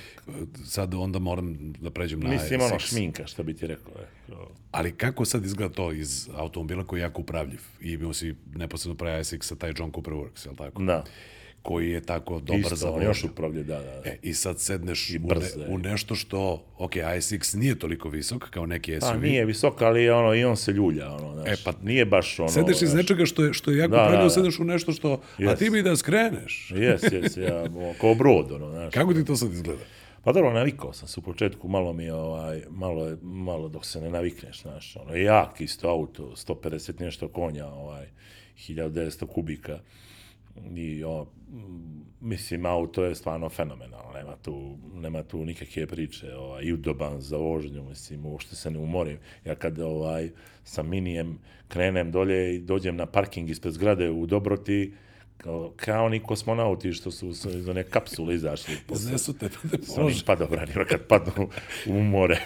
Sad 0.66 0.94
onda 0.94 1.20
moram 1.20 1.74
da 1.74 1.90
pređem 1.90 2.20
na 2.20 2.30
mislim, 2.30 2.62
ono, 2.62 2.76
SX. 2.76 2.80
šminka, 2.80 3.28
što 3.28 3.44
bi 3.44 3.54
ti 3.54 3.68
rekao, 3.68 3.94
je, 4.00 4.36
Ali 4.72 4.98
kako 4.98 5.26
sad 5.26 5.46
izgleda 5.46 5.74
to 5.74 5.92
iz 5.92 6.30
automobila 6.36 6.84
koji 6.84 7.00
je 7.00 7.02
jako 7.02 7.22
upravljiv? 7.22 7.62
I 7.82 7.92
imao 7.92 8.14
si 8.14 8.36
neposredno 8.56 8.98
pre 8.98 9.24
SX-a 9.24 9.56
taj 9.56 9.74
John 9.78 9.92
Cooper 9.92 10.14
Works, 10.14 10.46
je 10.46 10.52
li 10.52 10.58
tako? 10.58 10.84
da, 10.84 11.04
Koji 11.64 11.92
je 11.92 12.02
tako 12.02 12.40
dobar 12.40 12.60
isto, 12.60 12.76
za 12.76 12.90
vožnju. 12.90 13.08
još 13.08 13.24
upravlja, 13.24 13.64
da, 13.64 13.76
da, 13.76 14.02
da. 14.02 14.02
E, 14.06 14.18
I 14.22 14.34
sad 14.34 14.60
sedneš 14.60 15.10
u, 15.16 15.28
brz 15.28 15.56
ne, 15.56 15.64
je. 15.64 15.70
u 15.70 15.78
nešto 15.78 16.16
što, 16.16 16.42
ok, 16.78 16.92
ASX 16.94 17.56
nije 17.56 17.80
toliko 17.80 18.10
visok 18.10 18.50
kao 18.50 18.66
neki 18.66 18.92
SUV. 18.94 19.00
Pa 19.02 19.18
nije 19.18 19.46
visok, 19.46 19.82
ali 19.82 20.10
ono, 20.10 20.34
i 20.34 20.44
on 20.44 20.58
se 20.58 20.72
ljulja, 20.72 21.12
ono, 21.12 21.34
znaš, 21.34 21.48
E, 21.50 21.64
pa- 21.66 21.74
nije 21.84 22.06
baš 22.06 22.40
ono, 22.40 22.50
Sedeš 22.50 22.82
iz 22.82 22.94
nečega 22.94 23.26
što 23.26 23.44
je, 23.44 23.54
što 23.54 23.72
je 23.72 23.78
jako 23.78 23.92
Da, 23.92 23.98
da, 23.98 24.02
upravljivo, 24.02 24.24
da. 24.24 24.30
sedeš 24.30 24.60
u 24.60 24.64
nešto 24.64 24.92
što, 24.92 25.12
a 25.14 25.42
Jest. 25.42 25.60
ti 25.60 25.70
bi 25.70 25.82
da 25.82 25.96
skreneš. 25.96 26.72
Jes, 26.72 27.04
jes, 27.04 27.38
ja, 27.38 27.64
kao 28.02 28.16
brod, 28.16 28.52
ono, 28.52 28.70
znaš. 28.70 28.94
Kako 28.94 29.14
ti 29.14 29.26
to 29.26 29.36
sad 29.36 29.52
izgleda? 29.52 29.84
Pa 30.24 30.32
dobro, 30.32 30.54
navikao 30.54 30.94
sam 30.94 31.08
se 31.08 31.20
u 31.20 31.24
početku, 31.24 31.68
malo 31.68 31.94
mi 31.94 32.10
ovaj, 32.10 32.62
malo, 32.70 33.18
malo 33.22 33.70
dok 33.70 33.86
se 33.86 34.02
ne 34.02 34.10
navikneš, 34.10 34.62
znaš, 34.62 34.96
ono, 34.98 35.16
jak 35.16 35.62
isto 35.62 35.90
auto, 35.90 36.24
150 36.38 37.02
nešto 37.02 37.28
konja, 37.28 37.68
ovaj, 37.68 38.08
1900 38.60 39.26
kubika, 39.26 39.80
i 40.76 41.04
o, 41.04 41.28
mm, 41.50 42.02
mislim, 42.22 42.66
auto 42.66 43.04
je 43.04 43.16
stvarno 43.16 43.50
fenomenalno, 43.50 44.12
nema 44.14 44.36
tu, 44.36 44.78
nema 44.94 45.24
tu 45.24 45.46
nikakve 45.46 45.88
priče, 45.88 46.36
ovaj, 46.36 46.64
i 46.64 46.74
udoban 46.74 47.22
za 47.22 47.38
vožnju, 47.38 47.84
mislim, 47.84 48.26
uopšte 48.26 48.56
se 48.56 48.72
ne 48.72 48.80
umorim. 48.80 49.18
Ja 49.46 49.56
kad 49.56 49.80
ovaj, 49.80 50.30
sa 50.64 50.84
minijem 50.84 51.40
krenem 51.68 52.12
dolje 52.12 52.56
i 52.56 52.60
dođem 52.60 52.96
na 52.96 53.06
parking 53.06 53.50
ispred 53.50 53.74
zgrade 53.74 54.10
u 54.10 54.26
Dobroti, 54.26 54.94
kao, 55.38 55.74
kao 55.76 56.06
oni 56.06 56.20
kosmonauti 56.20 56.94
što 56.94 57.12
su 57.12 57.30
iz 57.30 57.68
one 57.68 57.84
kapsule 57.84 58.36
izašli. 58.36 58.76
Znesu 58.92 59.38
te, 59.38 59.50
pa 59.50 59.94
onim 59.94 60.04
može. 60.04 60.26
padobranima 60.26 60.86
kad 60.86 61.08
padnu 61.08 61.50
u 61.88 61.94
more. 61.94 62.40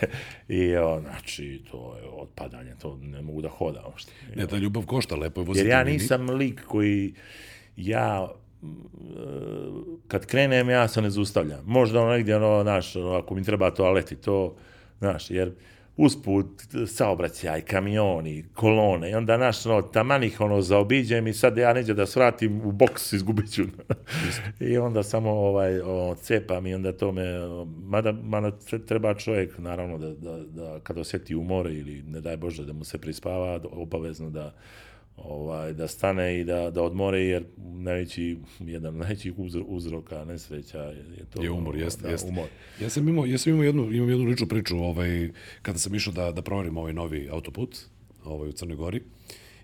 I, 0.47 0.75
o, 0.75 1.01
znači, 1.01 1.61
to 1.71 1.97
je 1.97 2.09
otpadanje, 2.09 2.75
to 2.81 2.99
ne 3.01 3.21
mogu 3.21 3.41
da 3.41 3.49
hodam. 3.49 3.83
Što. 3.95 4.11
Ne, 4.35 4.47
ta 4.47 4.57
ljubav 4.57 4.85
košta, 4.85 5.15
lepo 5.15 5.41
je 5.41 5.45
voziti 5.45 5.67
Jer 5.67 5.71
ja 5.71 5.83
nisam 5.83 6.29
lik 6.29 6.61
koji, 6.67 7.13
ja, 7.77 8.27
mm, 8.61 8.67
kad 10.07 10.25
krenem, 10.25 10.69
ja 10.69 10.87
se 10.87 11.01
ne 11.01 11.09
zaustavljam. 11.09 11.63
Možda 11.65 12.01
ono 12.01 12.11
negdje, 12.11 12.35
ono, 12.35 12.63
znaš, 12.63 12.95
ono, 12.95 13.13
ako 13.13 13.35
mi 13.35 13.43
treba 13.43 13.71
toaleti, 13.71 14.15
to, 14.15 14.55
znaš, 14.99 15.31
jer 15.31 15.51
usput 15.97 16.47
saobraćaj, 16.87 17.61
kamioni, 17.61 18.45
kolone, 18.53 19.11
i 19.11 19.13
onda, 19.13 19.37
znaš, 19.37 19.65
ono, 19.65 19.81
taman 19.81 20.23
ih, 20.23 20.41
ono, 20.41 20.61
zaobiđem 20.61 21.27
i 21.27 21.33
sad 21.33 21.57
ja 21.57 21.73
neđe 21.73 21.93
da 21.93 22.05
svratim 22.05 22.61
u 22.65 22.71
boks, 22.71 23.13
izgubit 23.17 23.53
ću. 23.53 23.63
I 24.59 24.77
onda 24.77 25.03
samo, 25.03 25.31
ovaj, 25.31 25.79
o, 25.79 26.15
cepam 26.15 26.67
i 26.67 26.73
onda 26.73 26.91
to 26.91 27.11
me, 27.11 27.23
mada, 27.83 28.11
mada 28.11 28.51
tre- 28.51 28.85
treba 28.85 29.13
čovjek, 29.13 29.57
naravno, 29.57 29.97
da, 29.97 30.13
da, 30.13 30.37
da 30.43 30.79
kad 30.79 30.97
osjeti 30.97 31.35
umore 31.35 31.73
ili, 31.73 32.03
ne 32.03 32.21
daj 32.21 32.37
Bože, 32.37 32.65
da 32.65 32.73
mu 32.73 32.83
se 32.83 32.97
prispava, 32.97 33.59
obavezno 33.71 34.29
da, 34.29 34.53
ovaj, 35.17 35.73
da 35.73 35.87
stane 35.87 36.39
i 36.39 36.43
da, 36.43 36.71
da 36.71 36.83
odmore, 36.83 37.19
jer 37.19 37.43
najveći, 37.57 38.37
jedan 38.59 38.93
od 38.93 38.99
najvećih 38.99 39.33
uzro- 39.37 39.63
uzroka 39.67 40.25
nesreća 40.25 40.79
je, 40.81 40.97
je 41.17 41.25
to. 41.33 41.43
Je 41.43 41.51
umor, 41.51 41.75
jeste, 41.75 42.01
da, 42.01 42.09
jeste. 42.09 42.27
Umor. 42.29 42.47
Ja 42.81 42.89
sam 42.89 43.07
imao, 43.09 43.25
ja 43.25 43.37
sam 43.37 43.53
imao 43.53 43.63
jednu, 43.63 43.91
imam 43.91 44.09
jednu 44.09 44.25
ličnu 44.25 44.47
priču, 44.47 44.77
ovaj, 44.77 45.29
kada 45.61 45.79
sam 45.79 45.95
išao 45.95 46.13
da, 46.13 46.31
da 46.31 46.41
proverim 46.41 46.77
ovaj 46.77 46.93
novi 46.93 47.29
autoput 47.31 47.77
ovaj, 48.25 48.49
u 48.49 48.51
Crnoj 48.51 48.75
Gori 48.75 49.01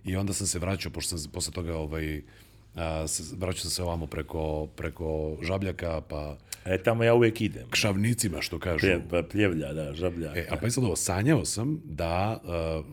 i 0.05 0.15
onda 0.15 0.33
sam 0.33 0.47
se 0.47 0.59
vraćao, 0.59 0.91
pošto 0.91 1.17
sam 1.17 1.31
posle 1.31 1.53
toga 1.53 1.75
ovaj, 1.77 2.21
a, 2.75 3.05
vraćao 3.37 3.61
sam 3.61 3.71
se 3.71 3.83
ovamo 3.83 4.07
preko, 4.07 4.67
preko 4.67 5.37
Žabljaka, 5.41 6.01
pa 6.01 6.37
E, 6.65 6.77
tamo 6.83 7.03
ja 7.03 7.13
uvijek 7.13 7.41
idem. 7.41 7.69
k 7.69 7.75
šavnicima, 7.75 8.41
što 8.41 8.59
kažu. 8.59 8.79
Pljev, 8.79 9.01
pa 9.09 9.23
pljevlja, 9.23 9.73
da, 9.73 9.93
žablja. 9.95 10.31
E, 10.35 10.47
a 10.51 10.55
pa 10.57 10.65
je 10.65 10.71
sad 10.71 10.83
ovo, 10.83 10.95
sanjao 10.95 11.45
sam 11.45 11.81
da, 11.85 12.41
uh, 12.43 12.85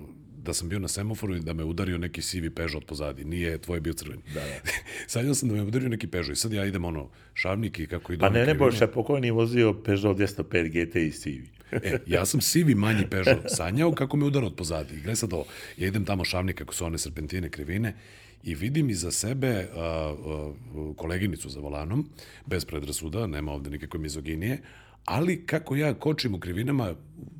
da 0.45 0.55
sam 0.55 0.69
bio 0.69 0.79
na 0.79 0.89
semaforu 0.89 1.37
i 1.37 1.41
da 1.41 1.53
me 1.53 1.65
udario 1.65 1.99
neki 1.99 2.23
sivi 2.23 2.51
Peugeot 2.51 2.87
pozadi. 2.87 3.25
Nije, 3.25 3.59
tvoj 3.59 3.81
bio 3.81 3.93
crveni. 3.93 4.23
Da, 4.35 4.41
da. 4.41 4.71
sanjao 5.13 5.35
sam 5.35 5.49
da 5.49 5.55
me 5.55 5.63
udario 5.63 5.89
neki 5.89 6.07
Peugeot 6.07 6.37
i 6.37 6.41
sad 6.41 6.53
ja 6.53 6.65
idem 6.65 6.85
ono, 6.85 7.09
šavnik 7.35 7.79
i 7.79 7.87
kako 7.87 8.13
ide 8.13 8.21
Pa 8.21 8.31
ne, 8.31 8.47
ne. 8.47 8.55
Boša, 8.55 8.87
pokojni 8.87 9.31
vozio 9.31 9.73
Peugeot 9.73 10.17
205 10.19 10.69
GTI 10.69 11.11
CV. 11.11 11.61
E, 11.73 11.99
ja 12.07 12.27
sam 12.27 12.41
sivi 12.41 12.75
manji 12.75 13.07
Peugeot 13.11 13.45
sanjao 13.47 13.93
kako 13.93 14.17
me 14.17 14.25
udara 14.25 14.47
od 14.47 14.57
pozadi. 14.57 14.95
I 14.95 14.97
gledaj 14.97 15.17
sad 15.17 15.33
ovo, 15.33 15.45
ja 15.77 15.89
idem 15.89 16.05
tamo 16.05 16.25
šavnik 16.25 16.59
kako 16.59 16.75
su 16.75 16.85
one 16.85 16.99
serpentine 16.99 17.49
krivine 17.51 17.95
i 18.43 18.55
vidim 18.55 18.91
iza 18.91 19.11
sebe 19.11 19.69
a, 19.77 19.81
a, 19.81 20.53
koleginicu 20.97 21.49
za 21.49 21.61
volanom, 21.61 22.09
bez 22.47 22.65
predrasuda, 22.65 23.27
nema 23.27 23.53
ovde 23.53 23.71
nikakve 23.71 24.01
mizoginije, 24.01 24.59
ali 25.05 25.47
kako 25.47 25.77
ja 25.77 25.95
kočim 25.95 26.35
u 26.35 26.41
krivinama 26.41 26.95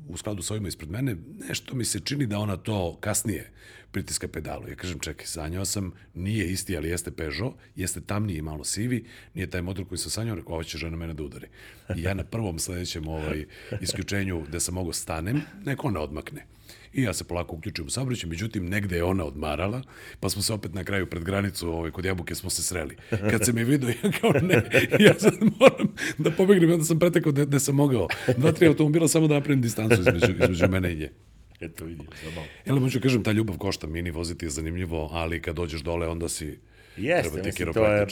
u 0.09 0.17
skladu 0.17 0.41
sa 0.41 0.53
ovima 0.53 0.67
ispred 0.67 0.89
mene, 0.89 1.15
nešto 1.49 1.75
mi 1.75 1.85
se 1.85 1.99
čini 1.99 2.25
da 2.25 2.39
ona 2.39 2.57
to 2.57 2.97
kasnije 3.01 3.51
pritiska 3.91 4.27
pedalu. 4.27 4.67
Ja 4.69 4.75
kažem, 4.75 4.99
čekaj, 4.99 5.25
sanjao 5.25 5.65
sam, 5.65 5.91
nije 6.13 6.51
isti, 6.51 6.77
ali 6.77 6.89
jeste 6.89 7.11
Peugeot, 7.11 7.53
jeste 7.75 8.01
tamniji 8.01 8.37
i 8.37 8.41
malo 8.41 8.63
sivi, 8.63 9.05
nije 9.33 9.49
taj 9.49 9.61
motor 9.61 9.85
koji 9.85 9.97
sam 9.97 10.11
sanjao, 10.11 10.35
rekao, 10.35 10.53
ova 10.53 10.63
će 10.63 10.77
žena 10.77 10.97
mene 10.97 11.13
da 11.13 11.23
udari. 11.23 11.47
I 11.95 12.01
ja 12.01 12.13
na 12.13 12.23
prvom 12.23 12.59
sledećem 12.59 13.07
ovaj, 13.07 13.45
isključenju 13.81 14.41
gde 14.47 14.59
sam 14.59 14.73
mogao 14.73 14.93
stanem, 14.93 15.41
neko 15.65 15.87
ona 15.87 15.99
odmakne. 15.99 16.45
I 16.93 17.03
ja 17.03 17.13
se 17.13 17.23
polako 17.23 17.55
uključujem 17.55 17.87
u 17.87 17.89
saobraćaj, 17.89 18.29
međutim, 18.29 18.65
negde 18.65 18.95
je 18.95 19.03
ona 19.03 19.25
odmarala, 19.25 19.81
pa 20.19 20.29
smo 20.29 20.41
se 20.41 20.53
opet 20.53 20.73
na 20.73 20.83
kraju 20.83 21.09
pred 21.09 21.23
granicu, 21.23 21.69
ovaj, 21.69 21.91
kod 21.91 22.05
Jabuke 22.05 22.35
smo 22.35 22.49
se 22.49 22.63
sreli. 22.63 22.95
Kad 23.09 23.45
se 23.45 23.53
mi 23.53 23.63
vidio, 23.63 23.89
ja 23.89 24.11
kao 24.21 24.31
ne, 24.41 24.63
ja 24.99 25.19
sad 25.19 25.33
moram 25.59 25.95
da 26.17 26.31
pobegnem, 26.31 26.71
onda 26.71 26.85
sam 26.85 26.99
pretekao 26.99 27.31
gde, 27.31 27.45
gde 27.45 27.59
sam 27.59 27.75
mogao. 27.75 28.07
Dva, 28.37 28.51
tri 28.51 28.67
automobila 28.67 29.07
samo 29.07 29.27
da 29.27 29.33
napravim 29.33 29.61
distancu 29.61 30.01
između, 30.01 30.31
između 30.31 30.67
mene 30.67 30.93
i 30.93 30.95
nje. 30.95 31.11
Eto, 31.61 31.85
vidim, 31.85 32.07
zabavno. 32.23 32.49
Jel, 32.65 32.79
moću 32.79 32.99
kažem, 33.01 33.23
ta 33.23 33.31
ljubav 33.31 33.57
košta, 33.57 33.87
mini 33.87 34.11
voziti 34.11 34.45
je 34.45 34.49
zanimljivo, 34.49 35.09
ali 35.11 35.41
kad 35.41 35.55
dođeš 35.55 35.81
dole, 35.81 36.07
onda 36.07 36.29
si... 36.29 36.59
Jeste, 36.97 37.41
mislim, 37.45 37.73
to 37.73 37.85
je 37.85 38.07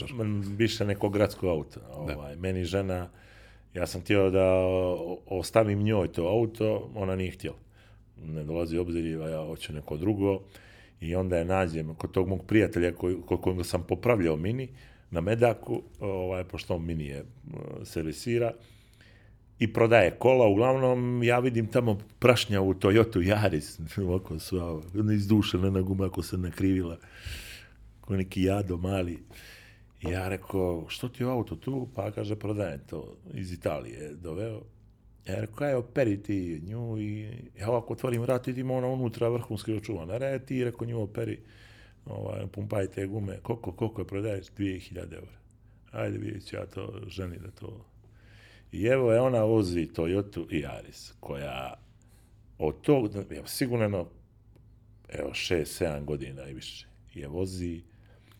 više 0.58 0.86
neko 0.86 1.10
gradsko 1.10 1.48
auto. 1.48 1.80
Ovaj, 1.92 2.36
Meni 2.36 2.64
žena, 2.64 3.10
ja 3.74 3.88
sam 3.88 4.02
htio 4.02 4.30
da 4.30 4.46
ostavim 5.26 5.84
njoj 5.84 6.12
to 6.12 6.28
auto, 6.28 6.92
ona 6.96 7.16
nije 7.16 7.32
htjela. 7.32 7.58
Ne 8.24 8.44
dolazi 8.44 8.78
u 8.78 8.82
obzir, 8.82 9.06
ja 9.06 9.46
hoću 9.46 9.74
neko 9.74 9.98
drugo. 9.98 10.42
I 11.02 11.16
onda 11.16 11.38
je 11.38 11.46
nađem 11.46 11.96
kod 11.96 12.12
tog 12.12 12.28
mog 12.28 12.46
prijatelja 12.46 12.92
koji, 12.92 13.16
kod 13.26 13.42
kojeg 13.42 13.66
sam 13.66 13.84
popravljao 13.84 14.38
mini 14.38 14.70
na 15.12 15.22
Medaku, 15.22 15.82
ovaj, 16.00 16.44
pošto 16.44 16.76
on 16.76 16.86
mini 16.86 17.06
je 17.06 17.26
servisira, 17.84 18.52
i 19.60 19.74
prodaje 19.74 20.12
kola, 20.12 20.48
uglavnom 20.48 21.24
ja 21.24 21.40
vidim 21.40 21.68
tamo 21.68 21.98
prašnja 22.20 22.62
u 22.62 22.74
Toyota 22.74 23.20
Yaris, 23.20 23.80
ovako 24.08 24.40
sva, 24.40 24.82
izdušena 25.14 25.70
na 25.70 25.82
guma 25.82 26.06
ako 26.06 26.24
se 26.24 26.38
nakrivila, 26.38 26.98
ko 28.02 28.16
neki 28.16 28.44
jado 28.44 28.78
mali. 28.78 29.20
I 30.02 30.10
ja 30.10 30.30
rekao, 30.30 30.86
što 30.88 31.10
ti 31.10 31.24
je 31.24 31.30
auto 31.30 31.56
tu? 31.56 31.88
Pa 31.96 32.12
kaže, 32.12 32.36
prodajem 32.36 32.80
to, 32.90 33.18
iz 33.34 33.54
Italije 33.54 34.00
je 34.00 34.16
doveo. 34.16 34.62
Ja 35.28 35.36
rekao, 35.36 35.56
kaj 35.56 35.74
operi 35.74 36.24
ti 36.24 36.62
nju 36.66 36.98
i 37.00 37.28
ja 37.60 37.70
ovako 37.70 37.94
otvorim 37.94 38.22
vrat, 38.22 38.48
vidim 38.48 38.72
ona 38.72 38.88
unutra 38.88 39.30
vrhunski 39.30 39.74
očuvana. 39.74 40.18
Re, 40.18 40.40
ti, 40.40 40.64
rekao, 40.64 40.88
nju 40.88 41.02
operi, 41.02 41.40
ovaj, 42.06 42.48
pumpaj 42.48 42.88
te 42.88 43.08
gume, 43.08 43.40
koliko, 43.42 43.72
koliko 43.72 44.02
je 44.02 44.08
prodaješ? 44.08 44.48
2000 44.58 45.14
eura. 45.14 45.40
Ajde, 45.92 46.18
vidjet 46.18 46.46
ću 46.46 46.56
ja 46.56 46.66
to 46.66 47.02
ženi 47.08 47.38
da 47.38 47.52
to 47.52 47.89
i 48.72 48.86
evo 48.86 49.14
je 49.14 49.22
ona 49.22 49.44
vozi 49.44 49.88
Toyota 49.96 50.46
i 50.50 50.64
Yaris, 50.64 51.14
koja 51.20 51.74
od 52.58 52.82
tog, 52.82 53.16
evo, 53.16 53.48
sigurno 53.48 54.08
evo, 55.10 55.30
6-7 55.30 56.06
godina 56.06 56.48
i 56.48 56.54
više, 56.54 56.88
je 57.14 57.28
vozi, 57.28 57.84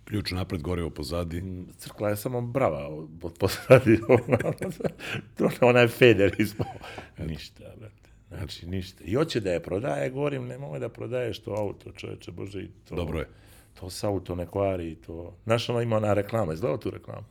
Ključ 0.10 0.32
napred, 0.32 0.62
gorivo 0.62 0.90
pozadi. 0.90 1.38
m, 1.38 1.68
crkla 1.78 2.10
je 2.10 2.16
samo 2.16 2.42
brava 2.42 2.88
od 3.22 3.38
pozadi, 3.40 4.00
ona 5.62 5.80
je 5.80 5.88
feder 5.88 6.36
ispao. 6.40 6.74
Ništa, 7.18 7.64
brate. 7.80 8.10
Znači, 8.28 8.68
ništa. 8.68 9.04
I 9.04 9.14
hoće 9.16 9.40
da 9.40 9.52
je 9.52 9.64
prodaje, 9.64 10.10
govorim, 10.10 10.48
nemoj 10.48 10.80
da 10.80 10.90
prodaješ 10.90 11.40
to 11.40 11.52
auto, 11.52 11.92
čoveče, 11.92 12.32
Bože, 12.32 12.62
i 12.62 12.70
to... 12.90 12.96
Dobro 12.96 13.20
je. 13.20 13.28
To 13.80 13.90
se 13.90 14.08
auto 14.08 14.36
ne 14.36 14.46
kvari, 14.46 14.96
to... 14.96 15.38
Znaš, 15.44 15.70
ono 15.70 15.82
ima 15.82 15.98
ona 15.98 16.14
reklama, 16.14 16.54
izgledao 16.54 16.78
tu 16.78 16.90
reklamu? 16.90 17.26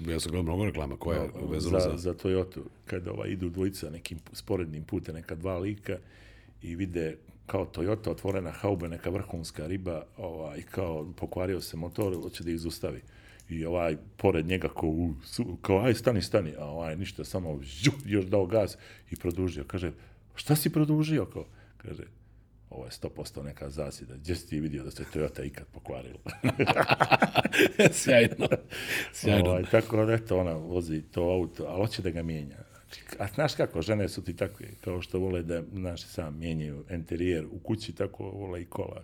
Ja 0.00 0.20
sam 0.20 0.32
gledao 0.32 0.42
mnogo 0.42 0.64
reklama 0.64 0.96
koja 0.96 1.22
je 1.22 1.30
vezana 1.50 1.80
za, 1.80 1.90
za... 1.90 1.96
za 1.96 2.14
Toyota, 2.14 2.60
kada 2.86 3.12
ovaj, 3.12 3.28
idu 3.30 3.48
dvojica 3.48 3.90
nekim 3.90 4.18
sporednim 4.32 4.84
putem, 4.84 5.14
neka 5.14 5.34
dva 5.34 5.58
lika 5.58 5.98
i 6.62 6.76
vide 6.76 7.16
kao 7.46 7.66
Toyota 7.66 8.10
otvorena 8.10 8.50
haube, 8.50 8.88
neka 8.88 9.10
vrhunska 9.10 9.66
riba, 9.66 10.02
ovaj, 10.16 10.62
kao 10.62 11.12
pokvario 11.16 11.60
se 11.60 11.76
motor, 11.76 12.14
hoće 12.22 12.44
da 12.44 12.50
ih 12.50 12.58
zustavi. 12.58 13.02
I 13.48 13.64
ovaj, 13.64 13.96
pored 14.16 14.46
njega, 14.46 14.68
kao, 14.68 14.88
u, 14.88 15.14
kao 15.62 15.78
aj, 15.84 15.94
stani, 15.94 16.22
stani, 16.22 16.52
a 16.58 16.64
ovaj, 16.64 16.96
ništa, 16.96 17.24
samo 17.24 17.58
žu, 17.62 17.90
još 18.04 18.24
dao 18.24 18.46
gaz 18.46 18.76
i 19.10 19.16
produžio. 19.16 19.64
Kaže, 19.64 19.92
šta 20.34 20.56
si 20.56 20.70
produžio? 20.70 21.26
Kao, 21.26 21.44
kaže, 21.76 22.02
ovo 22.74 22.84
je 22.84 22.90
100% 22.90 23.42
neka 23.42 23.70
zasida. 23.70 24.14
Gdje 24.14 24.36
si 24.36 24.48
ti 24.48 24.60
vidio 24.60 24.84
da 24.84 24.90
se 24.90 25.04
Toyota 25.14 25.46
ikad 25.46 25.66
pokvarila? 25.66 26.18
Sjajno. 27.92 28.48
Sjajno. 29.12 29.50
Ovaj, 29.50 29.64
tako 29.70 30.04
da, 30.06 30.12
eto, 30.12 30.38
ona 30.38 30.52
vozi 30.52 31.02
to 31.02 31.22
auto, 31.22 31.64
ali 31.64 31.86
hoće 31.86 32.02
da 32.02 32.10
ga 32.10 32.22
mijenja. 32.22 32.56
Znači, 32.72 33.00
a 33.18 33.26
znaš 33.34 33.54
kako, 33.54 33.82
žene 33.82 34.08
su 34.08 34.24
ti 34.24 34.36
takve, 34.36 34.66
kao 34.84 35.02
što 35.02 35.18
vole 35.18 35.42
da, 35.42 35.62
znaš, 35.72 36.06
sam 36.06 36.38
mijenjaju 36.38 36.84
interijer 36.90 37.46
u 37.46 37.58
kući, 37.58 37.92
tako 37.92 38.24
vole 38.24 38.62
i 38.62 38.64
kola. 38.64 39.02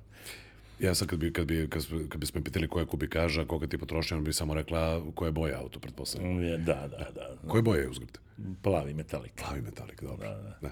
Ja 0.81 0.95
sad 0.95 1.09
kad 1.09 1.19
bi, 1.19 1.33
kad 1.33 1.47
bi, 1.47 1.67
kad, 1.71 1.87
kad 2.09 2.21
bismo 2.21 2.41
pitali 2.41 2.69
koja 2.69 2.87
kubikaža, 2.87 3.45
koga 3.45 3.67
ti 3.67 3.79
potroši, 3.79 4.15
on 4.15 4.25
bi 4.25 4.33
samo 4.33 4.55
rekla 4.55 5.03
koje 5.15 5.33
boje 5.33 5.55
auto, 5.55 5.81
pretpostavljam. 5.81 6.43
Je, 6.43 6.59
Da, 6.59 6.89
da, 6.89 7.11
da. 7.15 7.49
Koje 7.49 7.63
boje 7.63 7.81
je 7.81 7.89
uzgred? 7.89 8.19
Plavi 8.63 8.95
metalik. 8.95 9.33
Plavi 9.37 9.63
metalik, 9.63 10.03
dobro. 10.03 10.29
Da, 10.63 10.71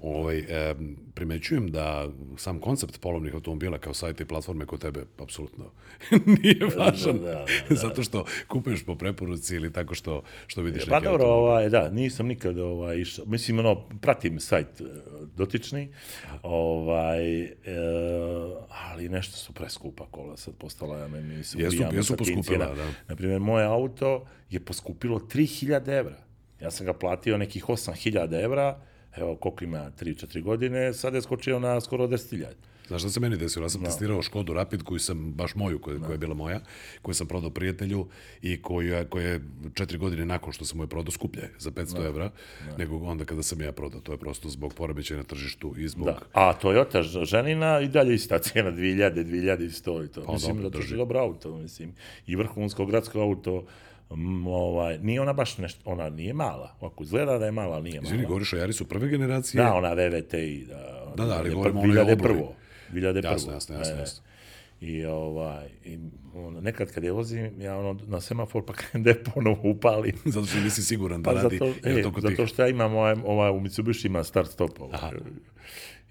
Ovaj, 0.00 0.38
e, 0.38 0.74
primećujem 1.14 1.68
da 1.68 2.08
sam 2.36 2.58
koncept 2.60 3.00
polovnih 3.00 3.34
automobila 3.34 3.78
kao 3.78 3.94
sajta 3.94 4.22
i 4.22 4.26
platforme 4.26 4.66
kod 4.66 4.80
tebe 4.80 5.04
apsolutno 5.18 5.64
nije 6.34 6.58
važan. 6.78 7.18
da, 7.18 7.44
da, 7.68 7.74
Zato 7.76 8.02
što 8.02 8.24
kupuješ 8.48 8.84
po 8.84 8.94
preporuci 8.94 9.56
ili 9.56 9.72
tako 9.72 9.94
što, 9.94 10.22
što 10.46 10.62
vidiš 10.62 10.84
Pa 10.84 10.90
neki 10.90 11.04
dobro, 11.04 11.24
automobil. 11.24 11.44
ovaj, 11.44 11.68
da, 11.68 11.90
nisam 11.90 12.26
nikad 12.26 12.58
ovaj, 12.58 12.98
išao, 12.98 13.24
mislim, 13.26 13.58
ono, 13.58 13.74
pratim 14.00 14.40
sajt 14.40 14.80
e, 14.80 14.84
dotični, 15.36 15.88
ovaj, 16.42 17.42
e, 17.42 17.50
ali 18.86 19.08
nešto 19.08 19.36
su 19.36 19.52
preskupa 19.52 20.06
kola 20.06 20.36
sad 20.36 20.54
postala, 20.54 20.98
ja 20.98 21.08
meni 21.08 21.44
se 21.44 21.58
Jesu- 21.58 21.94
jesu 21.94 22.16
poskupila, 22.16 22.74
da. 22.74 22.86
Naprimjer, 23.08 23.40
moje 23.40 23.64
auto 23.66 24.26
je 24.50 24.60
poskupilo 24.60 25.18
3000 25.20 25.88
evra. 25.90 26.25
Ja 26.60 26.70
sam 26.70 26.86
ga 26.86 26.92
platio 26.92 27.38
nekih 27.38 27.64
8000 27.64 28.44
evra, 28.44 28.78
evo 29.16 29.36
koliko 29.36 29.64
ima 29.64 29.90
3-4 30.00 30.42
godine, 30.42 30.94
sad 30.94 31.14
je 31.14 31.22
skočio 31.22 31.58
na 31.58 31.80
skoro 31.80 32.06
10.000. 32.06 32.46
Znaš 32.86 33.00
šta 33.00 33.10
se 33.10 33.20
meni 33.20 33.36
desilo? 33.36 33.64
Ja 33.64 33.68
sam 33.68 33.84
testirao 33.84 34.22
Škodu 34.22 34.54
Rapid 34.54 34.82
koju 34.82 34.98
sam, 34.98 35.32
baš 35.32 35.54
moju, 35.54 35.78
koja, 35.78 35.98
koja 35.98 36.12
je 36.12 36.18
bila 36.18 36.34
moja, 36.34 36.60
koju 37.02 37.14
sam 37.14 37.26
prodao 37.26 37.50
prijatelju 37.50 38.06
i 38.42 38.62
koja, 38.62 39.04
koja 39.04 39.28
je 39.28 39.40
četiri 39.74 39.98
godine 39.98 40.26
nakon 40.26 40.52
što 40.52 40.64
sam 40.64 40.76
mu 40.76 40.84
je 40.84 40.88
prodao 40.88 41.10
skuplje 41.10 41.50
za 41.58 41.70
500 41.70 42.06
evra, 42.06 42.30
nego 42.78 42.96
onda 42.98 43.24
kada 43.24 43.42
sam 43.42 43.60
ja 43.60 43.72
prodao. 43.72 44.00
To 44.00 44.12
je 44.12 44.18
prosto 44.18 44.48
zbog 44.48 44.74
poremećaja 44.74 45.18
na 45.18 45.24
tržištu 45.24 45.74
i 45.78 45.88
zbog... 45.88 46.06
Da. 46.06 46.18
A 46.32 46.54
Toyota 46.62 47.24
ženina 47.24 47.80
i 47.80 47.88
dalje 47.88 48.14
ista 48.14 48.38
cijena 48.38 48.72
2000, 48.72 49.24
2100 49.24 50.04
i 50.04 50.08
to. 50.08 50.22
Pa 50.22 50.32
mislim 50.32 50.56
dobro, 50.56 50.70
da 50.70 50.78
drži. 50.78 50.96
dobro 50.96 51.18
auto, 51.18 51.56
mislim. 51.56 51.94
I 52.26 52.36
vrhunsko 52.36 52.86
gradsko 52.86 53.20
auto, 53.20 53.64
ovaj, 54.46 54.98
nije 54.98 55.20
ona 55.20 55.32
baš 55.32 55.58
nešto, 55.58 55.80
ona 55.84 56.10
nije 56.10 56.32
mala. 56.34 56.76
Ovako 56.80 57.04
izgleda 57.04 57.38
da 57.38 57.44
je 57.44 57.52
mala, 57.52 57.80
nije 57.80 57.94
mala. 57.94 58.06
Izvini, 58.06 58.26
govoriš 58.26 58.52
o 58.52 58.56
Jarisu 58.56 58.84
prve 58.84 59.08
generacije? 59.08 59.62
Da, 59.62 59.74
ona 59.74 59.92
VVTI, 59.92 60.64
da. 60.64 61.12
Da, 61.16 61.24
da, 61.24 61.34
ali 61.34 61.50
2001, 61.50 61.54
govorimo 61.54 61.80
o 61.80 61.82
onoj 61.82 62.00
obloji. 62.02 62.14
2001. 62.14 62.46
2001. 62.92 63.24
Jasno, 63.24 63.52
jasno, 63.52 63.76
jasno, 63.76 63.94
E, 63.94 63.98
jasno. 63.98 64.22
I 64.80 65.04
ovaj, 65.04 65.68
i, 65.84 65.98
ono, 66.34 66.60
nekad 66.60 66.92
kad 66.92 67.04
je 67.04 67.12
vozim, 67.12 67.60
ja 67.60 67.78
ono, 67.78 68.00
na 68.02 68.20
semafor 68.20 68.64
pa 68.64 68.72
krenem 68.72 69.02
da 69.02 69.10
je 69.10 69.24
ponovo 69.24 69.60
upalim. 69.64 70.12
Zato 70.24 70.46
što 70.46 70.60
nisi 70.60 70.82
siguran 70.82 71.22
da 71.22 71.30
Pa 71.30 71.34
radi. 71.34 71.58
zato, 71.58 71.72
e, 71.84 72.02
zato 72.02 72.28
tih- 72.36 72.46
što 72.46 72.62
ja 72.62 72.68
imam 72.68 72.94
ovaj, 72.94 73.16
ovaj 73.24 73.50
u 73.50 73.60
Mitsubishi 73.60 74.06
ima 74.08 74.24
start 74.24 74.50
stop. 74.50 74.80
Ovaj. 74.80 75.00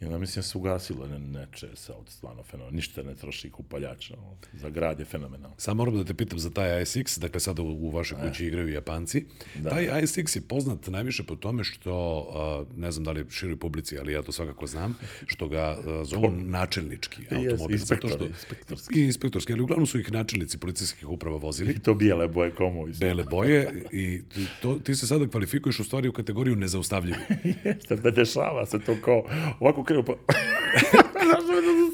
I 0.02 0.06
onda 0.06 0.18
mislim 0.18 0.42
da 0.42 0.44
se 0.44 0.58
ugasilo 0.58 1.08
ne, 1.08 1.20
neče 1.20 1.68
sa 1.74 1.94
auto, 1.94 2.12
stvarno 2.12 2.44
fenomenalno. 2.44 2.76
Ništa 2.76 3.04
ne 3.04 3.16
troši 3.16 3.50
kupaljač. 3.50 4.10
No. 4.10 4.38
Za 4.54 4.70
grad 4.70 5.00
je 5.00 5.06
fenomenalno. 5.06 5.56
Samo 5.58 5.78
moram 5.78 5.98
da 5.98 6.04
te 6.04 6.14
pitam 6.14 6.40
za 6.40 6.50
taj 6.50 6.82
ASX, 6.82 7.20
dakle 7.20 7.40
sada 7.40 7.62
u, 7.62 7.66
u 7.66 7.90
vašoj 7.90 8.18
kući 8.22 8.46
igraju 8.46 8.70
Japanci. 8.70 9.26
Taj 9.70 9.88
ASX 9.88 10.36
je 10.36 10.42
poznat 10.42 10.88
najviše 10.88 11.24
po 11.24 11.36
tome 11.36 11.64
što, 11.64 12.66
ne 12.78 12.92
znam 12.92 13.04
da 13.04 13.12
li 13.12 13.26
široj 13.30 13.58
publici, 13.58 14.00
ali 14.00 14.14
ja 14.14 14.22
to 14.22 14.32
svakako 14.32 14.68
znam, 14.68 14.98
što 15.26 15.48
ga 15.48 15.78
zovu 16.04 16.32
načelnički 16.32 17.22
automobil. 17.32 17.78
zato 17.78 18.08
što, 18.08 18.26
inspektorski. 18.26 19.00
I 19.00 19.06
inspektorski, 19.06 19.54
ali 19.54 19.62
uglavnom 19.62 19.88
su 19.88 20.00
ih 20.00 20.12
načelnici 20.12 20.58
policijskih 20.58 21.10
uprava 21.10 21.38
vozili. 21.38 21.72
I 21.74 21.80
to 21.80 21.94
bijele 21.94 22.28
boje 22.28 22.52
komovi. 22.52 22.94
su. 22.94 23.00
Bele 23.00 23.24
boje 23.24 23.86
i 23.92 24.22
to, 24.62 24.80
ti 24.80 24.96
se 24.96 25.08
sada 25.08 25.28
kvalifikuješ 25.28 25.80
u 25.80 25.84
stvari 25.84 26.08
u 26.08 26.14
kategoriju 26.14 26.56
nezaustavljivi. 26.56 27.20
Jeste, 27.66 27.96
da 27.96 28.12
dešava 28.12 28.66
se 28.66 28.80
to 28.80 28.96
kao, 29.02 29.24
ovako 29.60 29.85
krenu 29.86 30.04
pa... 30.04 30.14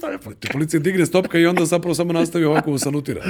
Da 0.02 0.36
Ti 0.40 0.48
policija 0.54 0.80
digne 0.80 1.06
stopka 1.06 1.40
i 1.40 1.46
onda 1.46 1.66
zapravo 1.66 1.96
samo 1.96 2.14
nastavi 2.14 2.46
ovako 2.46 2.78
salutira. 2.78 3.24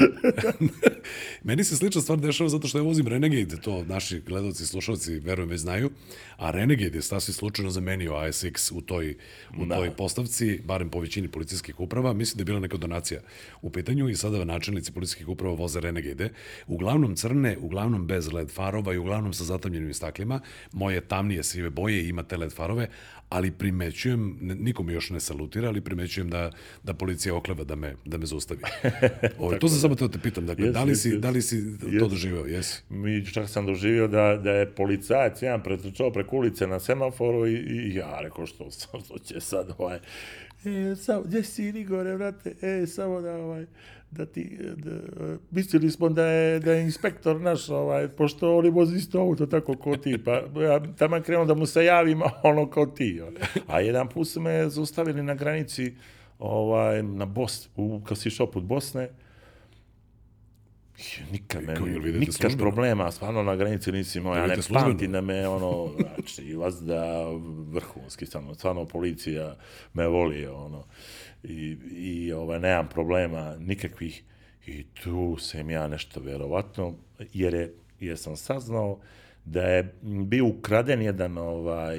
Meni 1.44 1.64
se 1.64 1.76
slična 1.76 2.02
stvar 2.02 2.20
dešava 2.20 2.50
zato 2.50 2.68
što 2.68 2.78
ja 2.78 2.82
vozim 2.82 3.08
Renegade, 3.08 3.58
to 3.62 3.84
naši 3.84 4.20
gledalci 4.20 4.64
i 4.64 4.66
slušalci 4.66 5.20
verujem 5.20 5.50
već 5.50 5.60
znaju, 5.60 5.90
a 6.38 6.52
Renegade 6.52 6.98
je 6.98 7.02
sasvim 7.02 7.34
slučajno 7.34 7.72
zamenio 7.72 8.12
ASX 8.12 8.78
u 8.78 8.82
toj, 8.82 9.18
u 9.58 9.66
toj 9.66 9.92
postavci, 9.92 10.60
barem 10.66 10.90
po 10.90 11.00
većini 11.00 11.28
policijskih 11.28 11.80
uprava. 11.80 12.14
Mislim 12.14 12.38
da 12.38 12.42
je 12.42 12.46
bila 12.46 12.60
neka 12.60 12.78
donacija 12.78 13.22
u 13.62 13.70
pitanju 13.70 14.10
i 14.10 14.16
sada 14.16 14.46
načelnici 14.46 14.92
policijskih 14.92 15.28
uprava 15.28 15.56
voze 15.56 15.80
Renegade. 15.80 16.30
Uglavnom 16.68 17.16
crne, 17.16 17.58
uglavnom 17.58 18.08
bez 18.08 18.34
LED 18.34 18.52
farova 18.52 18.94
i 18.94 18.98
uglavnom 18.98 19.34
sa 19.34 19.44
zatamljenim 19.44 19.94
staklima. 19.94 20.40
Moje 20.72 21.02
tamnije 21.02 21.44
sive 21.44 21.70
boje 21.70 22.10
ima 22.10 22.24
te 22.24 22.38
LED 22.38 22.54
farove, 22.54 22.88
ali 23.32 23.52
primećujem, 23.52 24.38
niko 24.42 24.84
mi 24.84 24.94
još 24.94 25.10
ne 25.10 25.20
salutira, 25.20 25.68
ali 25.68 25.82
primećujem 25.82 26.30
da, 26.30 26.52
da 26.84 26.94
policija 26.94 27.36
okleva 27.36 27.64
da 27.64 27.76
me, 27.76 27.96
da 28.06 28.18
me 28.18 28.26
zaustavi. 28.26 28.62
Ovo, 29.40 29.56
to 29.56 29.70
sam 29.70 29.80
samo 29.80 29.96
teo 29.96 30.08
te 30.08 30.20
pitam, 30.20 30.46
dakle, 30.46 30.66
Jes, 30.66 30.74
da, 30.74 30.84
li 30.84 30.92
jes, 30.92 31.02
si, 31.02 31.10
jes. 31.10 31.22
da 31.22 31.30
li 31.30 31.42
si 31.42 31.78
to 31.80 31.88
Jes. 31.88 32.10
doživeo? 32.10 32.46
Jesi? 32.46 32.82
Mi 32.90 33.26
čak 33.26 33.50
sam 33.50 33.66
doživio 33.66 34.08
da, 34.08 34.40
da 34.44 34.52
je 34.52 34.72
policajac 34.72 35.42
jedan 35.42 35.64
pretrčao 35.64 36.12
preko 36.12 36.36
ulice 36.36 36.68
na 36.68 36.80
semaforu 36.80 37.48
i, 37.48 37.54
i 37.54 37.96
ja 37.96 38.20
rekao 38.22 38.46
što, 38.46 38.70
što 39.06 39.20
će 39.24 39.40
sad 39.40 39.70
ovaj, 39.78 40.00
e, 40.66 40.96
samo, 40.96 41.22
gdje 41.22 41.44
si 41.44 41.70
Igore, 41.70 42.16
vrate, 42.16 42.56
e, 42.62 42.88
samo 42.88 43.22
da 43.22 43.36
ovaj, 43.36 43.66
da 44.12 44.26
ti, 44.26 44.58
da, 44.76 44.92
mislili 45.52 45.92
smo 45.92 46.10
da 46.10 46.26
je, 46.26 46.60
da 46.60 46.74
je 46.74 46.84
inspektor 46.84 47.42
naš, 47.42 47.70
ovaj, 47.70 48.08
pošto 48.08 48.58
oni 48.58 48.70
vozi 48.70 48.98
isto 48.98 49.20
auto 49.20 49.46
tako 49.46 49.78
kao 49.78 49.96
ti, 49.98 50.18
pa 50.26 50.32
ja 50.62 50.80
tamo 50.98 51.22
krenuo 51.22 51.46
da 51.46 51.54
mu 51.54 51.66
se 51.66 51.86
javim, 51.86 52.22
ono 52.44 52.70
kao 52.70 52.86
ti. 52.86 53.22
ovaj. 53.22 53.34
A 53.68 53.80
jedan 53.80 54.10
put 54.10 54.28
su 54.28 54.42
me 54.42 54.70
zaustavili 54.70 55.24
na 55.24 55.36
granici, 55.36 55.94
ovaj, 56.40 57.04
na 57.04 57.26
Bos, 57.26 57.70
u, 57.76 58.02
kad 58.06 58.18
si 58.18 58.28
išao 58.28 58.52
put 58.52 58.64
Bosne, 58.64 59.10
Nikad, 61.32 61.64
meni, 61.64 62.00
nikad 62.20 62.34
službeno? 62.34 62.58
problema, 62.58 63.12
stvarno 63.12 63.44
na 63.44 63.56
granici 63.56 63.92
nisi 63.92 64.18
imao, 64.20 64.36
ja 64.36 64.48
ne 64.48 64.56
službeno? 64.56 64.86
pamtim 64.86 65.12
da 65.12 65.22
me 65.22 65.48
ono, 65.48 65.92
znači, 66.00 66.56
vas 66.56 66.76
da 66.82 67.26
vrhunski, 67.72 68.26
stvarno, 68.26 68.54
stvarno 68.54 68.86
policija 68.86 69.56
me 69.94 70.08
voli, 70.08 70.48
ono, 70.48 70.84
i, 71.44 71.78
i 71.92 72.34
ovaj, 72.34 72.60
nemam 72.60 72.90
problema 72.90 73.56
nikakvih, 73.60 74.24
i 74.66 74.84
tu 74.84 75.38
sam 75.40 75.70
ja 75.70 75.88
nešto 75.88 76.20
verovatno, 76.20 76.94
jer, 77.34 77.54
je, 77.54 77.74
jer 78.00 78.18
sam 78.18 78.36
saznao 78.36 79.00
da 79.46 79.62
je 79.62 79.96
bio 80.02 80.46
ukraden 80.46 81.02
jedan 81.02 81.38
ovaj, 81.38 81.98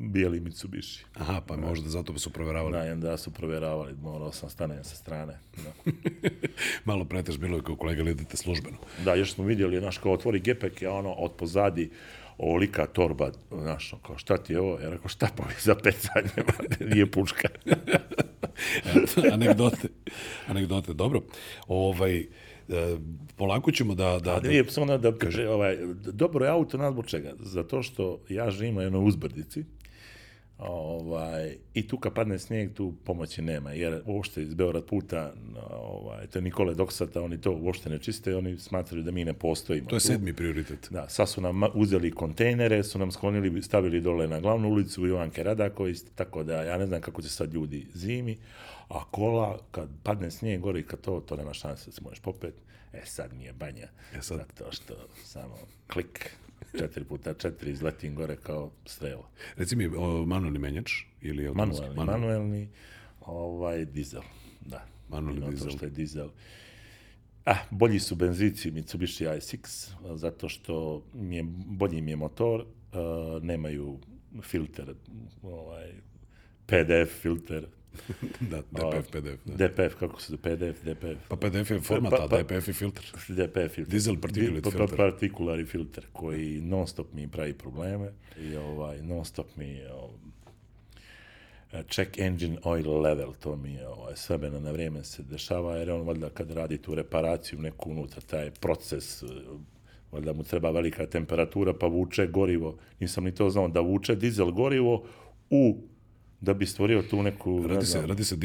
bijeli 0.00 0.40
Mitsubishi. 0.40 1.04
Aha, 1.14 1.40
pa 1.46 1.56
možda 1.56 1.88
zato 1.88 2.18
su 2.18 2.30
proveravali. 2.30 2.72
Da, 2.72 2.92
onda 2.92 3.16
su 3.16 3.30
provjeravali, 3.30 3.94
morao 4.02 4.32
sam 4.32 4.50
stanem 4.50 4.84
sa 4.84 4.96
strane. 4.96 5.38
Da. 5.56 5.92
Malo 6.84 7.04
pretež 7.04 7.38
bilo 7.38 7.56
je 7.56 7.62
kao 7.62 7.76
kolega 7.76 8.02
li 8.02 8.10
idete 8.10 8.36
službeno. 8.36 8.76
Da, 9.04 9.14
još 9.14 9.32
smo 9.32 9.44
vidjeli, 9.44 9.78
znaš, 9.78 9.98
kao 9.98 10.12
otvori 10.12 10.40
gepek, 10.40 10.82
je 10.82 10.88
ono, 10.88 11.12
od 11.12 11.32
pozadi 11.32 11.90
ovolika 12.38 12.86
torba, 12.86 13.30
znaš, 13.50 13.94
kao 14.06 14.18
šta 14.18 14.36
ti 14.36 14.52
je 14.52 14.60
ovo? 14.60 14.80
Ja 14.80 14.90
rekao, 14.90 15.08
šta 15.08 15.28
pa 15.36 15.44
za 15.60 15.74
pecanje, 15.74 16.28
nije 16.80 17.10
puška. 17.10 17.48
Eto, 18.84 19.22
anegdote. 19.32 19.88
Anegdote, 20.48 20.92
dobro. 20.92 21.22
Ovaj, 21.68 22.26
polako 23.36 23.72
ćemo 23.72 23.94
da... 23.94 24.18
da, 24.24 24.40
da 24.40 24.48
Nije, 24.48 24.64
samo 24.68 24.98
da, 24.98 25.18
kaže, 25.18 25.48
ovaj, 25.48 25.78
dobro 26.12 26.44
je 26.44 26.50
auto, 26.50 26.78
nas 26.78 26.92
zbog 26.92 27.06
čega? 27.06 27.32
Zato 27.40 27.82
što 27.82 28.18
ja 28.28 28.50
živim 28.50 28.74
na 28.74 28.82
jednoj 28.82 29.08
uzbrdici, 29.08 29.64
Ovaj, 30.58 31.56
I 31.74 31.88
tu 31.88 31.98
kad 31.98 32.14
padne 32.14 32.38
snijeg, 32.38 32.74
tu 32.74 32.94
pomoći 33.04 33.42
nema, 33.42 33.72
jer 33.72 34.02
uopšte 34.06 34.42
iz 34.42 34.54
Beograd 34.54 34.84
puta, 34.84 35.32
ovaj, 35.70 36.26
to 36.26 36.38
je 36.38 36.42
Nikole 36.42 36.74
Doksata, 36.74 37.22
oni 37.22 37.40
to 37.40 37.52
uopšte 37.52 37.90
ne 37.90 37.98
čiste, 37.98 38.36
oni 38.36 38.58
smatraju 38.58 39.02
da 39.02 39.10
mi 39.10 39.24
ne 39.24 39.32
postojimo. 39.32 39.88
to 39.88 39.96
je 39.96 40.00
sedmi 40.00 40.32
prioritet. 40.32 40.88
Da, 40.90 41.08
sad 41.08 41.28
su 41.28 41.40
nam 41.40 41.62
uzeli 41.74 42.10
kontejnere, 42.10 42.82
su 42.82 42.98
nam 42.98 43.12
sklonili, 43.12 43.62
stavili 43.62 44.00
dole 44.00 44.28
na 44.28 44.40
glavnu 44.40 44.68
ulicu 44.68 45.06
Ivanke 45.06 45.42
Radaković, 45.42 45.98
tako 46.14 46.42
da 46.42 46.62
ja 46.62 46.78
ne 46.78 46.86
znam 46.86 47.00
kako 47.00 47.22
će 47.22 47.28
sad 47.28 47.54
ljudi 47.54 47.86
zimi, 47.94 48.36
a 48.88 49.04
kola, 49.04 49.58
kad 49.70 49.88
padne 50.02 50.30
snijeg 50.30 50.60
gore 50.60 50.80
i 50.80 50.86
kad 50.86 51.00
to, 51.00 51.20
to 51.20 51.36
nema 51.36 51.54
šanse 51.54 51.86
da 51.86 51.92
se 51.92 52.00
možeš 52.02 52.20
popet. 52.20 52.54
E 52.92 53.02
sad 53.04 53.34
mi 53.34 53.44
je 53.44 53.52
banja, 53.52 53.88
E 54.14 54.22
sad. 54.22 54.38
zato 54.38 54.72
što 54.72 54.94
samo 55.24 55.54
klik, 55.86 56.30
četiri 56.78 57.04
puta 57.04 57.34
četiri 57.34 57.70
izletim 57.70 58.14
gore 58.14 58.36
kao 58.36 58.70
strela. 58.86 59.28
Reci 59.56 59.76
mi, 59.76 59.86
o, 59.86 60.24
manuelni 60.26 60.58
menjač 60.58 60.92
ili 61.20 61.46
automatski? 61.46 61.86
Manuelni, 61.86 62.12
manuelni, 62.12 62.68
ovaj, 63.20 63.84
dizel, 63.84 64.22
da. 64.60 64.86
Manuelni 65.08 65.38
Ima 65.38 65.46
to 65.46 65.52
dizel. 65.52 65.70
što 65.70 65.84
je 65.84 65.90
dizel. 65.90 66.28
Ah, 67.44 67.56
bolji 67.70 68.00
su 68.00 68.14
benzinci 68.14 68.70
Mitsubishi 68.70 69.24
ISX, 69.24 69.90
zato 70.14 70.48
što 70.48 71.02
mi 71.14 71.36
je, 71.36 71.42
bolji 71.66 72.00
mi 72.00 72.10
je 72.10 72.16
motor, 72.16 72.60
uh, 72.60 72.66
nemaju 73.42 73.98
filter, 74.42 74.94
ovaj, 75.42 75.92
PDF 76.66 77.20
filter, 77.22 77.66
da, 78.50 78.62
DPF, 78.62 79.10
PDF. 79.10 79.40
Da. 79.44 79.68
DPF, 79.68 79.94
kako 79.98 80.20
se 80.20 80.36
PDF, 80.36 80.84
DPF. 80.84 81.28
Pa 81.28 81.36
PDF 81.36 81.70
je 81.70 81.80
format, 81.80 82.10
Pa- 82.10 82.24
a 82.24 82.28
pa- 82.28 82.42
DPF 82.42 82.68
je 82.68 82.74
filter. 82.74 83.04
DPF 83.28 83.74
filter. 83.74 83.90
Diesel 83.90 84.16
particulate 84.20 84.60
Di- 84.60 84.62
pa- 84.62 84.70
filter. 84.70 84.96
Particulari 84.96 85.64
filter, 85.64 86.04
koji 86.12 86.60
non 86.60 86.86
stop 86.86 87.12
mi 87.12 87.28
pravi 87.28 87.52
probleme 87.54 88.12
i 88.40 88.56
ovaj, 88.56 89.02
non 89.02 89.24
stop 89.24 89.46
mi 89.56 89.80
ovaj, 89.86 90.10
check 91.90 92.18
engine 92.18 92.56
oil 92.62 93.00
level, 93.00 93.32
to 93.40 93.56
mi 93.56 93.72
je 93.72 93.88
ovaj, 93.88 94.16
s 94.16 94.28
vremena 94.28 94.60
na 94.60 94.70
vrijeme 94.70 95.04
se 95.04 95.22
dešava, 95.22 95.76
jer 95.76 95.90
on 95.90 96.06
valjda 96.06 96.30
kad 96.30 96.50
radi 96.50 96.78
tu 96.78 96.94
reparaciju 96.94 97.60
neku 97.60 97.90
unutra, 97.90 98.20
taj 98.20 98.50
proces, 98.50 99.22
valjda 100.12 100.32
mu 100.32 100.42
treba 100.42 100.70
velika 100.70 101.06
temperatura, 101.06 101.74
pa 101.74 101.86
vuče 101.86 102.26
gorivo, 102.26 102.76
nisam 103.00 103.24
ni 103.24 103.34
to 103.34 103.50
znao, 103.50 103.68
da 103.68 103.80
vuče 103.80 104.14
dizel 104.14 104.50
gorivo 104.50 105.04
u 105.50 105.78
da 106.46 106.54
bi 106.54 106.66
stvorio 106.66 107.02
tu 107.02 107.22
neku, 107.22 107.60
ne 107.60 107.68
Radi 107.68 107.86
se, 107.86 107.92
znam, 107.92 108.06
radi 108.06 108.24
se 108.24 108.36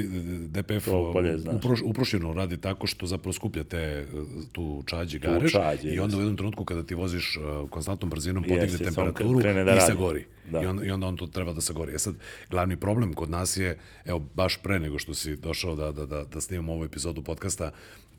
DPF 0.47 0.86
To 0.86 1.12
bolje 1.14 1.36
u- 1.36 1.38
znaš. 1.38 1.56
uproš, 1.56 1.80
uprošćeno 1.82 2.34
radi 2.34 2.58
tako 2.58 2.88
što 2.88 3.06
zapravo 3.06 3.34
skuplja 3.34 3.64
te 3.64 4.06
uh, 4.14 4.24
tu 4.52 4.84
čađi 4.86 5.20
garež 5.20 5.52
čađe, 5.52 5.89
i 5.89 5.99
onda 5.99 6.18
u 6.18 6.20
jednom 6.20 6.38
trenutku 6.38 6.66
kada 6.66 6.84
ti 6.84 6.95
voziš 6.95 7.38
uh, 7.38 7.70
konstantnom 7.70 8.10
brzinom 8.10 8.43
podigne 8.43 8.64
Jeste, 8.64 8.84
temperaturu 8.84 9.39
da 9.41 9.49
i 9.52 9.54
radi. 9.56 9.82
sagori. 9.82 10.26
Da. 10.52 10.62
I, 10.62 10.66
onda, 10.66 10.86
I 10.86 10.91
onda 10.91 11.08
on 11.08 11.18
to 11.18 11.28
treba 11.28 11.54
da 11.54 11.62
sagori. 11.62 11.93
E 11.93 11.99
sad, 11.99 12.16
glavni 12.49 12.78
problem 12.78 13.14
kod 13.14 13.30
nas 13.30 13.58
je, 13.58 13.78
evo, 14.06 14.20
baš 14.32 14.58
pre 14.58 14.80
nego 14.80 14.99
što 14.99 15.14
si 15.14 15.36
došao 15.36 15.76
da, 15.76 15.91
da, 15.91 16.06
da, 16.06 16.24
da 16.24 16.41
snimamo 16.41 16.74
ovu 16.74 16.86
epizodu 16.86 17.22
podcasta, 17.22 17.72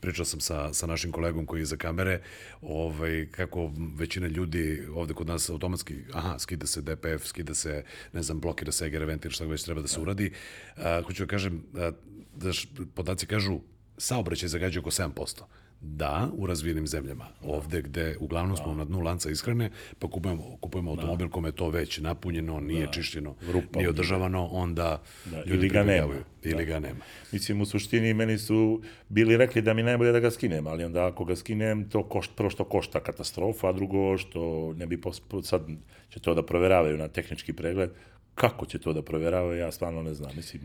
pričao 0.03 0.25
sam 0.25 0.41
sa, 0.41 0.73
sa 0.73 0.87
našim 0.87 1.13
kolegom 1.13 1.47
koji 1.47 1.61
je 1.61 1.67
za 1.67 1.77
kamere, 1.77 2.21
ovaj, 2.63 3.29
kako 3.31 3.71
većina 3.97 4.27
ljudi 4.27 4.87
ovde 4.95 5.15
kod 5.15 5.27
nas 5.27 5.51
automatski, 5.51 5.95
aha, 6.13 6.39
skida 6.39 6.67
se 6.67 6.83
DPF, 6.83 7.25
skida 7.25 7.55
se, 7.55 7.85
ne 8.13 8.23
znam, 8.23 8.41
blokira 8.41 8.73
se 8.73 8.87
EGR 8.87 9.05
ventil, 9.05 9.31
šta 9.31 9.45
već 9.45 9.65
treba 9.65 9.81
da 9.83 9.89
se 9.89 10.01
uradi. 10.01 10.33
A, 10.77 11.03
hoću 11.07 11.23
da 11.23 11.31
kažem, 11.31 11.63
a, 11.77 11.91
da 12.35 12.53
š, 12.53 12.69
podaci 12.95 13.27
kažu, 13.27 13.61
saobraćaj 13.99 14.49
zagađuje 14.49 14.81
oko 14.81 14.91
7%. 14.91 15.43
Da, 15.85 16.29
u 16.37 16.47
razvijenim 16.47 16.87
zemljama. 16.87 17.27
Ovde 17.43 17.83
gde 17.83 18.17
uglavnom 18.21 18.57
smo 18.57 18.75
na 18.75 18.85
dnu 18.85 19.01
lanca 19.01 19.31
ishrane, 19.31 19.71
pa 19.99 20.09
kupujemo, 20.09 20.57
kupujemo 20.61 20.91
automobil 20.91 21.29
kome 21.29 21.49
je 21.49 21.53
to 21.53 21.69
već 21.69 21.99
napunjeno, 21.99 22.61
nije 22.61 22.89
čišćeno, 22.93 23.35
Rupa 23.53 23.79
nije 23.79 23.89
održavano, 23.89 24.47
onda 24.47 25.03
Da, 25.25 25.37
ljudi 25.37 25.67
ili 25.67 25.69
ga 25.69 25.83
nema. 25.83 26.15
Ili 26.43 26.65
ga 26.65 26.79
nema. 26.79 27.01
Mislim, 27.33 27.61
u 27.61 27.67
suštini 27.67 28.15
meni 28.15 28.39
su 28.39 28.83
bili 29.09 29.37
rekli 29.37 29.63
da 29.63 29.75
mi 29.75 29.83
najbolje 29.83 30.13
da 30.13 30.21
ga 30.21 30.31
skinem, 30.31 30.67
ali 30.67 30.85
onda 30.85 31.07
ako 31.07 31.25
ga 31.25 31.37
skinem, 31.37 31.89
to 31.89 32.09
košta, 32.09 32.35
prvo 32.37 32.51
što 32.51 32.65
košta 32.65 33.01
katastrofa, 33.01 33.69
a 33.69 33.73
drugo 33.73 34.19
što 34.19 34.73
ne 34.77 34.87
bi 34.87 35.01
pos, 35.01 35.23
sad 35.43 35.63
će 36.11 36.21
to 36.21 36.35
da 36.35 36.47
proveravaju 36.47 36.99
na 36.99 37.09
tehnički 37.09 37.53
pregled, 37.53 37.91
kako 38.35 38.67
će 38.67 38.79
to 38.79 38.93
da 38.93 39.03
proveravaju, 39.03 39.59
ja 39.59 39.73
stvarno 39.73 40.03
ne 40.03 40.15
znam. 40.15 40.31
Mislim, 40.37 40.63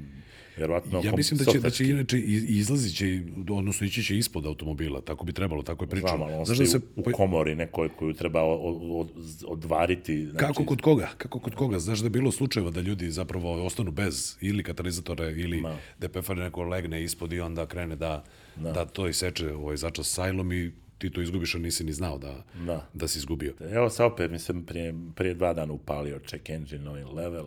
vjerovatno... 0.58 1.02
Ja 1.04 1.16
mislim 1.16 1.38
da 1.38 1.46
će, 1.46 1.60
da 1.60 1.70
će 1.70 1.86
softverski. 1.86 1.90
inače 1.90 2.20
izlazit 2.48 2.98
će, 2.98 3.22
odnosno 3.50 3.88
ići 3.88 4.04
će 4.04 4.18
ispod 4.18 4.46
automobila, 4.46 5.02
tako 5.02 5.26
bi 5.26 5.34
trebalo, 5.34 5.64
tako 5.64 5.84
je 5.84 5.88
Znam, 5.88 6.02
pričano. 6.02 6.24
ali 6.24 6.34
on 6.34 6.46
Znaš 6.46 6.58
da 6.58 6.66
se, 6.66 6.80
u, 6.96 7.04
komori 7.12 7.56
nekoj 7.56 7.90
koju 7.90 8.14
treba 8.14 8.42
od, 8.44 8.78
od, 8.92 9.10
odvariti. 9.48 10.26
Znači, 10.26 10.38
Kako 10.38 10.66
kod 10.66 10.82
koga? 10.82 11.10
Kako 11.18 11.40
kod 11.40 11.56
koga? 11.56 11.80
Znaš 11.80 12.00
da 12.00 12.06
je 12.06 12.10
bilo 12.10 12.32
slučajeva 12.32 12.72
da 12.72 12.82
ljudi 12.82 13.12
zapravo 13.12 13.66
ostanu 13.66 13.92
bez 13.92 14.38
ili 14.42 14.64
katalizatora 14.64 15.30
ili 15.30 15.62
Ma. 15.62 15.76
DPF-a 16.00 16.34
neko 16.34 16.64
legne 16.64 17.04
ispod 17.04 17.34
i 17.34 17.40
onda 17.40 17.66
krene 17.66 17.96
da, 17.96 18.24
da. 18.56 18.86
to 18.86 19.08
iseče 19.08 19.54
ovaj 19.54 19.78
začas 19.78 20.08
sajlom 20.08 20.52
i 20.52 20.72
ti 20.98 21.10
to 21.10 21.22
izgubiš, 21.22 21.56
a 21.56 21.58
nisi 21.58 21.84
ni 21.84 21.94
znao 21.94 22.18
da, 22.18 22.44
Da. 22.66 22.88
da 22.94 23.08
si 23.08 23.20
izgubio. 23.20 23.54
Evo 23.72 23.90
sa 23.90 24.06
opet, 24.06 24.32
mislim, 24.32 24.64
prije, 24.66 24.94
prije 25.16 25.34
dva 25.34 25.54
dana 25.54 25.74
upalio 25.74 26.20
check 26.20 26.50
engine 26.50 26.90
oil 26.90 27.16
level. 27.16 27.46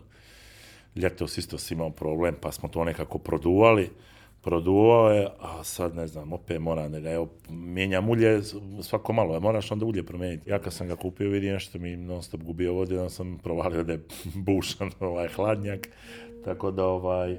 Ljetos 0.96 1.38
isto 1.38 1.58
si 1.58 1.74
imao 1.74 1.90
problem, 1.90 2.34
pa 2.40 2.52
smo 2.52 2.68
to 2.68 2.84
nekako 2.84 3.18
produvali. 3.18 3.90
Produvao 4.42 5.10
je, 5.10 5.28
a 5.40 5.64
sad 5.64 5.94
ne 5.96 6.06
znam, 6.06 6.32
opet 6.32 6.60
da 6.90 7.00
ga, 7.00 7.10
evo, 7.10 7.28
mijenjam 7.48 8.08
ulje 8.08 8.42
svako 8.82 9.12
malo, 9.12 9.40
moraš 9.40 9.70
onda 9.70 9.84
ulje 9.84 10.02
promijeniti. 10.02 10.50
Ja 10.50 10.58
kad 10.58 10.72
sam 10.72 10.88
ga 10.88 10.96
kupio, 10.96 11.30
vidim 11.30 11.52
nešto 11.52 11.78
mi 11.78 11.96
non 11.96 12.22
stop 12.22 12.42
gubio 12.42 12.72
vode, 12.72 12.98
onda 12.98 13.10
sam 13.10 13.38
provalio 13.42 13.84
da 13.84 13.92
je 13.92 14.00
bušan 14.46 14.90
ovaj 15.00 15.28
hladnjak, 15.28 15.88
tako 16.44 16.70
da 16.70 16.84
ovaj, 16.86 17.38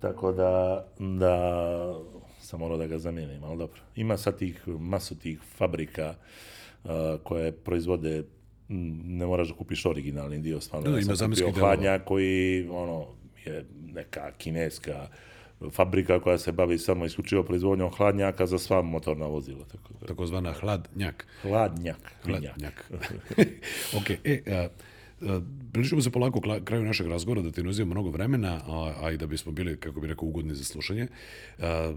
tako 0.00 0.32
da, 0.32 0.84
da 0.98 1.94
sam 2.44 2.60
morao 2.60 2.78
da 2.78 2.86
ga 2.86 2.98
zamijenim, 2.98 3.44
ali 3.44 3.58
dobro. 3.58 3.80
Ima 3.96 4.16
sad 4.16 4.38
tih, 4.38 4.68
masu 4.68 5.18
tih 5.18 5.40
fabrika 5.56 6.14
uh, 6.84 6.90
koje 7.22 7.52
proizvode 7.52 8.24
ne 8.68 9.26
moraš 9.26 9.48
da 9.48 9.54
kupiš 9.54 9.86
originalni 9.86 10.38
dio, 10.38 10.60
stvarno. 10.60 10.90
Da, 10.90 10.98
ima 10.98 11.16
sam 11.16 11.30
kupio 11.30 11.50
delova. 11.50 11.60
hladnjak 11.60 12.04
koji, 12.04 12.68
ono, 12.68 13.06
je 13.44 13.64
neka 13.94 14.30
kineska 14.38 15.08
fabrika 15.70 16.20
koja 16.20 16.38
se 16.38 16.52
bavi 16.52 16.78
samo 16.78 17.04
isključivo 17.04 17.42
proizvodnjom 17.42 17.90
hladnjaka 17.90 18.46
za 18.46 18.58
sva 18.58 18.82
motorna 18.82 19.26
vozila. 19.26 19.64
Tako 19.64 19.92
da, 20.00 20.06
Takozvana 20.06 20.52
hladnjak. 20.52 21.26
hladnjak. 21.42 22.14
Hladnjak. 22.24 22.90
ok, 23.98 24.10
e, 24.24 24.42
a, 24.46 24.68
a, 25.22 25.40
bližimo 25.72 26.02
se 26.02 26.10
polako 26.10 26.60
kraju 26.64 26.84
našeg 26.84 27.06
razgovora, 27.06 27.42
da 27.42 27.50
ti 27.50 27.62
ne 27.62 27.84
mnogo 27.84 28.10
vremena, 28.10 28.60
a, 28.66 28.92
a 29.02 29.10
i 29.10 29.16
da 29.16 29.26
bismo 29.26 29.52
bili, 29.52 29.76
kako 29.76 30.00
bi 30.00 30.06
rekao, 30.06 30.28
ugodni 30.28 30.54
za 30.54 30.64
slušanje. 30.64 31.06
A, 31.58 31.94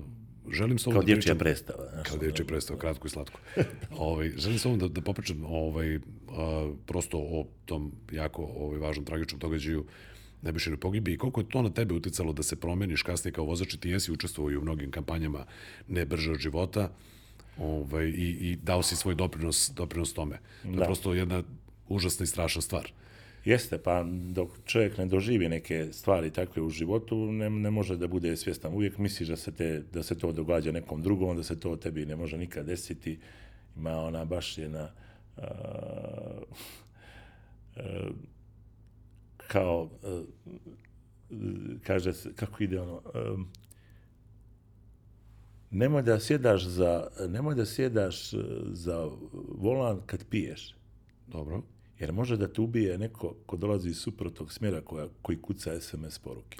želim 0.51 0.79
s 0.79 0.83
tobom 0.83 0.93
Kao 0.95 1.01
da 1.01 1.13
dječja 1.13 1.35
predstava. 1.35 1.83
Znaš, 1.93 2.07
Kao 2.07 2.17
dječje 2.17 2.45
predstava, 2.45 2.79
kratko 2.79 3.07
i 3.07 3.09
slatko. 3.09 3.39
ovaj, 3.97 4.31
želim 4.37 4.59
samo 4.59 4.77
da, 4.77 4.87
da 4.87 5.01
popričam 5.01 5.45
ovaj, 5.45 5.95
a, 5.95 6.71
prosto 6.85 7.17
o 7.17 7.47
tom 7.65 7.91
jako 8.11 8.43
ovaj, 8.43 8.79
važnom 8.79 9.05
tragičnom 9.05 9.39
događaju 9.39 9.85
Nebojšinoj 10.41 10.79
pogibiji 10.79 11.13
i 11.13 11.17
koliko 11.17 11.41
je 11.41 11.49
to 11.49 11.61
na 11.61 11.69
tebe 11.69 11.93
uticalo 11.93 12.33
da 12.33 12.43
se 12.43 12.55
promeniš 12.55 13.03
kasnije 13.03 13.33
kao 13.33 13.45
vozač 13.45 13.73
i 13.73 13.79
ti 13.79 13.89
jesi 13.89 14.11
učestvovao 14.11 14.51
i 14.51 14.57
u 14.57 14.61
mnogim 14.61 14.91
kampanjama 14.91 15.45
ne 15.87 16.05
brže 16.05 16.31
od 16.31 16.39
života 16.39 16.91
ovaj, 17.57 18.05
i, 18.05 18.37
i 18.41 18.55
dao 18.55 18.83
si 18.83 18.95
svoj 18.95 19.15
doprinos, 19.15 19.71
doprinos 19.75 20.13
tome. 20.13 20.39
To 20.61 20.69
je 20.69 20.75
Da. 20.75 20.85
prosto 20.85 21.13
jedna 21.13 21.43
užasna 21.87 22.23
i 22.23 22.27
strašna 22.27 22.61
stvar. 22.61 22.91
Jeste, 23.47 23.77
pa 23.77 24.03
dok 24.29 24.49
čovjek 24.65 24.97
ne 24.97 25.05
doživi 25.05 25.49
neke 25.49 25.87
stvari 25.91 26.31
takve 26.31 26.61
u 26.61 26.69
životu, 26.69 27.31
ne, 27.31 27.49
ne 27.49 27.71
može 27.71 27.95
da 27.97 28.07
bude 28.07 28.35
svjestan. 28.35 28.73
Uvijek 28.73 28.97
misliš 28.97 29.29
da 29.29 29.35
se, 29.35 29.51
te, 29.51 29.83
da 29.93 30.03
se 30.03 30.17
to 30.17 30.31
događa 30.31 30.71
nekom 30.71 31.01
drugom, 31.01 31.37
da 31.37 31.43
se 31.43 31.59
to 31.59 31.75
tebi 31.75 32.05
ne 32.05 32.15
može 32.15 32.37
nikad 32.37 32.65
desiti. 32.65 33.19
Ima 33.77 33.91
ona 33.91 34.25
baš 34.25 34.57
jedna 34.57 34.91
uh, 35.37 35.43
uh, 37.75 37.83
kao 39.37 39.89
uh, 40.03 40.23
kaže 41.83 42.13
se, 42.13 42.33
kako 42.35 42.63
ide 42.63 42.81
ono, 42.81 43.01
um, 43.33 43.47
nemoj 45.71 46.01
da 46.01 46.19
sjedaš 46.19 46.65
za, 46.65 47.07
nemoj 47.29 47.55
da 47.55 47.65
sjedaš 47.65 48.31
za 48.71 49.09
volan 49.57 50.01
kad 50.05 50.25
piješ. 50.29 50.75
Dobro. 51.27 51.76
Jer 51.99 52.11
može 52.11 52.37
da 52.37 52.47
te 52.47 52.61
ubije 52.61 52.97
neko 52.97 53.35
ko 53.45 53.57
dolazi 53.57 53.89
iz 53.89 53.97
suprotnog 53.97 54.53
smjera 54.53 54.81
koja, 54.81 55.07
koji 55.21 55.41
kuca 55.41 55.81
SMS 55.81 56.19
poruke. 56.19 56.57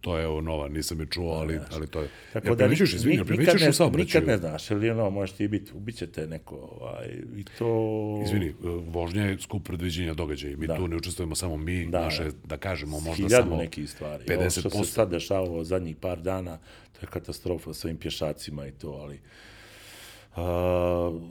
To 0.00 0.18
je 0.18 0.24
evo 0.24 0.40
nova, 0.40 0.68
nisam 0.68 1.00
je 1.00 1.06
čuo, 1.06 1.32
ali, 1.32 1.58
ali 1.72 1.86
to 1.86 2.00
je... 2.00 2.08
Tako 2.32 2.48
da 2.48 2.56
primećuješ, 2.56 2.90
nik- 2.90 2.96
izvini, 2.96 3.24
primećuješ 3.24 3.54
nikad 3.60 3.70
u 3.70 3.72
saobraćaju? 3.76 4.04
Nikad 4.22 4.26
ne 4.26 4.38
znaš, 4.38 4.70
ili 4.70 4.90
ono, 4.90 5.10
možeš 5.10 5.36
ti 5.36 5.48
biti, 5.48 5.72
ubiće 5.74 6.06
te 6.06 6.26
neko, 6.26 6.56
ovaj, 6.80 7.06
i 7.36 7.44
to... 7.58 8.20
Izvini, 8.24 8.46
e, 8.48 8.54
vožnja 8.86 9.24
je 9.24 9.38
skup 9.38 9.64
predviđenja 9.64 10.14
događaja. 10.14 10.56
Mi 10.56 10.66
Da. 10.66 10.76
tu 10.76 10.88
ne 10.88 10.96
učestvujemo 10.96 11.34
samo 11.34 11.56
mi, 11.56 11.86
Da, 11.86 12.00
naše, 12.00 12.30
da 12.44 12.56
kažemo, 12.56 13.00
možda 13.00 13.28
samo 13.28 13.56
nekih 13.56 13.90
stvari. 13.90 14.24
Ovo 14.36 14.50
što 14.50 14.68
50%. 14.68 14.84
se 14.84 14.92
sad 14.92 15.10
dešavalo 15.10 15.64
zadnjih 15.64 15.96
par 15.96 16.20
dana, 16.20 16.58
to 16.92 16.98
je 17.02 17.06
katastrofa 17.10 17.74
sa 17.74 17.88
ovim 17.88 17.96
pješacima 17.96 18.66
i 18.66 18.72
to, 18.72 18.88
ali... 18.90 19.14
Uh, 19.14 19.20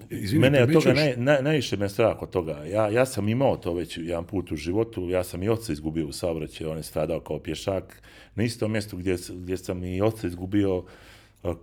Izvini, 0.09 0.41
mene 0.41 0.57
je 0.57 0.73
toga 0.73 0.93
naj, 0.93 1.13
naj, 1.17 1.41
najviše 1.41 1.77
me 1.77 1.89
strah 1.89 2.21
od 2.21 2.29
toga. 2.29 2.63
Ja, 2.65 2.89
ja 2.89 3.05
sam 3.05 3.29
imao 3.29 3.57
to 3.57 3.73
već 3.73 3.97
jedan 3.97 4.25
put 4.25 4.51
u 4.51 4.55
životu, 4.55 5.09
ja 5.09 5.23
sam 5.23 5.43
i 5.43 5.49
oca 5.49 5.73
izgubio 5.73 6.07
u 6.07 6.11
saobraćaju, 6.11 6.71
on 6.71 6.77
je 6.77 6.83
stradao 6.83 7.19
kao 7.19 7.39
pješak. 7.39 8.01
Na 8.35 8.43
istom 8.43 8.71
mjestu 8.71 8.97
gdje, 8.97 9.15
gdje 9.29 9.57
sam 9.57 9.83
i 9.83 10.01
oca 10.01 10.27
izgubio, 10.27 10.77
uh, 10.77 10.85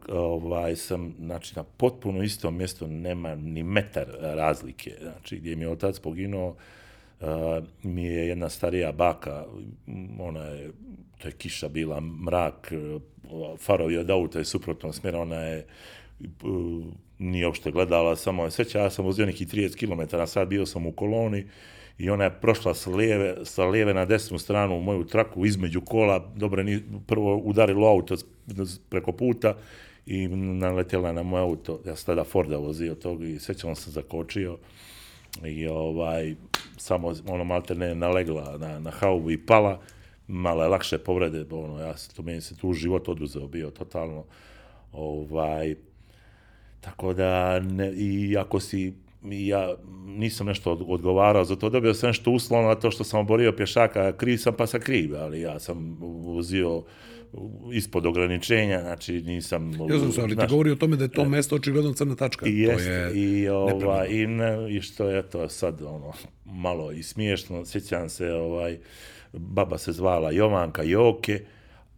ovaj, 0.09 0.76
sam, 0.76 1.14
znači, 1.18 1.53
na 1.57 1.62
potpuno 1.62 2.22
istom 2.22 2.57
mjestu 2.57 2.86
nema 2.86 3.34
ni 3.34 3.62
metar 3.62 4.07
razlike. 4.20 4.93
Znači, 5.03 5.36
gdje 5.36 5.57
mi 5.57 5.62
je 5.64 5.70
otac 5.70 5.99
poginuo, 5.99 6.57
uh, 7.20 7.26
mi 7.82 8.05
je 8.05 8.28
jedna 8.28 8.49
starija 8.49 8.93
baka, 8.93 9.45
ona 10.18 10.45
je, 10.45 10.70
to 11.18 11.28
je 11.28 11.32
kiša 11.32 11.68
bila, 11.68 12.01
mrak, 12.01 12.72
uh, 12.72 13.59
farovi 13.59 13.99
od 13.99 14.11
auta 14.11 14.39
je 14.39 14.45
suprotnog 14.45 14.95
smjera, 14.95 15.20
ona 15.20 15.36
je 15.36 15.66
uh, 16.20 16.84
nije 17.19 17.47
uopšte 17.47 17.71
gledala, 17.71 18.16
samo 18.16 18.45
je 18.45 18.51
sveća, 18.51 18.79
ja 18.79 18.91
sam 18.91 19.05
vozio 19.05 19.27
neki 19.27 19.47
30 19.47 19.77
km 19.77 20.16
sat, 20.27 20.49
bio 20.49 20.66
sam 20.66 20.87
u 20.87 20.93
koloni 20.93 21.47
i 21.99 22.11
ona 22.11 22.25
je 22.25 22.41
prošla 22.41 22.75
sa 22.75 22.91
lijeve, 22.91 23.37
sa 23.45 23.64
lijeve 23.64 23.95
na 23.95 24.05
desnu 24.05 24.39
stranu 24.39 24.77
u 24.77 24.81
moju 24.81 25.05
traku 25.05 25.47
između 25.47 25.81
kola, 25.81 26.33
dobro, 26.37 26.62
ni, 26.62 26.83
prvo 27.07 27.37
udarilo 27.37 27.89
auto 27.89 28.16
preko 28.89 29.12
puta 29.12 29.57
i 30.07 30.29
naletjela 30.29 31.12
na 31.12 31.23
moj 31.23 31.41
auto, 31.41 31.81
ja 31.87 31.97
sam 31.97 32.07
tada 32.07 32.25
Forda 32.25 32.57
vozio 32.57 32.95
tog 32.95 33.25
i 33.25 33.39
svećam 33.39 33.75
sam 33.75 33.93
zakočio 33.93 34.59
i 35.45 35.66
ovaj, 35.66 36.35
samo 36.77 37.14
ono 37.27 37.45
malte 37.45 37.75
ne 37.75 37.95
nalegla 37.95 38.59
na, 38.59 38.79
na 38.79 38.91
haubu 38.91 39.31
i 39.31 39.47
pala, 39.47 39.81
malo 40.27 40.62
je 40.62 40.69
lakše 40.69 40.99
povrede, 40.99 41.45
ono, 41.51 41.81
ja 41.81 41.95
to 42.16 42.23
meni 42.23 42.41
se 42.41 42.57
tu 42.57 42.73
život 42.73 43.09
oduzeo 43.09 43.47
bio 43.47 43.71
totalno, 43.71 44.25
ovaj, 44.93 45.75
tako 46.81 47.12
da, 47.12 47.61
ne, 47.61 47.93
i 47.93 48.37
ako 48.39 48.61
si 48.61 48.95
ja 49.22 49.74
nisam 50.07 50.47
nešto 50.47 50.72
odgovarao 50.72 51.45
za 51.45 51.57
to, 51.57 51.70
dobio 51.70 51.95
sam 51.95 52.09
nešto 52.09 52.31
uslovno 52.31 52.68
na 52.68 52.74
to 52.74 52.91
što 52.91 53.05
sam 53.05 53.20
oborio 53.20 53.53
pješaka, 53.53 54.12
kriv 54.12 54.37
sam 54.37 54.55
pa 54.59 54.66
sam 54.66 54.81
kriv, 54.81 55.16
ali 55.16 55.41
ja 55.41 55.59
sam 55.59 55.97
vozio 56.01 56.83
ispod 57.72 58.07
ograničenja, 58.07 58.81
znači 58.81 59.12
nisam... 59.12 59.72
Ja 59.91 59.99
znam 59.99 60.12
se, 60.12 60.20
ali 60.20 60.37
ti 60.37 60.47
govori 60.49 60.70
o 60.70 60.76
tome 60.76 60.97
da 60.97 61.05
je 61.05 61.09
to 61.09 61.24
mesto 61.24 61.57
očigledno 61.57 61.93
crna 61.93 62.16
tačka. 62.16 62.47
I, 62.49 62.59
jest, 62.59 62.85
to 62.85 62.91
je 62.91 63.12
i, 63.14 63.49
ova, 63.49 64.07
i, 64.07 64.26
ne, 64.26 64.76
i 64.76 64.81
što 64.81 65.09
je 65.09 65.22
to 65.22 65.49
sad 65.49 65.83
ono, 65.83 66.12
malo 66.45 66.93
i 66.93 67.03
smiješno, 67.03 67.64
sjećam 67.64 68.09
se, 68.09 68.33
ovaj, 68.33 68.79
baba 69.33 69.79
se 69.79 69.93
zvala 69.93 70.31
Jovanka 70.31 70.83
Joke, 70.83 71.41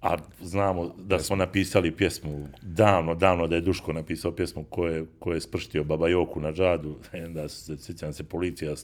a 0.02 0.16
znamo 0.40 0.94
da 0.98 1.18
smo 1.18 1.36
napisali 1.36 1.96
pjesmu 1.96 2.48
davno, 2.62 3.14
davno 3.14 3.46
da 3.46 3.54
je 3.54 3.60
Duško 3.60 3.92
napisao 3.92 4.32
pjesmu 4.32 4.64
koje, 4.64 5.06
koje 5.18 5.36
je 5.36 5.40
sprštio 5.40 5.84
Baba 5.84 6.08
Joku 6.08 6.40
na 6.40 6.52
džadu, 6.52 6.96
da 7.34 7.48
se, 7.48 7.78
sjećam 7.78 8.12
se, 8.12 8.24
policija, 8.24 8.74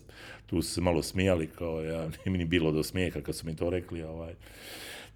tu 0.46 0.62
su 0.62 0.74
se 0.74 0.80
malo 0.80 1.02
smijali, 1.02 1.46
kao 1.46 1.80
ja, 1.80 2.00
nije 2.16 2.30
mi 2.32 2.38
ni 2.38 2.44
bilo 2.44 2.72
do 2.72 2.82
smijeha 2.82 3.20
kad 3.20 3.36
su 3.36 3.46
mi 3.46 3.56
to 3.56 3.70
rekli, 3.70 4.02
ovaj. 4.02 4.34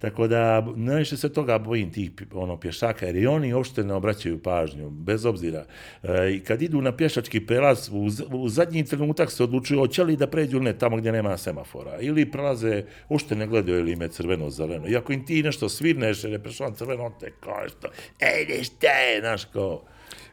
Tako 0.01 0.27
da, 0.27 0.67
najviše 0.75 1.17
se 1.17 1.33
toga 1.33 1.57
bojim 1.57 1.91
tih 1.91 2.11
ono, 2.33 2.57
pješaka, 2.57 3.05
jer 3.05 3.15
i 3.15 3.27
oni 3.27 3.53
uopšte 3.53 3.83
ne 3.83 3.93
obraćaju 3.93 4.41
pažnju, 4.43 4.89
bez 4.89 5.25
obzira. 5.25 5.65
E, 6.03 6.31
I 6.33 6.39
kad 6.39 6.61
idu 6.61 6.81
na 6.81 6.95
pješački 6.97 7.45
prelaz, 7.45 7.89
u, 7.89 8.09
u 8.31 8.49
zadnji 8.49 8.85
trenutak 8.85 9.31
se 9.31 9.43
odlučuju 9.43 9.79
hoće 9.79 10.03
li 10.03 10.15
da 10.17 10.27
pređu 10.27 10.59
ne 10.59 10.77
tamo 10.77 10.97
gdje 10.97 11.11
nema 11.11 11.37
semafora. 11.37 11.99
Ili 11.99 12.31
prelaze, 12.31 12.83
uopšte 13.09 13.35
ne 13.35 13.47
gledaju 13.47 13.79
ili 13.79 13.91
ime 13.91 14.07
crveno, 14.07 14.49
zeleno. 14.49 14.87
I 14.87 14.95
ako 14.95 15.13
im 15.13 15.25
ti 15.25 15.43
nešto 15.43 15.69
svirneš, 15.69 16.23
jer 16.23 16.33
je 16.33 16.43
prešao 16.43 16.71
crveno, 16.71 17.05
on 17.05 17.13
te 17.19 17.31
kao 17.39 17.69
što, 17.69 17.87
ej, 18.19 18.57
ništa 18.57 18.87
je, 18.87 19.19
znaš, 19.19 19.45
kao, 19.45 19.81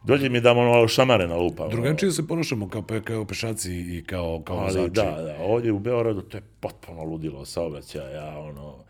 dođe 0.05 0.29
mi 0.29 0.41
da 0.41 0.53
ono 0.53 0.89
šamare 0.89 1.29
na 1.29 1.37
lupa. 1.37 1.69
Drugačije 1.69 2.13
se 2.13 2.27
ponašamo 2.27 2.69
kao, 2.69 2.83
pe, 2.83 3.03
kao 3.03 3.25
pešaci 3.25 3.73
i 3.73 4.05
kao, 4.07 4.43
kao 4.45 4.57
Ali, 4.57 4.65
vozači. 4.67 4.91
da, 4.91 5.23
da, 5.23 5.37
ovdje 5.41 5.73
u 5.73 5.79
Beogradu 5.79 6.23
to 6.23 6.37
je 6.37 6.43
potpuno 6.61 7.05
ludilo 7.05 7.45
saobraćaja, 7.45 8.39
ono, 8.39 8.88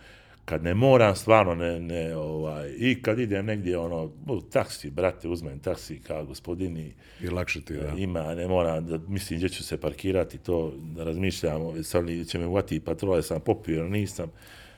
kad 0.48 0.64
ne 0.64 0.74
moram, 0.74 1.16
stvarno 1.16 1.54
ne, 1.54 1.80
ne, 1.80 2.16
ovaj, 2.16 2.74
i 2.78 3.02
kad 3.02 3.18
idem 3.18 3.46
negdje, 3.46 3.78
ono, 3.78 4.10
u 4.26 4.40
taksi, 4.40 4.90
brate, 4.90 5.28
uzmem 5.28 5.58
taksi 5.58 6.00
kao 6.06 6.24
gospodini. 6.24 6.94
I 7.22 7.28
lakše 7.28 7.60
ti, 7.60 7.74
da. 7.74 7.92
Ima, 7.96 8.34
ne 8.34 8.48
moram, 8.48 8.86
da, 8.86 8.98
mislim, 9.08 9.38
gdje 9.38 9.48
ću 9.48 9.64
se 9.64 9.80
parkirati, 9.80 10.38
to 10.38 10.72
da 10.96 11.04
razmišljam, 11.04 11.84
sad 11.84 12.04
li 12.04 12.24
će 12.24 12.38
me 12.38 12.46
uvati 12.46 12.80
patrole, 12.80 13.22
sam 13.22 13.40
popio, 13.40 13.88
nisam. 13.88 14.30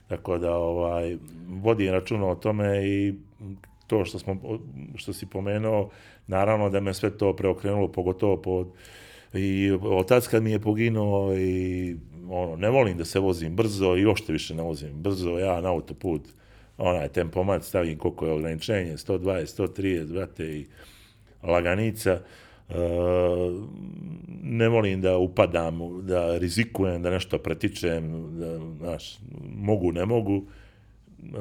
Tako 0.09 0.39
da, 0.39 0.57
ovaj, 0.57 1.16
vodim 1.49 1.91
računa 1.91 2.27
o 2.27 2.35
tome 2.35 2.89
i 2.89 3.14
to 3.87 4.05
što, 4.05 4.18
smo, 4.18 4.41
što 4.97 5.12
si 5.12 5.27
pomenuo, 5.27 5.91
naravno 6.27 6.71
da 6.71 6.81
me 6.81 6.95
sve 6.95 7.11
to 7.18 7.37
preokrenulo, 7.37 7.89
pogotovo 7.89 8.37
pod, 8.37 8.68
i 9.35 9.73
otac 9.83 10.27
kad 10.27 10.43
mi 10.43 10.51
je 10.51 10.59
poginuo 10.59 11.35
i 11.35 11.97
ono, 12.31 12.57
ne 12.57 12.70
volim 12.70 12.97
da 12.97 13.05
se 13.05 13.18
vozim 13.18 13.57
brzo 13.57 13.97
i 13.97 14.07
uopšte 14.07 14.33
više 14.33 14.55
ne 14.55 14.62
vozim 14.62 14.93
brzo, 14.95 15.39
ja 15.39 15.61
na 15.61 15.68
autoput, 15.68 16.22
onaj 16.78 17.09
tempomat 17.09 17.64
stavim 17.64 17.99
koliko 17.99 18.26
je 18.26 18.33
ograničenje, 18.33 18.97
120, 18.97 19.62
130, 19.62 20.12
brate, 20.12 20.45
i 20.45 20.66
laganica, 21.43 22.11
e, 22.11 22.74
ne 24.43 24.68
volim 24.68 25.01
da 25.01 25.18
upadam, 25.18 26.07
da 26.07 26.39
rizikujem, 26.39 27.03
da 27.03 27.11
nešto 27.11 27.39
pretičem, 27.39 28.37
da, 28.39 28.59
znaš, 28.78 29.18
mogu, 29.57 29.93
ne 29.93 30.07
mogu, 30.07 30.43
e, 31.22 31.39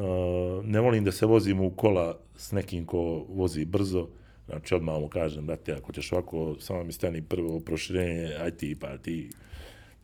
ne 0.64 0.80
volim 0.80 1.04
da 1.04 1.12
se 1.12 1.26
vozim 1.26 1.62
u 1.62 1.70
kola 1.70 2.18
s 2.36 2.52
nekim 2.52 2.86
ko 2.86 3.26
vozi 3.30 3.66
brzo, 3.66 4.08
znači 4.48 4.76
odmah 4.76 5.00
mu 5.00 5.08
kažem, 5.08 5.46
brate, 5.46 5.74
ako 5.74 5.94
ćeš 5.94 6.12
ovako, 6.12 6.56
samo 6.60 6.84
mi 6.84 6.92
stani 6.92 7.22
prvo 7.22 7.60
proširenje, 7.60 8.36
aj 8.42 8.52
ti, 8.52 8.76
pa 8.76 8.98
ti, 8.98 9.30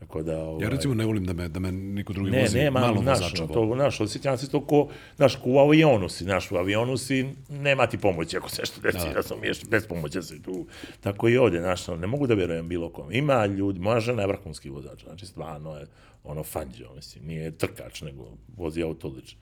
Tako 0.05 0.23
da, 0.23 0.39
ovaj... 0.39 0.63
Ja 0.63 0.69
recimo 0.69 0.93
ne 0.93 1.05
volim 1.05 1.25
da 1.25 1.33
me, 1.33 1.47
da 1.47 1.59
me 1.59 1.71
niko 1.71 2.13
drugi 2.13 2.31
ne, 2.31 2.41
vozi 2.41 2.57
ne, 2.57 2.71
ma, 2.71 2.79
malo 2.79 3.01
naš, 3.01 3.19
vozača. 3.21 3.47
To, 3.47 3.75
naš, 3.75 4.01
osjećam 4.01 4.37
se 4.37 4.49
to 4.49 4.65
ko, 4.65 4.87
naš, 5.17 5.35
ko 5.35 5.49
u 5.49 5.59
avionu 5.59 6.09
si, 6.09 6.25
naš, 6.25 6.51
u 6.51 6.55
avionu 6.55 6.97
si, 6.97 7.29
nema 7.49 7.87
ti 7.87 7.97
pomoći 7.97 8.37
ako 8.37 8.49
se 8.49 8.65
što 8.65 8.81
desi, 8.81 9.07
da, 9.07 9.13
da 9.13 9.23
sam 9.23 9.43
ješ, 9.43 9.63
bez 9.69 9.87
pomoći 9.87 10.21
si 10.21 10.43
tu. 10.43 10.65
Tako 11.01 11.29
i 11.29 11.37
ovdje, 11.37 11.61
naš, 11.61 11.87
ne 11.87 12.07
mogu 12.07 12.27
da 12.27 12.33
vjerujem 12.33 12.67
bilo 12.67 12.89
kom. 12.89 13.11
Ima 13.11 13.45
ljudi, 13.45 13.79
moja 13.79 13.99
žena 13.99 14.21
je 14.21 14.27
vrhunski 14.27 14.69
vozač, 14.69 15.03
znači 15.03 15.25
stvarno 15.25 15.75
je 15.75 15.85
ono 16.23 16.43
fanđo, 16.43 16.93
mislim, 16.95 17.25
nije 17.25 17.51
trkač, 17.51 18.01
nego 18.01 18.27
vozi 18.57 18.83
auto 18.83 19.07
lično. 19.07 19.39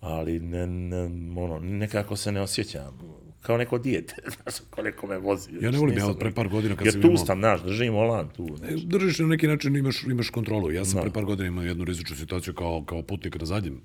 Ali 0.00 0.40
ne, 0.40 0.66
ne, 0.66 1.04
ono, 1.42 1.58
nekako 1.58 2.16
se 2.16 2.32
ne 2.32 2.40
osjećam 2.40 2.98
kao 3.42 3.56
neko 3.56 3.78
dijete, 3.78 4.14
znaš, 4.42 4.54
kao 4.70 4.84
neko 4.84 5.06
me 5.06 5.18
vozi. 5.18 5.50
Ja 5.60 5.70
ne 5.70 5.78
volim, 5.78 5.98
ja 5.98 6.14
pre 6.20 6.30
par 6.30 6.48
godina 6.48 6.76
kad 6.76 6.86
Jer 6.86 6.92
sam 6.92 7.02
tu 7.02 7.08
imao... 7.08 7.26
sam, 7.26 7.38
znaš, 7.38 7.62
držim 7.62 7.94
volan 7.94 8.28
tu. 8.36 8.48
E, 8.68 8.74
Držiš 8.84 9.18
na 9.18 9.26
neki 9.26 9.46
način, 9.46 9.76
imaš, 9.76 10.02
imaš 10.02 10.30
kontrolu. 10.30 10.72
Ja 10.72 10.84
sam 10.84 10.96
no. 10.96 11.02
pre 11.02 11.12
par 11.12 11.24
godina 11.24 11.48
imao 11.48 11.64
jednu 11.64 11.84
rizičnu 11.84 12.16
situaciju 12.16 12.54
kao, 12.54 12.84
kao 12.84 13.02
putnik 13.02 13.40
na 13.40 13.46
zadnjem 13.46 13.80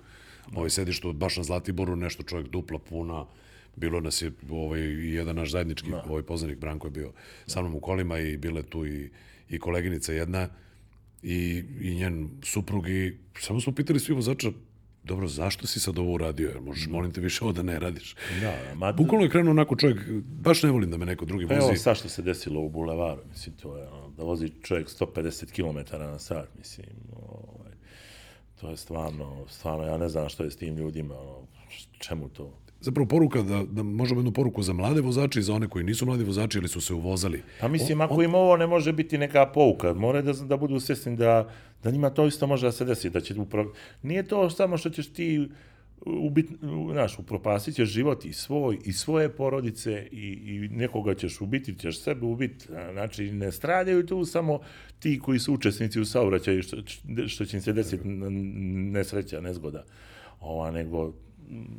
ovaj 0.55 0.69
sedištu, 0.69 1.13
baš 1.13 1.37
na 1.37 1.43
Zlatiboru, 1.43 1.95
nešto 1.95 2.23
čovjek 2.23 2.47
dupla 2.47 2.79
puna, 2.79 3.25
bilo 3.75 3.99
nas 3.99 4.21
je 4.21 4.31
ovaj, 4.49 4.81
jedan 5.15 5.35
naš 5.35 5.51
zajednički 5.51 5.89
no. 5.89 6.03
ovaj 6.09 6.23
poznanik 6.23 6.59
Branko 6.59 6.87
je 6.87 6.91
bio 6.91 7.11
sa 7.45 7.61
mnom 7.61 7.75
u 7.75 7.79
kolima 7.79 8.19
i 8.19 8.37
bile 8.37 8.63
tu 8.63 8.85
i, 8.85 9.09
i 9.49 9.59
koleginica 9.59 10.13
jedna 10.13 10.49
i, 11.23 11.63
i 11.81 11.95
njen 11.95 12.29
suprug 12.43 12.89
i 12.89 13.17
samo 13.39 13.61
smo 13.61 13.73
pitali 13.73 13.99
svi 13.99 14.13
vozača 14.13 14.51
dobro, 15.03 15.27
zašto 15.27 15.67
si 15.67 15.79
sad 15.79 15.97
ovo 15.97 16.13
uradio? 16.13 16.47
Jer 16.47 16.61
možeš, 16.61 16.87
molim 16.87 17.11
te, 17.11 17.21
više 17.21 17.43
ovo 17.43 17.53
da 17.53 17.63
ne 17.63 17.79
radiš. 17.79 18.15
Da, 18.41 18.75
ma... 18.75 18.91
Bukvalno 18.91 19.25
je 19.25 19.29
krenuo 19.29 19.51
onako 19.51 19.75
čovjek, 19.75 19.97
baš 20.23 20.63
ne 20.63 20.71
volim 20.71 20.91
da 20.91 20.97
me 20.97 21.05
neko 21.05 21.25
drugi 21.25 21.45
vozi. 21.45 21.59
Pa 21.59 21.65
evo 21.65 21.75
sad 21.75 21.97
što 21.97 22.09
se 22.09 22.21
desilo 22.21 22.61
u 22.61 22.69
bulevaru, 22.69 23.21
mislim, 23.29 23.55
to 23.55 23.77
je, 23.77 23.87
ono, 23.87 24.09
da 24.09 24.23
vozi 24.23 24.49
čovjek 24.63 24.87
150 24.87 25.51
km 25.51 25.97
na 25.97 26.19
sat, 26.19 26.49
mislim, 26.57 26.87
ovaj, 27.15 27.71
to 28.61 28.69
je 28.69 28.77
stvarno, 28.77 29.45
stvarno, 29.49 29.85
ja 29.85 29.97
ne 29.97 30.09
znam 30.09 30.29
što 30.29 30.43
je 30.43 30.51
s 30.51 30.57
tim 30.57 30.75
ljudima, 30.77 31.19
ono, 31.19 31.47
čemu 31.99 32.29
to? 32.29 32.62
Zapravo 32.83 33.07
poruka 33.07 33.41
da, 33.41 33.63
da 33.71 33.83
možemo 33.83 34.19
jednu 34.19 34.31
poruku 34.31 34.63
za 34.63 34.73
mlade 34.73 35.01
vozače 35.01 35.39
i 35.39 35.43
za 35.43 35.53
one 35.53 35.67
koji 35.67 35.85
nisu 35.85 36.05
mladi 36.05 36.23
vozači 36.23 36.57
ili 36.57 36.67
su 36.67 36.81
se 36.81 36.93
uvozali. 36.93 37.41
Pa 37.61 37.67
mislim, 37.67 38.01
ako 38.01 38.23
im 38.23 38.35
ovo 38.35 38.57
ne 38.57 38.67
može 38.67 38.93
biti 38.93 39.17
neka 39.17 39.45
pouka, 39.45 39.93
mora 39.93 40.21
da, 40.21 40.33
da 40.33 40.57
budu 40.57 40.79
svjesni 40.79 41.15
da, 41.15 41.49
da 41.83 41.91
njima 41.91 42.09
to 42.09 42.27
isto 42.27 42.47
može 42.47 42.67
da 42.67 42.71
se 42.71 42.85
desi, 42.85 43.09
da 43.09 43.21
će 43.21 43.39
upravo... 43.39 43.73
Nije 44.03 44.23
to 44.23 44.49
samo 44.49 44.77
što 44.77 44.89
ćeš 44.89 45.07
ti 45.07 45.47
ubit, 46.05 46.49
znaš, 46.91 47.19
upropasit 47.19 47.75
ćeš 47.75 47.89
život 47.89 48.25
i 48.25 48.33
svoj, 48.33 48.77
i 48.85 48.93
svoje 48.93 49.29
porodice 49.29 50.07
i, 50.11 50.27
i 50.31 50.69
nekoga 50.71 51.15
ćeš 51.15 51.41
ubiti, 51.41 51.79
ćeš 51.79 51.99
sebe 51.99 52.25
ubiti. 52.25 52.65
Znači, 52.91 53.31
ne 53.31 53.51
stradaju 53.51 54.05
tu 54.05 54.25
samo 54.25 54.59
ti 54.99 55.19
koji 55.19 55.39
su 55.39 55.53
učesnici 55.53 55.99
u 55.99 56.05
saobraćaju, 56.05 56.63
što, 56.63 56.77
što 57.27 57.45
će 57.45 57.57
im 57.57 57.61
se 57.61 57.73
desiti 57.73 58.07
nesreća, 58.07 59.41
nezgoda. 59.41 59.83
Ova, 60.39 60.71
nego 60.71 61.13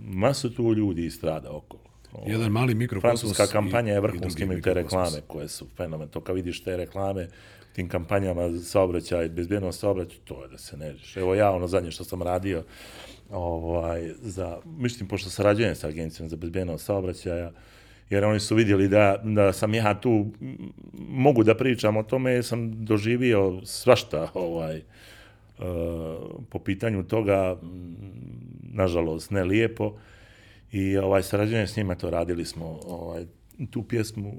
masu 0.00 0.54
tu 0.54 0.74
ljudi 0.74 1.10
strada 1.10 1.50
okolo. 1.50 1.82
Ovo, 2.12 2.30
Jedan 2.30 2.52
mali 2.52 2.74
mikrokosmos. 2.74 3.20
Francuska 3.20 3.46
kampanja 3.46 3.92
je 3.92 4.00
vrhunski 4.00 4.42
imaju 4.42 4.62
te 4.62 4.74
reklame 4.74 5.20
koje 5.26 5.48
su 5.48 5.66
fenomen. 5.76 6.08
To 6.08 6.20
kad 6.20 6.36
vidiš 6.36 6.62
te 6.64 6.76
reklame, 6.76 7.28
tim 7.72 7.88
kampanjama 7.88 8.58
saobraćaj, 8.58 9.28
bezbjedno 9.28 9.72
saobraćaj, 9.72 10.18
to 10.24 10.42
je 10.42 10.48
da 10.48 10.58
se 10.58 10.76
nežiš. 10.76 11.16
Evo 11.16 11.34
ja, 11.34 11.50
ono 11.50 11.68
zadnje 11.68 11.90
što 11.90 12.04
sam 12.04 12.22
radio, 12.22 12.64
ovaj, 13.30 14.12
za, 14.20 14.58
mislim, 14.64 15.08
pošto 15.08 15.30
sarađujem 15.30 15.74
sa 15.74 15.88
agencijom 15.88 16.28
za 16.28 16.36
bezbjedno 16.36 16.78
saobraćaja, 16.78 17.52
jer 18.10 18.24
oni 18.24 18.40
su 18.40 18.54
vidjeli 18.54 18.88
da, 18.88 19.20
da 19.24 19.52
sam 19.52 19.74
ja 19.74 20.00
tu, 20.00 20.26
mogu 21.08 21.44
da 21.44 21.56
pričam 21.56 21.96
o 21.96 22.02
tome, 22.02 22.42
sam 22.42 22.84
doživio 22.84 23.60
svašta, 23.64 24.30
ovaj, 24.34 24.78
uh, 24.78 24.84
po 26.50 26.58
pitanju 26.58 27.02
toga, 27.02 27.56
nažalost, 28.62 29.30
ne 29.30 29.44
lijepo. 29.44 29.96
I 30.72 30.96
ovaj, 30.96 31.22
sarađujem 31.22 31.66
s 31.66 31.76
njima, 31.76 31.94
to 31.94 32.10
radili 32.10 32.44
smo, 32.44 32.80
ovaj, 32.84 33.26
tu 33.70 33.82
pjesmu 33.82 34.32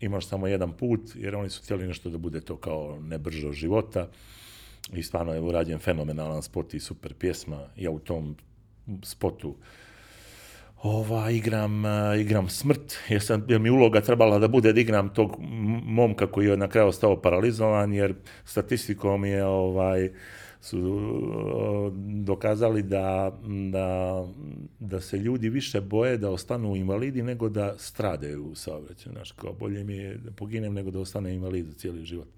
imaš 0.00 0.26
samo 0.26 0.46
jedan 0.46 0.72
put, 0.72 1.00
jer 1.14 1.36
oni 1.36 1.50
su 1.50 1.62
htjeli 1.62 1.86
nešto 1.86 2.10
da 2.10 2.18
bude 2.18 2.40
to 2.40 2.56
kao 2.56 2.98
nebržo 3.00 3.52
života. 3.52 4.08
I 4.92 5.02
stvarno 5.02 5.32
je 5.32 5.40
urađen 5.40 5.78
fenomenalan 5.78 6.42
spot 6.42 6.74
i 6.74 6.80
super 6.80 7.14
pjesma. 7.14 7.68
Ja 7.76 7.90
u 7.90 7.98
tom 7.98 8.36
spotu 9.02 9.54
ova, 10.86 11.30
igram, 11.30 11.84
uh, 11.84 12.20
igram 12.20 12.48
smrt, 12.48 12.96
jer, 13.08 13.22
sam, 13.22 13.44
jer 13.48 13.60
mi 13.60 13.70
uloga 13.70 14.00
trebala 14.00 14.38
da 14.38 14.48
bude 14.48 14.72
da 14.72 14.80
igram 14.80 15.08
tog 15.08 15.36
momka 15.84 16.26
koji 16.26 16.46
je 16.46 16.56
na 16.56 16.68
kraju 16.68 16.88
ostao 16.88 17.20
paralizovan, 17.20 17.92
jer 17.92 18.14
statistikom 18.44 19.24
je 19.24 19.44
ovaj, 19.44 20.10
su 20.60 20.78
uh, 20.78 21.92
dokazali 22.24 22.82
da, 22.82 23.38
da, 23.72 24.24
da 24.78 25.00
se 25.00 25.18
ljudi 25.18 25.48
više 25.48 25.80
boje 25.80 26.18
da 26.18 26.30
ostanu 26.30 26.76
invalidi 26.76 27.22
nego 27.22 27.48
da 27.48 27.74
stradaju 27.78 28.44
u 28.44 28.54
saobraćaju. 28.54 29.12
Znaš, 29.12 29.32
kao 29.32 29.52
bolje 29.52 29.84
mi 29.84 29.96
je 29.96 30.14
da 30.16 30.30
poginem 30.30 30.74
nego 30.74 30.90
da 30.90 31.00
ostane 31.00 31.34
invalid 31.34 31.66
cijeli 31.76 32.04
život 32.04 32.28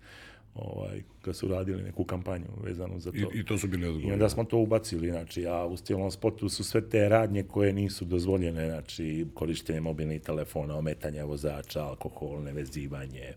ovaj, 0.58 1.02
kad 1.22 1.36
su 1.36 1.48
radili 1.48 1.82
neku 1.82 2.04
kampanju 2.04 2.46
vezanu 2.64 3.00
za 3.00 3.12
to. 3.12 3.16
I, 3.16 3.40
i 3.40 3.44
to 3.44 3.58
su 3.58 3.68
bili 3.68 3.86
odgovori. 3.86 4.08
I 4.08 4.12
onda 4.12 4.28
smo 4.28 4.44
to 4.44 4.58
ubacili, 4.58 5.10
znači, 5.10 5.46
a 5.46 5.66
u 5.66 5.76
stilnom 5.76 6.10
spotu 6.10 6.48
su 6.48 6.64
sve 6.64 6.88
te 6.88 7.08
radnje 7.08 7.42
koje 7.42 7.72
nisu 7.72 8.04
dozvoljene, 8.04 8.66
znači, 8.70 9.26
korištenje 9.34 9.80
mobilnih 9.80 10.22
telefona, 10.22 10.76
ometanje 10.76 11.24
vozača, 11.24 11.84
alkohol, 11.84 12.42
nevezivanje, 12.42 13.32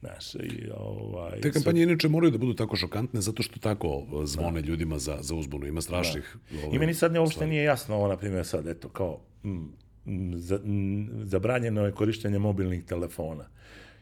znaš, 0.00 0.34
i 0.34 0.68
ovaj... 0.76 1.40
Te 1.40 1.52
kampanje 1.52 1.82
inače 1.82 2.08
moraju 2.08 2.30
da 2.30 2.38
budu 2.38 2.54
tako 2.54 2.76
šokantne 2.76 3.20
zato 3.20 3.42
što 3.42 3.60
tako 3.60 4.06
zvone 4.24 4.62
da. 4.62 4.68
ljudima 4.68 4.98
za, 4.98 5.18
za 5.20 5.34
uzbunu. 5.34 5.66
Ima 5.66 5.80
strašnih... 5.80 6.36
Da. 6.50 6.58
Ovaj, 6.58 6.76
I 6.76 6.78
meni 6.78 6.94
sad 6.94 7.12
ne, 7.12 7.20
uopšte 7.20 7.46
nije 7.46 7.64
jasno 7.64 7.96
ovo, 7.96 8.08
na 8.08 8.16
primjer, 8.16 8.46
sad, 8.46 8.66
eto, 8.66 8.88
kao, 8.88 9.18
m, 9.44 9.72
za, 10.34 10.60
m, 10.64 11.08
zabranjeno 11.24 11.86
je 11.86 11.92
korištenje 11.92 12.38
mobilnih 12.38 12.84
telefona 12.84 13.44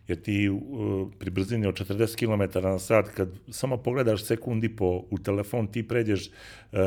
jer 0.09 0.23
ti 0.23 0.49
uh, 0.49 0.59
pri 1.19 1.31
brzini 1.31 1.67
od 1.67 1.75
40 1.75 2.17
km 2.17 2.61
na 2.67 2.79
sat, 2.79 3.09
kad 3.09 3.29
samo 3.49 3.77
pogledaš 3.77 4.25
sekundi 4.25 4.77
po 4.77 5.05
u 5.11 5.19
telefon, 5.19 5.67
ti 5.67 5.89
pređeš 5.89 6.29
uh, 6.29 6.79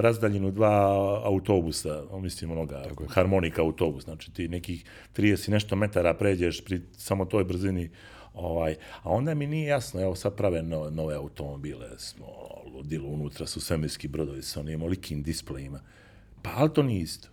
razdaljinu 0.00 0.50
dva 0.50 0.94
autobusa, 1.24 2.02
mislim 2.12 2.50
onoga, 2.50 2.84
harmonika 3.08 3.62
autobus, 3.62 4.04
znači 4.04 4.32
ti 4.32 4.48
nekih 4.48 4.84
30 5.16 5.50
nešto 5.50 5.76
metara 5.76 6.14
pređeš 6.14 6.64
pri 6.64 6.80
samo 6.92 7.24
toj 7.24 7.44
brzini, 7.44 7.90
ovaj, 8.34 8.76
a 9.02 9.10
onda 9.10 9.34
mi 9.34 9.46
nije 9.46 9.68
jasno, 9.68 10.00
evo 10.02 10.14
sad 10.14 10.36
prave 10.36 10.62
no, 10.62 10.90
nove 10.90 11.14
automobile, 11.14 11.98
smo 11.98 12.26
ludilo, 12.74 13.08
unutra 13.08 13.46
su 13.46 13.60
svemirski 13.60 14.08
brodovi 14.08 14.42
sa 14.42 14.60
onim 14.60 14.82
olikim 14.82 15.22
displejima, 15.22 15.80
pa 16.42 16.50
ali 16.56 16.72
to 16.72 16.82
nije 16.82 17.02
isto 17.02 17.28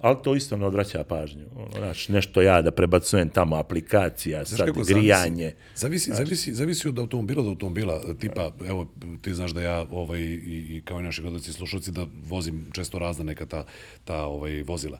ali 0.00 0.16
to 0.24 0.34
isto 0.34 0.56
ne 0.56 0.66
odvraća 0.66 1.04
pažnju. 1.04 1.44
Znaš, 1.76 2.08
nešto 2.08 2.42
ja 2.42 2.62
da 2.62 2.70
prebacujem 2.70 3.28
tamo 3.28 3.56
aplikacija, 3.56 4.44
znaš 4.44 4.58
sad 4.58 4.86
grijanje. 4.86 5.54
Zavisi, 5.74 6.04
znaš, 6.04 6.18
zavisi, 6.18 6.54
zavisi 6.54 6.88
od 6.88 6.98
automobila 6.98 7.42
do 7.42 7.48
automobila. 7.48 8.14
Tipa, 8.20 8.52
evo, 8.68 8.86
ti 9.22 9.34
znaš 9.34 9.50
da 9.50 9.62
ja 9.62 9.86
ovaj, 9.90 10.20
i, 10.20 10.66
i 10.76 10.82
kao 10.84 11.00
i 11.00 11.02
naši 11.02 11.22
gledalci 11.22 11.52
slušalci 11.52 11.92
da 11.92 12.06
vozim 12.28 12.66
često 12.72 12.98
razna 12.98 13.24
neka 13.24 13.46
ta, 13.46 13.64
ta 14.04 14.24
ovaj, 14.24 14.62
vozila. 14.62 14.98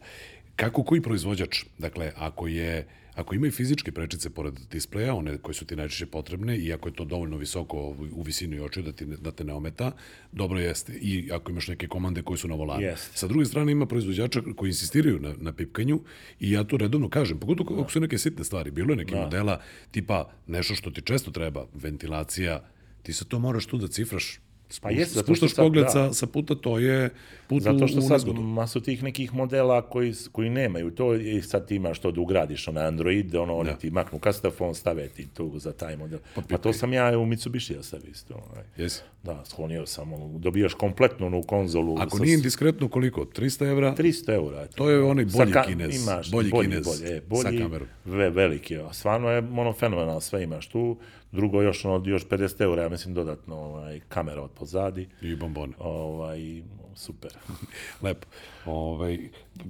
Kako 0.56 0.84
koji 0.84 1.00
proizvođač, 1.00 1.64
dakle, 1.78 2.12
ako 2.16 2.46
je 2.46 2.86
Ako 3.16 3.34
imaju 3.34 3.52
fizičke 3.52 3.92
prečice 3.92 4.30
pored 4.30 4.54
displeja, 4.70 5.14
one 5.14 5.38
koje 5.38 5.54
su 5.54 5.64
ti 5.64 5.76
najčešće 5.76 6.06
potrebne, 6.06 6.56
i 6.58 6.72
ako 6.72 6.88
je 6.88 6.94
to 6.94 7.04
dovoljno 7.04 7.36
visoko 7.36 7.96
u 8.12 8.22
visini 8.22 8.60
očiju 8.60 8.82
da, 8.82 8.92
ti, 8.92 9.06
da 9.06 9.32
te 9.32 9.44
ne 9.44 9.54
ometa, 9.54 9.92
dobro 10.32 10.58
jeste. 10.58 10.92
I 10.92 11.30
ako 11.32 11.50
imaš 11.50 11.68
neke 11.68 11.88
komande 11.88 12.22
koje 12.22 12.38
su 12.38 12.48
na 12.48 12.54
volanu. 12.54 12.82
Yes. 12.82 13.08
Sa 13.14 13.26
druge 13.26 13.44
strane 13.44 13.72
ima 13.72 13.86
proizvođača 13.86 14.42
koji 14.56 14.68
insistiraju 14.68 15.20
na, 15.20 15.34
na 15.38 15.52
pipkanju 15.52 16.00
i 16.40 16.50
ja 16.50 16.64
to 16.64 16.76
redovno 16.76 17.08
kažem, 17.08 17.38
pogotovo 17.38 17.80
ako 17.80 17.90
su 17.90 18.00
neke 18.00 18.18
sitne 18.18 18.44
stvari. 18.44 18.70
Bilo 18.70 18.92
je 18.92 18.96
neke 18.96 19.14
da. 19.14 19.20
modela 19.20 19.60
tipa 19.90 20.30
nešto 20.46 20.74
što 20.74 20.90
ti 20.90 21.02
često 21.02 21.30
treba, 21.30 21.66
ventilacija, 21.74 22.68
ti 23.02 23.12
se 23.12 23.24
to 23.24 23.38
moraš 23.38 23.66
tu 23.66 23.78
da 23.78 23.88
cifraš 23.88 24.40
Pa 24.80 24.90
jest, 24.90 25.14
zato 25.14 25.34
što 25.34 25.48
sad, 25.48 25.64
pogled 25.64 25.84
da. 25.84 25.90
sa, 25.90 26.12
sa 26.12 26.26
puta, 26.26 26.54
to 26.54 26.78
je 26.78 27.10
put 27.46 27.62
Zato 27.62 27.88
što 27.88 27.98
u, 27.98 28.02
sad 28.02 28.12
nezgodu. 28.12 28.42
masu 28.42 28.80
tih 28.80 29.02
nekih 29.02 29.34
modela 29.34 29.82
koji, 29.82 30.14
koji 30.32 30.50
nemaju 30.50 30.90
to 30.90 31.14
i 31.14 31.42
sad 31.42 31.68
ti 31.68 31.74
imaš 31.74 31.98
to 31.98 32.10
da 32.10 32.20
ugradiš 32.20 32.66
na 32.66 32.80
Android, 32.80 33.34
ono, 33.34 33.56
oni 33.56 33.70
da. 33.70 33.76
ti 33.76 33.90
maknu 33.90 34.18
kastafon, 34.18 34.74
stave 34.74 35.08
ti 35.08 35.26
tu 35.34 35.58
za 35.58 35.72
taj 35.72 35.96
model. 35.96 36.18
Pa, 36.34 36.42
pa 36.48 36.58
to 36.58 36.72
sam 36.72 36.92
ja 36.92 37.18
u 37.18 37.26
Mitsubishi 37.26 37.72
ja 37.72 37.82
sam 37.82 38.00
isto. 38.10 38.34
Ovaj. 38.34 38.64
Jesi? 38.76 39.02
Da, 39.22 39.44
sklonio 39.44 39.86
sam, 39.86 40.12
ono, 40.12 40.38
dobijaš 40.38 40.74
kompletnu 40.74 41.26
onu 41.26 41.42
konzolu. 41.42 41.96
Ako 41.98 42.16
sa, 42.16 42.22
nije 42.22 42.34
indiskretno, 42.34 42.88
koliko? 42.88 43.20
300 43.24 43.70
evra? 43.70 43.94
300 43.98 44.34
evra. 44.34 44.62
Eto. 44.62 44.76
To 44.76 44.90
je 44.90 45.02
onaj 45.02 45.24
bolji 45.24 45.52
ka, 45.52 45.62
kinez. 45.62 46.02
Imaš, 46.02 46.30
bolji, 46.30 46.50
bolji 46.50 46.68
kinez 46.68 46.84
bolji, 46.84 47.12
e, 47.12 47.20
bolji, 47.20 47.42
sa 47.42 47.64
kamerom. 47.64 47.88
Ve, 48.04 48.30
veliki, 48.30 48.76
stvarno 48.92 49.30
je 49.30 49.38
ono 49.38 49.72
fenomenalno, 49.72 50.20
sve 50.20 50.42
imaš 50.42 50.68
tu 50.68 50.96
drugo 51.36 51.62
još 51.62 51.84
ono 51.84 52.02
još 52.06 52.26
50 52.26 52.62
eura, 52.62 52.82
ja 52.82 52.88
mislim 52.88 53.14
dodatno 53.14 53.56
ovaj 53.56 54.00
kamera 54.08 54.42
od 54.42 54.50
pozadi 54.50 55.08
i 55.22 55.36
bombone. 55.36 55.72
Ovaj 55.78 56.62
super. 56.94 57.30
Lepo. 58.02 58.26
Ovaj 58.66 59.18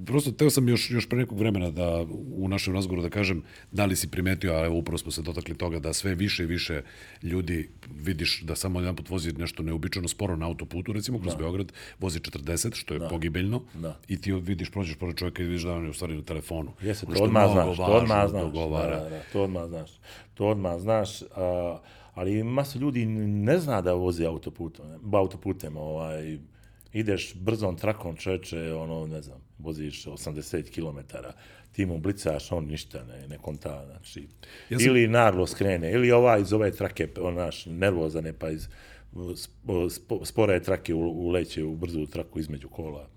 prosto 0.05 0.31
teo 0.31 0.49
sam 0.49 0.69
još 0.69 0.91
još 0.91 1.09
pre 1.09 1.17
nekog 1.17 1.39
vremena 1.39 1.69
da 1.71 2.05
u 2.35 2.47
našem 2.47 2.73
razgovoru 2.73 3.01
da 3.01 3.09
kažem 3.09 3.43
da 3.71 3.85
li 3.85 3.95
si 3.95 4.11
primetio, 4.11 4.53
a 4.53 4.65
evo 4.65 4.77
upravo 4.77 4.97
smo 4.97 5.11
se 5.11 5.21
dotakli 5.21 5.57
toga 5.57 5.79
da 5.79 5.93
sve 5.93 6.15
više 6.15 6.43
i 6.43 6.45
više 6.45 6.81
ljudi 7.23 7.69
vidiš 7.95 8.41
da 8.41 8.55
samo 8.55 8.79
jedan 8.79 8.95
put 8.95 9.09
vozi 9.09 9.33
nešto 9.33 9.63
neobičajno 9.63 10.07
sporo 10.07 10.35
na 10.35 10.45
autoputu, 10.45 10.93
recimo 10.93 11.19
kroz 11.19 11.33
da. 11.33 11.37
Beograd, 11.37 11.73
vozi 11.99 12.19
40, 12.19 12.75
što 12.75 12.93
je 12.93 12.99
da. 12.99 13.07
pogibeljno. 13.07 13.61
Da. 13.73 13.99
I 14.07 14.21
ti 14.21 14.31
vidiš 14.31 14.71
prođeš 14.71 14.95
pored 14.95 15.15
čovjeka 15.15 15.43
i 15.43 15.45
vidiš 15.45 15.63
da 15.63 15.73
on 15.73 15.83
je 15.83 15.89
u 15.89 15.93
stvari 15.93 16.15
na 16.15 16.23
telefonu. 16.23 16.71
Jeste, 16.81 17.05
to 17.05 17.23
odmah 17.23 17.51
znaš, 17.51 17.77
to 17.77 17.83
odmah 17.83 18.29
znaš. 18.29 18.51
Da, 18.53 18.59
da, 18.59 19.09
da, 19.09 19.21
to 19.33 19.43
odmah 19.43 19.67
znaš. 19.67 19.91
To 20.33 20.47
odmah 20.47 20.79
znaš, 20.79 21.21
a, 21.21 21.79
ali 22.13 22.43
masa 22.43 22.79
ljudi 22.79 23.05
ne 23.05 23.59
zna 23.59 23.81
da 23.81 23.93
vozi 23.93 24.25
autoputom, 24.25 24.85
autoputem, 25.13 25.77
ovaj, 25.77 26.37
ideš 26.93 27.35
brzom 27.35 27.77
trakom 27.77 28.15
čoveče, 28.15 28.73
ono, 28.73 29.07
ne 29.07 29.21
znam, 29.21 29.46
voziš 29.59 30.05
80 30.05 30.69
km, 30.69 31.15
ti 31.71 31.85
mu 31.85 31.97
blicaš, 31.97 32.51
on 32.51 32.65
ništa 32.65 33.03
ne, 33.03 33.27
ne 33.27 33.37
konta, 33.37 33.85
znači, 33.85 34.27
ja 34.69 34.79
sam... 34.79 34.87
ili 34.87 35.07
naglo 35.07 35.47
skrene, 35.47 35.91
ili 35.91 36.11
ova 36.11 36.37
iz 36.37 36.53
ove 36.53 36.71
trake, 36.71 37.07
on 37.21 37.33
naš, 37.33 37.65
nervozan 37.65 38.25
je, 38.25 38.33
pa 38.33 38.49
iz 38.49 38.67
spore 40.23 40.63
trake 40.63 40.93
uleće 40.93 41.63
u 41.63 41.75
brzu 41.75 42.05
traku 42.05 42.39
između 42.39 42.69
kola 42.69 43.07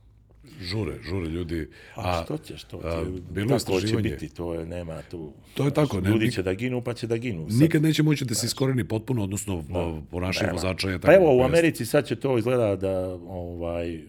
žure, 0.61 0.99
žure 1.03 1.29
ljudi. 1.29 1.69
A, 1.95 2.21
a 2.21 2.25
što 2.25 2.39
ćeš, 2.39 2.65
to 2.65 2.81
a, 2.85 3.05
bilo 3.31 3.59
tako 3.59 3.81
će 3.81 3.97
biti, 3.97 4.29
to 4.29 4.55
je, 4.55 4.67
nema 4.67 5.03
tu. 5.11 5.33
To 5.55 5.65
je 5.65 5.71
tako. 5.71 6.01
Ne, 6.01 6.11
ljudi 6.11 6.33
će 6.33 6.43
da 6.43 6.55
ginu, 6.55 6.83
pa 6.83 6.95
će 6.95 7.07
da 7.07 7.17
ginu. 7.17 7.51
Sad. 7.51 7.61
Nikad 7.61 7.83
neće 7.83 8.03
moći 8.03 8.25
da 8.25 8.35
se 8.35 8.47
iskoreni 8.47 8.85
potpuno, 8.85 9.23
odnosno 9.23 9.65
da. 9.69 10.01
ponašanje 10.11 10.53
vozača 10.53 10.91
je 10.91 10.99
tako. 10.99 11.07
Pa 11.07 11.15
evo, 11.15 11.37
u 11.37 11.43
Americi 11.43 11.87
sad 11.87 12.07
će 12.07 12.17
to 12.17 12.39
izgleda 12.39 12.77
da, 12.77 13.15
ovaj, 13.29 14.01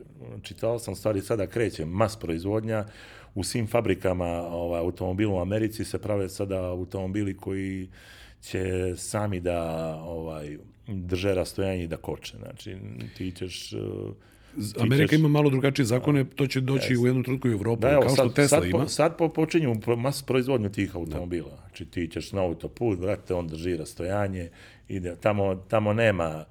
čitao 0.41 0.79
sam 0.79 0.95
stvari, 0.95 1.21
sada 1.21 1.47
kreće 1.47 1.85
mas 1.85 2.15
proizvodnja, 2.15 2.85
u 3.35 3.43
svim 3.43 3.67
fabrikama 3.67 4.27
ovaj, 4.47 4.79
automobila 4.79 5.33
u 5.33 5.41
Americi 5.41 5.85
se 5.85 5.99
prave 5.99 6.29
sada 6.29 6.63
automobili 6.63 7.37
koji 7.37 7.89
će 8.41 8.93
sami 8.97 9.39
da 9.39 9.61
ovaj 9.95 10.57
drže 10.87 11.33
rastojanje 11.33 11.83
i 11.83 11.87
da 11.87 11.97
koče. 11.97 12.37
Znači, 12.37 12.77
ti 13.17 13.31
ćeš 13.31 13.73
Amerika 14.79 15.15
ima 15.15 15.27
malo 15.27 15.49
drugačije 15.49 15.85
zakone, 15.85 16.25
to 16.35 16.47
će 16.47 16.61
doći 16.61 16.93
yes. 16.93 17.03
u 17.03 17.05
jednom 17.05 17.23
trenutku 17.23 17.47
i 17.47 17.51
u 17.51 17.53
Evropu, 17.53 17.81
da, 17.81 17.91
evo, 17.91 18.01
kao 18.01 18.09
što 18.09 18.23
sad, 18.23 18.35
Tesla 18.35 18.59
sad 18.59 18.69
ima. 18.69 18.87
Sad 18.87 19.17
po, 19.17 19.29
počinju 19.29 19.75
mas 19.97 20.21
proizvodnju 20.23 20.69
tih 20.69 20.95
automobila. 20.95 21.49
Da. 21.49 21.57
Znači 21.57 21.85
ti 21.85 22.07
ćeš 22.07 22.31
na 22.31 22.41
autoput, 22.41 22.99
vrate, 22.99 23.33
on 23.33 23.47
drži 23.47 23.77
rastojanje, 23.77 24.49
ide, 24.87 25.15
tamo, 25.15 25.55
tamo 25.55 25.93
nema 25.93 26.45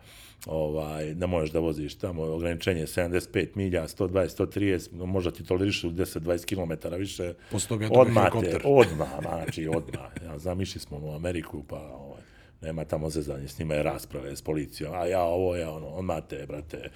ovaj, 0.47 1.15
da 1.15 1.27
možeš 1.27 1.51
da 1.51 1.59
voziš 1.59 1.95
tamo 1.95 2.23
ograničenje 2.23 2.87
75 2.87 3.49
milja, 3.55 3.89
120, 3.89 4.43
130, 4.43 5.07
možda 5.07 5.31
ti 5.31 5.45
tolerišu 5.45 5.91
10-20 5.91 6.45
km 6.45 6.95
više. 6.97 7.35
Posle 7.51 7.69
toga 7.69 7.85
je 7.85 7.91
odmah, 7.95 8.31
te, 8.41 8.59
odmah, 8.65 9.09
znači 9.21 9.69
odmah. 9.69 10.11
Ja 10.25 10.39
znam, 10.39 10.61
išli 10.61 10.81
smo 10.81 10.99
u 11.03 11.15
Ameriku, 11.15 11.63
pa 11.69 11.81
ovaj, 11.81 12.23
nema 12.61 12.85
tamo 12.85 13.11
zezanje, 13.11 13.49
s 13.49 13.59
njima 13.59 13.75
je 13.75 13.83
rasprave 13.83 14.37
s 14.37 14.43
policijom, 14.43 14.95
a 14.95 15.07
ja 15.07 15.23
ovo, 15.23 15.57
ja 15.57 15.71
ono, 15.71 15.87
odmah 15.87 16.23
te, 16.29 16.47
brate, 16.49 16.91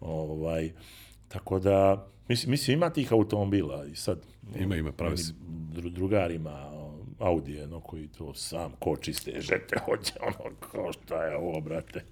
Ovaj, 0.00 0.72
tako 1.28 1.58
da, 1.58 2.06
mislim, 2.28 2.50
mislim, 2.50 2.76
ima 2.76 2.90
tih 2.90 3.12
automobila 3.12 3.86
i 3.86 3.94
sad... 3.96 4.18
Ima, 4.56 4.76
ima, 4.76 4.92
pravi 4.92 5.16
si. 5.16 5.32
Drugarima 5.90 6.70
Audi, 7.20 7.66
no, 7.66 7.80
koji 7.80 8.08
to 8.08 8.34
sam 8.34 8.72
koči 8.78 9.12
stežete, 9.12 9.76
hoće 9.84 10.12
ono, 10.28 10.56
kao 10.72 10.92
šta 10.92 11.24
je 11.24 11.36
ovo, 11.36 11.60
brate. 11.60 12.04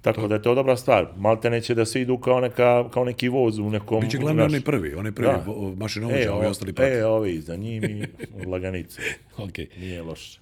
Tako 0.00 0.28
da 0.28 0.34
je 0.34 0.42
to 0.42 0.54
dobra 0.54 0.76
stvar. 0.76 1.08
Malte 1.16 1.50
neće 1.50 1.74
da 1.74 1.84
se 1.84 2.00
idu 2.00 2.18
kao, 2.18 2.40
neka, 2.40 2.90
kao 2.90 3.04
neki 3.04 3.28
voz 3.28 3.58
u 3.58 3.70
nekom... 3.70 4.00
Biće 4.00 4.18
glavno 4.18 4.44
onaj 4.44 4.60
prvi, 4.60 4.94
onaj 4.94 5.12
prvi 5.12 5.28
da. 5.28 5.44
mašinovođa, 5.76 6.18
e, 6.18 6.30
ovi 6.30 6.46
ostali 6.46 6.72
prati. 6.72 6.92
E, 6.92 7.06
ovi 7.06 7.40
za 7.40 7.56
njim 7.56 7.84
i 7.84 8.06
lganice. 8.52 9.02
okay. 9.36 9.78
Nije 9.78 10.02
loše. 10.02 10.40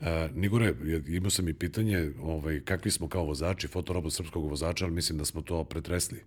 Uh, 0.00 0.06
Nigore, 0.34 0.74
imao 1.08 1.30
sam 1.30 1.48
i 1.48 1.54
pitanje 1.54 2.10
ovaj, 2.22 2.60
kakvi 2.60 2.90
smo 2.90 3.08
kao 3.08 3.24
vozači, 3.24 3.68
fotorobot 3.68 4.12
srpskog 4.12 4.50
vozača, 4.50 4.84
ali 4.84 4.94
mislim 4.94 5.18
da 5.18 5.24
smo 5.24 5.42
to 5.42 5.64
pretresli 5.64 6.20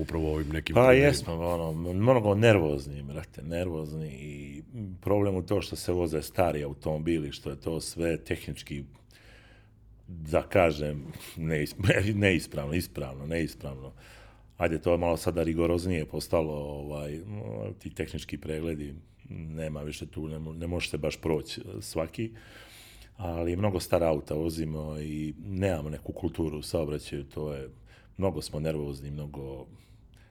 upravo 0.00 0.32
ovim 0.34 0.48
nekim... 0.48 0.74
Pa 0.74 0.92
jesmo, 0.92 1.32
ono, 1.32 1.92
mnogo 1.92 2.34
nervozni, 2.34 3.02
brate, 3.02 3.42
nervozni 3.42 4.08
i 4.08 4.62
problem 5.00 5.34
u 5.34 5.42
to 5.42 5.60
što 5.62 5.76
se 5.76 5.92
voze 5.92 6.22
stari 6.22 6.64
automobili, 6.64 7.32
što 7.32 7.50
je 7.50 7.60
to 7.60 7.80
sve 7.80 8.16
tehnički 8.16 8.84
da 10.08 10.42
kažem 10.42 11.12
neispravno, 12.14 12.74
ispravno, 12.74 13.26
neispravno. 13.26 13.92
Ajde, 14.56 14.78
to 14.78 14.92
je 14.92 14.98
malo 14.98 15.16
sada 15.16 15.42
rigoroznije 15.42 16.06
postalo, 16.06 16.54
ovaj, 16.54 17.20
ti 17.78 17.90
tehnički 17.90 18.38
pregledi, 18.38 18.94
nema 19.30 19.82
više 19.82 20.06
tu, 20.06 20.28
ne, 20.28 20.38
ne 20.38 20.66
možete 20.66 20.98
baš 20.98 21.16
proći 21.16 21.60
svaki, 21.80 22.30
ali 23.16 23.56
mnogo 23.56 23.80
stara 23.80 24.08
auta 24.08 24.34
vozimo 24.34 25.00
i 25.00 25.34
nemamo 25.46 25.90
neku 25.90 26.12
kulturu 26.12 26.58
u 26.58 26.62
saobraćaju, 26.62 27.24
to 27.24 27.54
je, 27.54 27.68
mnogo 28.16 28.42
smo 28.42 28.60
nervozni, 28.60 29.10
mnogo 29.10 29.66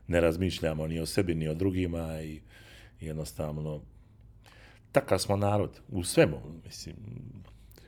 ne 0.07 0.21
razmišljamo 0.21 0.87
ni 0.87 0.99
o 0.99 1.05
sebi, 1.05 1.35
ni 1.35 1.47
o 1.47 1.53
drugima 1.53 2.21
i 2.21 2.41
jednostavno 2.99 3.81
takav 4.91 5.19
smo 5.19 5.35
narod 5.35 5.81
u 5.89 6.03
svemu, 6.03 6.41
mislim, 6.65 6.95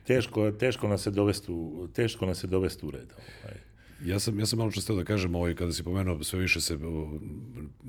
teško, 0.06 0.50
teško 0.50 0.88
nas 0.88 1.02
se 1.02 1.10
dovesti 1.10 1.52
u, 1.52 1.88
teško 1.94 2.26
nas 2.26 2.38
se 2.38 2.46
dovesti 2.46 2.86
u 2.86 2.90
red. 2.90 3.12
Ovaj. 3.16 3.58
Ja 4.04 4.18
sam, 4.18 4.38
ja 4.40 4.46
sam 4.46 4.58
malo 4.58 4.70
često 4.70 4.94
da 4.96 5.04
kažem, 5.04 5.34
ovaj, 5.34 5.54
kada 5.54 5.72
si 5.72 5.84
pomenuo, 5.84 6.24
sve 6.24 6.38
više 6.38 6.60
se 6.60 6.78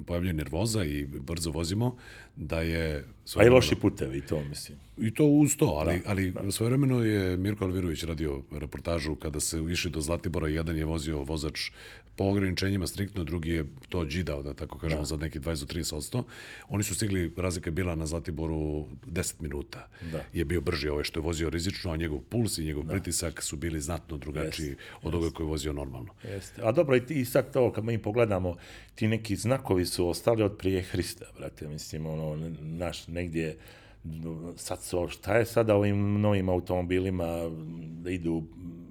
pojavljuje 0.08 0.34
nervoza 0.34 0.84
i 0.84 1.06
brzo 1.06 1.52
vozimo, 1.52 1.98
da 2.36 2.62
je... 2.62 3.06
A 3.36 3.44
i 3.44 3.50
loši 3.50 3.76
putevi, 3.76 4.22
to 4.22 4.44
mislim. 4.44 4.78
I 5.02 5.14
to 5.14 5.26
uz 5.26 5.58
to, 5.58 5.66
ali, 5.66 6.00
da, 6.00 6.10
ali 6.10 6.32
da. 6.32 6.52
svojevremeno 6.52 7.04
je 7.04 7.38
Mirko 7.38 7.66
Alvirović 7.66 8.04
radio 8.04 8.42
reportažu 8.52 9.16
kada 9.16 9.40
se 9.40 9.64
išli 9.72 9.92
do 9.92 10.02
Zlatibora, 10.02 10.48
jedan 10.48 10.78
je 10.78 10.86
vozio 10.86 11.24
vozač 11.24 11.72
po 12.16 12.24
ograničenjima 12.24 12.88
striktno, 12.88 13.24
drugi 13.24 13.50
je 13.50 13.66
to 13.90 14.06
džidao, 14.06 14.44
da 14.44 14.54
tako 14.54 14.78
kažemo, 14.78 15.02
da. 15.02 15.06
za 15.06 15.18
neki 15.18 15.40
20 15.40 15.66
do 15.66 15.80
30%. 15.80 16.24
Oni 16.70 16.84
su 16.84 16.96
stigli, 16.96 17.34
razlika 17.38 17.68
je 17.68 17.72
bila 17.72 17.96
na 17.96 18.06
Zlatiboru 18.06 18.88
10 19.08 19.34
minuta. 19.40 19.88
Da. 20.12 20.24
Je 20.34 20.46
bio 20.46 20.62
brži 20.62 20.90
ovaj 20.90 21.04
što 21.04 21.20
je 21.20 21.24
vozio 21.24 21.50
rizično, 21.50 21.92
a 21.92 21.98
njegov 21.98 22.20
puls 22.20 22.58
i 22.58 22.66
njegov 22.66 22.84
da. 22.84 22.92
pritisak 22.92 23.44
su 23.44 23.58
bili 23.58 23.82
znatno 23.82 24.18
drugačiji 24.18 24.68
Jest. 24.68 24.82
od 25.04 25.16
ovoga 25.16 25.32
koji 25.34 25.46
je 25.46 25.50
vozio 25.50 25.74
normalno. 25.74 26.14
Jeste. 26.24 26.62
A 26.64 26.72
dobro, 26.72 27.00
i 27.10 27.26
sad 27.26 27.54
to, 27.54 27.72
kad 27.72 27.84
mi 27.84 27.98
pogledamo, 27.98 28.56
ti 28.96 29.08
neki 29.08 29.36
znakovi 29.36 29.86
su 29.86 30.08
ostali 30.08 30.44
od 30.44 30.58
prije 30.58 30.82
Hrista, 30.82 31.26
brate, 31.38 31.68
mislim, 31.68 32.06
ono, 32.06 32.52
naš, 32.60 33.08
negdje, 33.08 33.58
sad 34.56 34.84
su, 34.84 35.08
šta 35.10 35.38
je 35.38 35.46
sada 35.46 35.76
ovim 35.76 36.22
novim 36.22 36.50
automobilima 36.50 37.50
da 38.04 38.12
idu, 38.12 38.44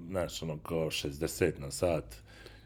znaš, 0.09 0.43
ono, 0.43 0.57
kao 0.57 0.85
60 0.85 1.59
na 1.59 1.71
sat, 1.71 2.15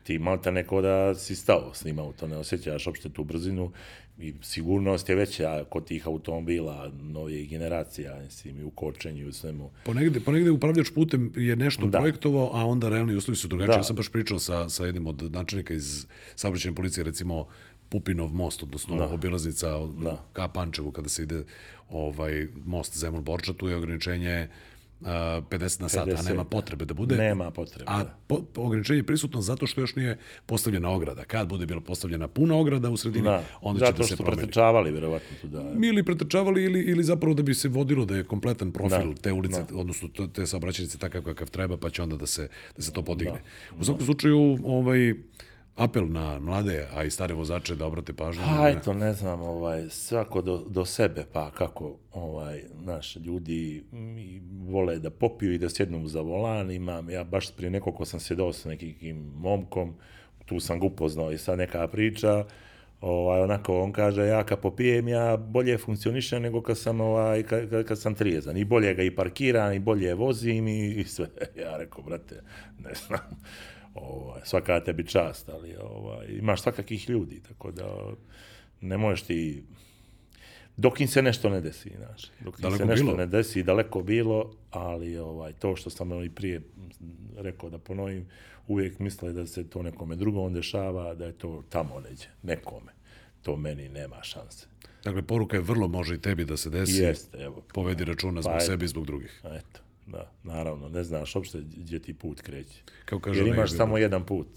ti 0.04 0.20
malta 0.20 0.52
neko 0.52 0.82
da 0.82 1.16
si 1.16 1.36
stao 1.36 1.72
s 1.74 1.86
njima, 1.86 2.12
to 2.20 2.28
ne 2.28 2.38
osjećaš 2.38 2.88
uopšte 2.88 3.10
tu 3.10 3.24
brzinu 3.24 3.72
i 4.20 4.34
sigurnost 4.42 5.10
je 5.10 5.16
veća 5.16 5.64
kod 5.70 5.86
tih 5.86 6.08
automobila 6.08 6.92
novih 7.02 7.50
generacija, 7.50 8.20
mislim, 8.24 8.60
i 8.60 8.64
u 8.64 8.70
kočenju 8.70 9.24
i 9.24 9.28
u 9.28 9.34
svemu. 9.34 9.72
Ponegde, 9.86 10.20
ponegde 10.20 10.52
upravljač 10.52 10.90
putem 10.90 11.34
je 11.36 11.56
nešto 11.56 11.86
da. 11.86 12.00
projektovao, 12.00 12.50
a 12.54 12.66
onda 12.66 12.90
realni 12.90 13.16
uslovi 13.16 13.36
su 13.36 13.48
drugačiji. 13.48 13.74
Da. 13.74 13.80
Ja 13.80 13.84
sam 13.84 13.96
baš 13.96 14.10
pričao 14.10 14.40
sa, 14.40 14.70
sa 14.70 14.86
jednim 14.86 15.08
od 15.08 15.32
načelnika 15.34 15.74
iz 15.74 16.08
saobraćajne 16.36 16.76
policije, 16.76 17.04
recimo 17.04 17.48
Pupinov 17.96 18.34
most, 18.34 18.64
odnosno 18.64 18.98
da. 18.98 19.08
obilaznica 19.08 19.68
da. 20.04 20.18
ka 20.34 20.48
Pančevu, 20.48 20.92
kada 20.92 21.10
se 21.10 21.24
ide 21.24 21.44
ovaj 21.90 22.48
most 22.66 22.98
Zemun 22.98 23.24
Borča, 23.24 23.54
tu 23.54 23.68
je 23.68 23.76
ograničenje 23.76 24.48
50 25.02 25.82
na 25.82 25.90
sat, 25.90 26.08
50, 26.08 26.20
a 26.20 26.22
nema 26.30 26.44
potrebe 26.44 26.86
da 26.86 26.94
bude. 26.94 27.16
Nema 27.16 27.52
potrebe. 27.52 27.84
A 27.88 28.04
da. 28.04 28.18
po, 28.28 28.42
ograničenje 28.56 29.00
je 29.00 29.04
prisutno 29.04 29.42
zato 29.42 29.68
što 29.68 29.82
još 29.82 29.96
nije 29.96 30.18
postavljena 30.46 30.90
ograda. 30.90 31.24
Kad 31.24 31.48
bude 31.48 31.66
bila 31.66 31.82
postavljena 31.82 32.28
puna 32.28 32.58
ograda 32.58 32.90
u 32.90 32.98
sredini, 32.98 33.24
da. 33.24 33.44
onda 33.62 33.80
zato 33.80 33.92
će 33.92 33.98
da 33.98 34.08
se 34.08 34.16
promeni. 34.16 34.36
Zato 34.36 34.42
što 34.42 34.42
pretrčavali, 34.42 34.92
verovatno, 34.92 35.38
tu 35.42 35.48
da... 35.48 35.88
Ili 35.88 36.04
pretrčavali, 36.04 36.64
ili, 36.64 36.82
ili 36.82 37.04
zapravo 37.04 37.34
da 37.34 37.44
bi 37.44 37.54
se 37.54 37.70
vodilo 37.70 38.06
da 38.06 38.16
je 38.16 38.24
kompletan 38.24 38.72
profil 38.72 39.14
da. 39.14 39.22
te 39.22 39.32
ulice, 39.32 39.64
da. 39.70 39.78
odnosno 39.78 40.10
te 40.34 40.48
saobraćajnice 40.48 40.98
takav 40.98 41.24
kakav 41.24 41.50
treba, 41.50 41.78
pa 41.78 41.90
će 41.90 42.04
onda 42.04 42.18
da 42.18 42.26
se, 42.26 42.48
da 42.78 42.82
se 42.82 42.94
to 42.94 43.02
podigne. 43.02 43.42
Da. 43.72 43.80
U 43.80 43.84
svakom 43.84 44.06
slučaju, 44.06 44.58
ovaj, 44.64 45.14
apel 45.76 46.12
na 46.12 46.40
mlade, 46.40 46.88
a 46.94 47.04
i 47.04 47.12
stare 47.12 47.34
vozače 47.34 47.76
da 47.76 47.86
obrate 47.86 48.14
pažnju? 48.14 48.44
Pa 48.58 48.70
eto, 48.70 48.94
ne 48.94 49.14
znam, 49.14 49.42
ovaj, 49.42 49.90
svako 49.90 50.42
do, 50.42 50.58
do 50.58 50.86
sebe, 50.86 51.26
pa 51.34 51.52
kako 51.52 51.98
ovaj, 52.14 52.64
naš 52.74 53.16
ljudi 53.16 53.84
vole 54.68 55.00
da 55.00 55.10
popiju 55.10 55.54
i 55.54 55.58
da 55.58 55.70
sjednu 55.70 56.08
za 56.08 56.22
volan, 56.22 56.72
imam, 56.72 57.10
ja 57.10 57.24
baš 57.24 57.56
prije 57.56 57.70
nekoliko 57.70 58.06
sam 58.06 58.20
sjedao 58.20 58.54
sa 58.54 58.70
nekim 58.70 59.32
momkom, 59.36 59.96
tu 60.46 60.60
sam 60.60 60.80
ga 60.80 60.86
upoznao 60.86 61.32
i 61.32 61.38
sad 61.38 61.58
neka 61.58 61.88
priča, 61.88 62.46
ovaj, 63.02 63.42
onako 63.42 63.82
on 63.82 63.92
kaže, 63.92 64.26
ja 64.26 64.44
kad 64.44 64.60
popijem, 64.60 65.08
ja 65.08 65.38
bolje 65.38 65.78
funkcionišem 65.78 66.42
nego 66.42 66.62
kad 66.62 66.78
sam, 66.78 67.02
ovaj, 67.02 67.44
kad, 67.44 67.88
kad 67.88 68.00
sam 68.00 68.16
trijezan. 68.16 68.58
I 68.58 68.66
bolje 68.66 68.94
ga 68.94 69.04
i 69.04 69.16
parkiram, 69.16 69.74
i 69.74 69.80
bolje 69.80 70.14
vozim 70.14 70.68
i, 70.68 70.90
i 70.90 71.04
sve. 71.04 71.28
Ja 71.62 71.78
rekao, 71.78 72.04
brate, 72.04 72.42
ne 72.80 72.94
znam 73.08 73.20
ovaj, 73.96 74.42
svaka 74.44 74.84
tebi 74.84 75.08
čast, 75.08 75.50
ali 75.50 75.76
ovaj, 75.82 76.28
imaš 76.30 76.62
svakakih 76.62 77.10
ljudi, 77.10 77.42
tako 77.48 77.72
da 77.72 78.14
ne 78.82 78.98
možeš 78.98 79.22
ti 79.22 79.64
dok 80.78 81.02
im 81.02 81.08
se 81.08 81.22
nešto 81.22 81.50
ne 81.50 81.62
desi, 81.62 81.92
znaš. 81.98 82.32
Dok 82.40 82.60
im 82.60 82.62
daleko 82.62 82.78
se 82.78 82.86
nešto 82.86 83.06
bilo. 83.06 83.18
ne 83.18 83.26
desi, 83.26 83.64
daleko 83.64 84.02
bilo, 84.02 84.52
ali 84.72 85.18
ovaj 85.18 85.54
to 85.54 85.76
što 85.76 85.90
sam 85.90 86.24
i 86.24 86.30
prije 86.30 86.62
rekao 87.38 87.70
da 87.70 87.78
ponovim, 87.78 88.26
uvijek 88.68 89.00
misle 89.00 89.34
da 89.34 89.48
se 89.48 89.70
to 89.70 89.82
nekome 89.82 90.16
drugom 90.16 90.54
dešava, 90.54 91.16
da 91.16 91.26
je 91.26 91.34
to 91.34 91.64
tamo 91.70 92.00
neđe, 92.10 92.28
nekome. 92.44 92.92
To 93.42 93.56
meni 93.56 93.90
nema 93.90 94.24
šanse. 94.24 94.68
Dakle, 95.04 95.22
poruka 95.22 95.58
je 95.58 95.62
vrlo 95.62 95.88
može 95.88 96.16
i 96.16 96.22
tebi 96.22 96.46
da 96.46 96.58
se 96.58 96.70
desi. 96.70 97.02
Jeste, 97.04 97.38
evo. 97.38 97.64
Povedi 97.74 98.06
računa 98.06 98.42
zbog 98.42 98.54
pa, 98.54 98.60
sebi 98.60 98.86
i 98.86 98.88
zbog 98.88 99.06
drugih. 99.06 99.42
Eto. 99.44 99.85
Da, 100.06 100.32
naravno, 100.44 100.90
ne 100.90 101.04
znaš 101.04 101.36
uopšte 101.36 101.62
gdje 101.78 102.00
ti 102.00 102.14
put 102.14 102.42
kreće. 102.42 102.82
Kao 103.06 103.20
kaže 103.20 103.40
Jer 103.40 103.48
imaš 103.48 103.72
samo 103.72 103.98
jedan 103.98 104.26
put. 104.26 104.48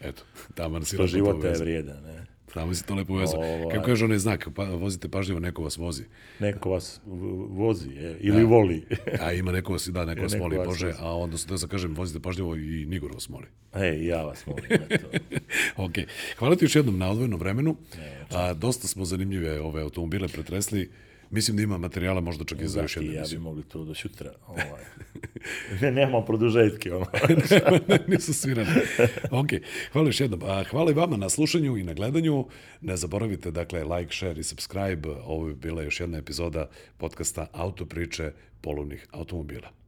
Eto, 0.00 0.22
tamo 0.54 0.84
si 0.84 0.96
Što 0.96 1.06
života 1.06 1.48
je 1.48 1.58
vrijedan, 1.58 2.02
ne? 2.02 2.26
Tamo 2.54 2.74
si 2.74 2.86
to 2.86 2.94
lepo 2.94 3.14
vezao. 3.14 3.40
Kako 3.72 3.84
kaže 3.84 4.04
onaj 4.04 4.18
znak, 4.18 4.48
pa, 4.54 4.64
vozite 4.64 5.08
pažljivo, 5.08 5.40
neko 5.40 5.62
vas 5.62 5.76
vozi. 5.76 6.04
Neko 6.40 6.70
vas 6.70 7.00
vozi, 7.48 7.90
je, 7.90 8.16
ili 8.20 8.42
da. 8.42 8.48
voli. 8.48 8.86
a 9.22 9.32
ima 9.32 9.52
neko 9.52 9.72
vas, 9.72 9.88
da, 9.88 10.04
neko, 10.04 10.22
vas 10.22 10.34
voli, 10.38 10.56
Bože, 10.64 10.86
vas... 10.86 10.96
a 11.00 11.16
onda 11.16 11.36
da 11.48 11.58
se 11.58 11.68
kažem, 11.68 11.94
vozite 11.94 12.20
pažljivo 12.20 12.56
i 12.56 12.86
Nigor 12.86 13.12
vas 13.12 13.28
moli. 13.28 13.46
E, 13.74 14.04
ja 14.04 14.22
vas 14.22 14.46
molim, 14.46 14.64
eto. 14.70 15.06
ok, 15.84 15.92
hvala 16.38 16.56
ti 16.56 16.64
još 16.64 16.76
jednom 16.76 16.98
na 16.98 17.10
odvojenom 17.10 17.40
vremenu. 17.40 17.76
Ne, 17.98 18.26
a, 18.30 18.54
dosta 18.54 18.88
smo 18.88 19.04
zanimljive 19.04 19.60
ove 19.60 19.82
automobile 19.82 20.28
pretresli. 20.28 20.90
Mislim 21.34 21.56
da 21.56 21.62
ima 21.62 21.78
materijala 21.78 22.20
možda 22.20 22.44
čak 22.44 22.60
i 22.60 22.68
za 22.68 22.82
još 22.82 22.96
jednu 22.96 23.12
emisiju. 23.12 23.36
Ja 23.36 23.38
bi 23.38 23.44
mogli 23.44 23.62
to 23.62 23.84
do 23.84 23.94
sutra. 23.94 24.32
Ovaj. 24.46 24.84
ne, 25.80 25.92
nemamo 25.92 26.24
produžetke. 26.24 26.90
Ne, 27.88 27.98
nisu 28.06 28.34
svirane. 28.34 28.82
Ok, 29.30 29.48
hvala 29.92 30.08
još 30.08 30.20
jednom. 30.20 30.40
A, 30.42 30.64
hvala 30.70 30.90
i 30.90 30.94
vama 30.94 31.16
na 31.16 31.28
slušanju 31.28 31.76
i 31.76 31.82
na 31.82 31.94
gledanju. 31.94 32.46
Ne 32.80 32.96
zaboravite, 32.96 33.50
dakle, 33.50 33.84
like, 33.84 34.14
share 34.14 34.40
i 34.40 34.42
subscribe. 34.42 35.08
Ovo 35.08 35.48
je 35.48 35.54
bila 35.54 35.82
još 35.82 36.00
jedna 36.00 36.18
epizoda 36.18 36.68
podcasta 36.96 37.46
Autopriče 37.52 38.32
polovnih 38.60 39.06
automobila. 39.10 39.83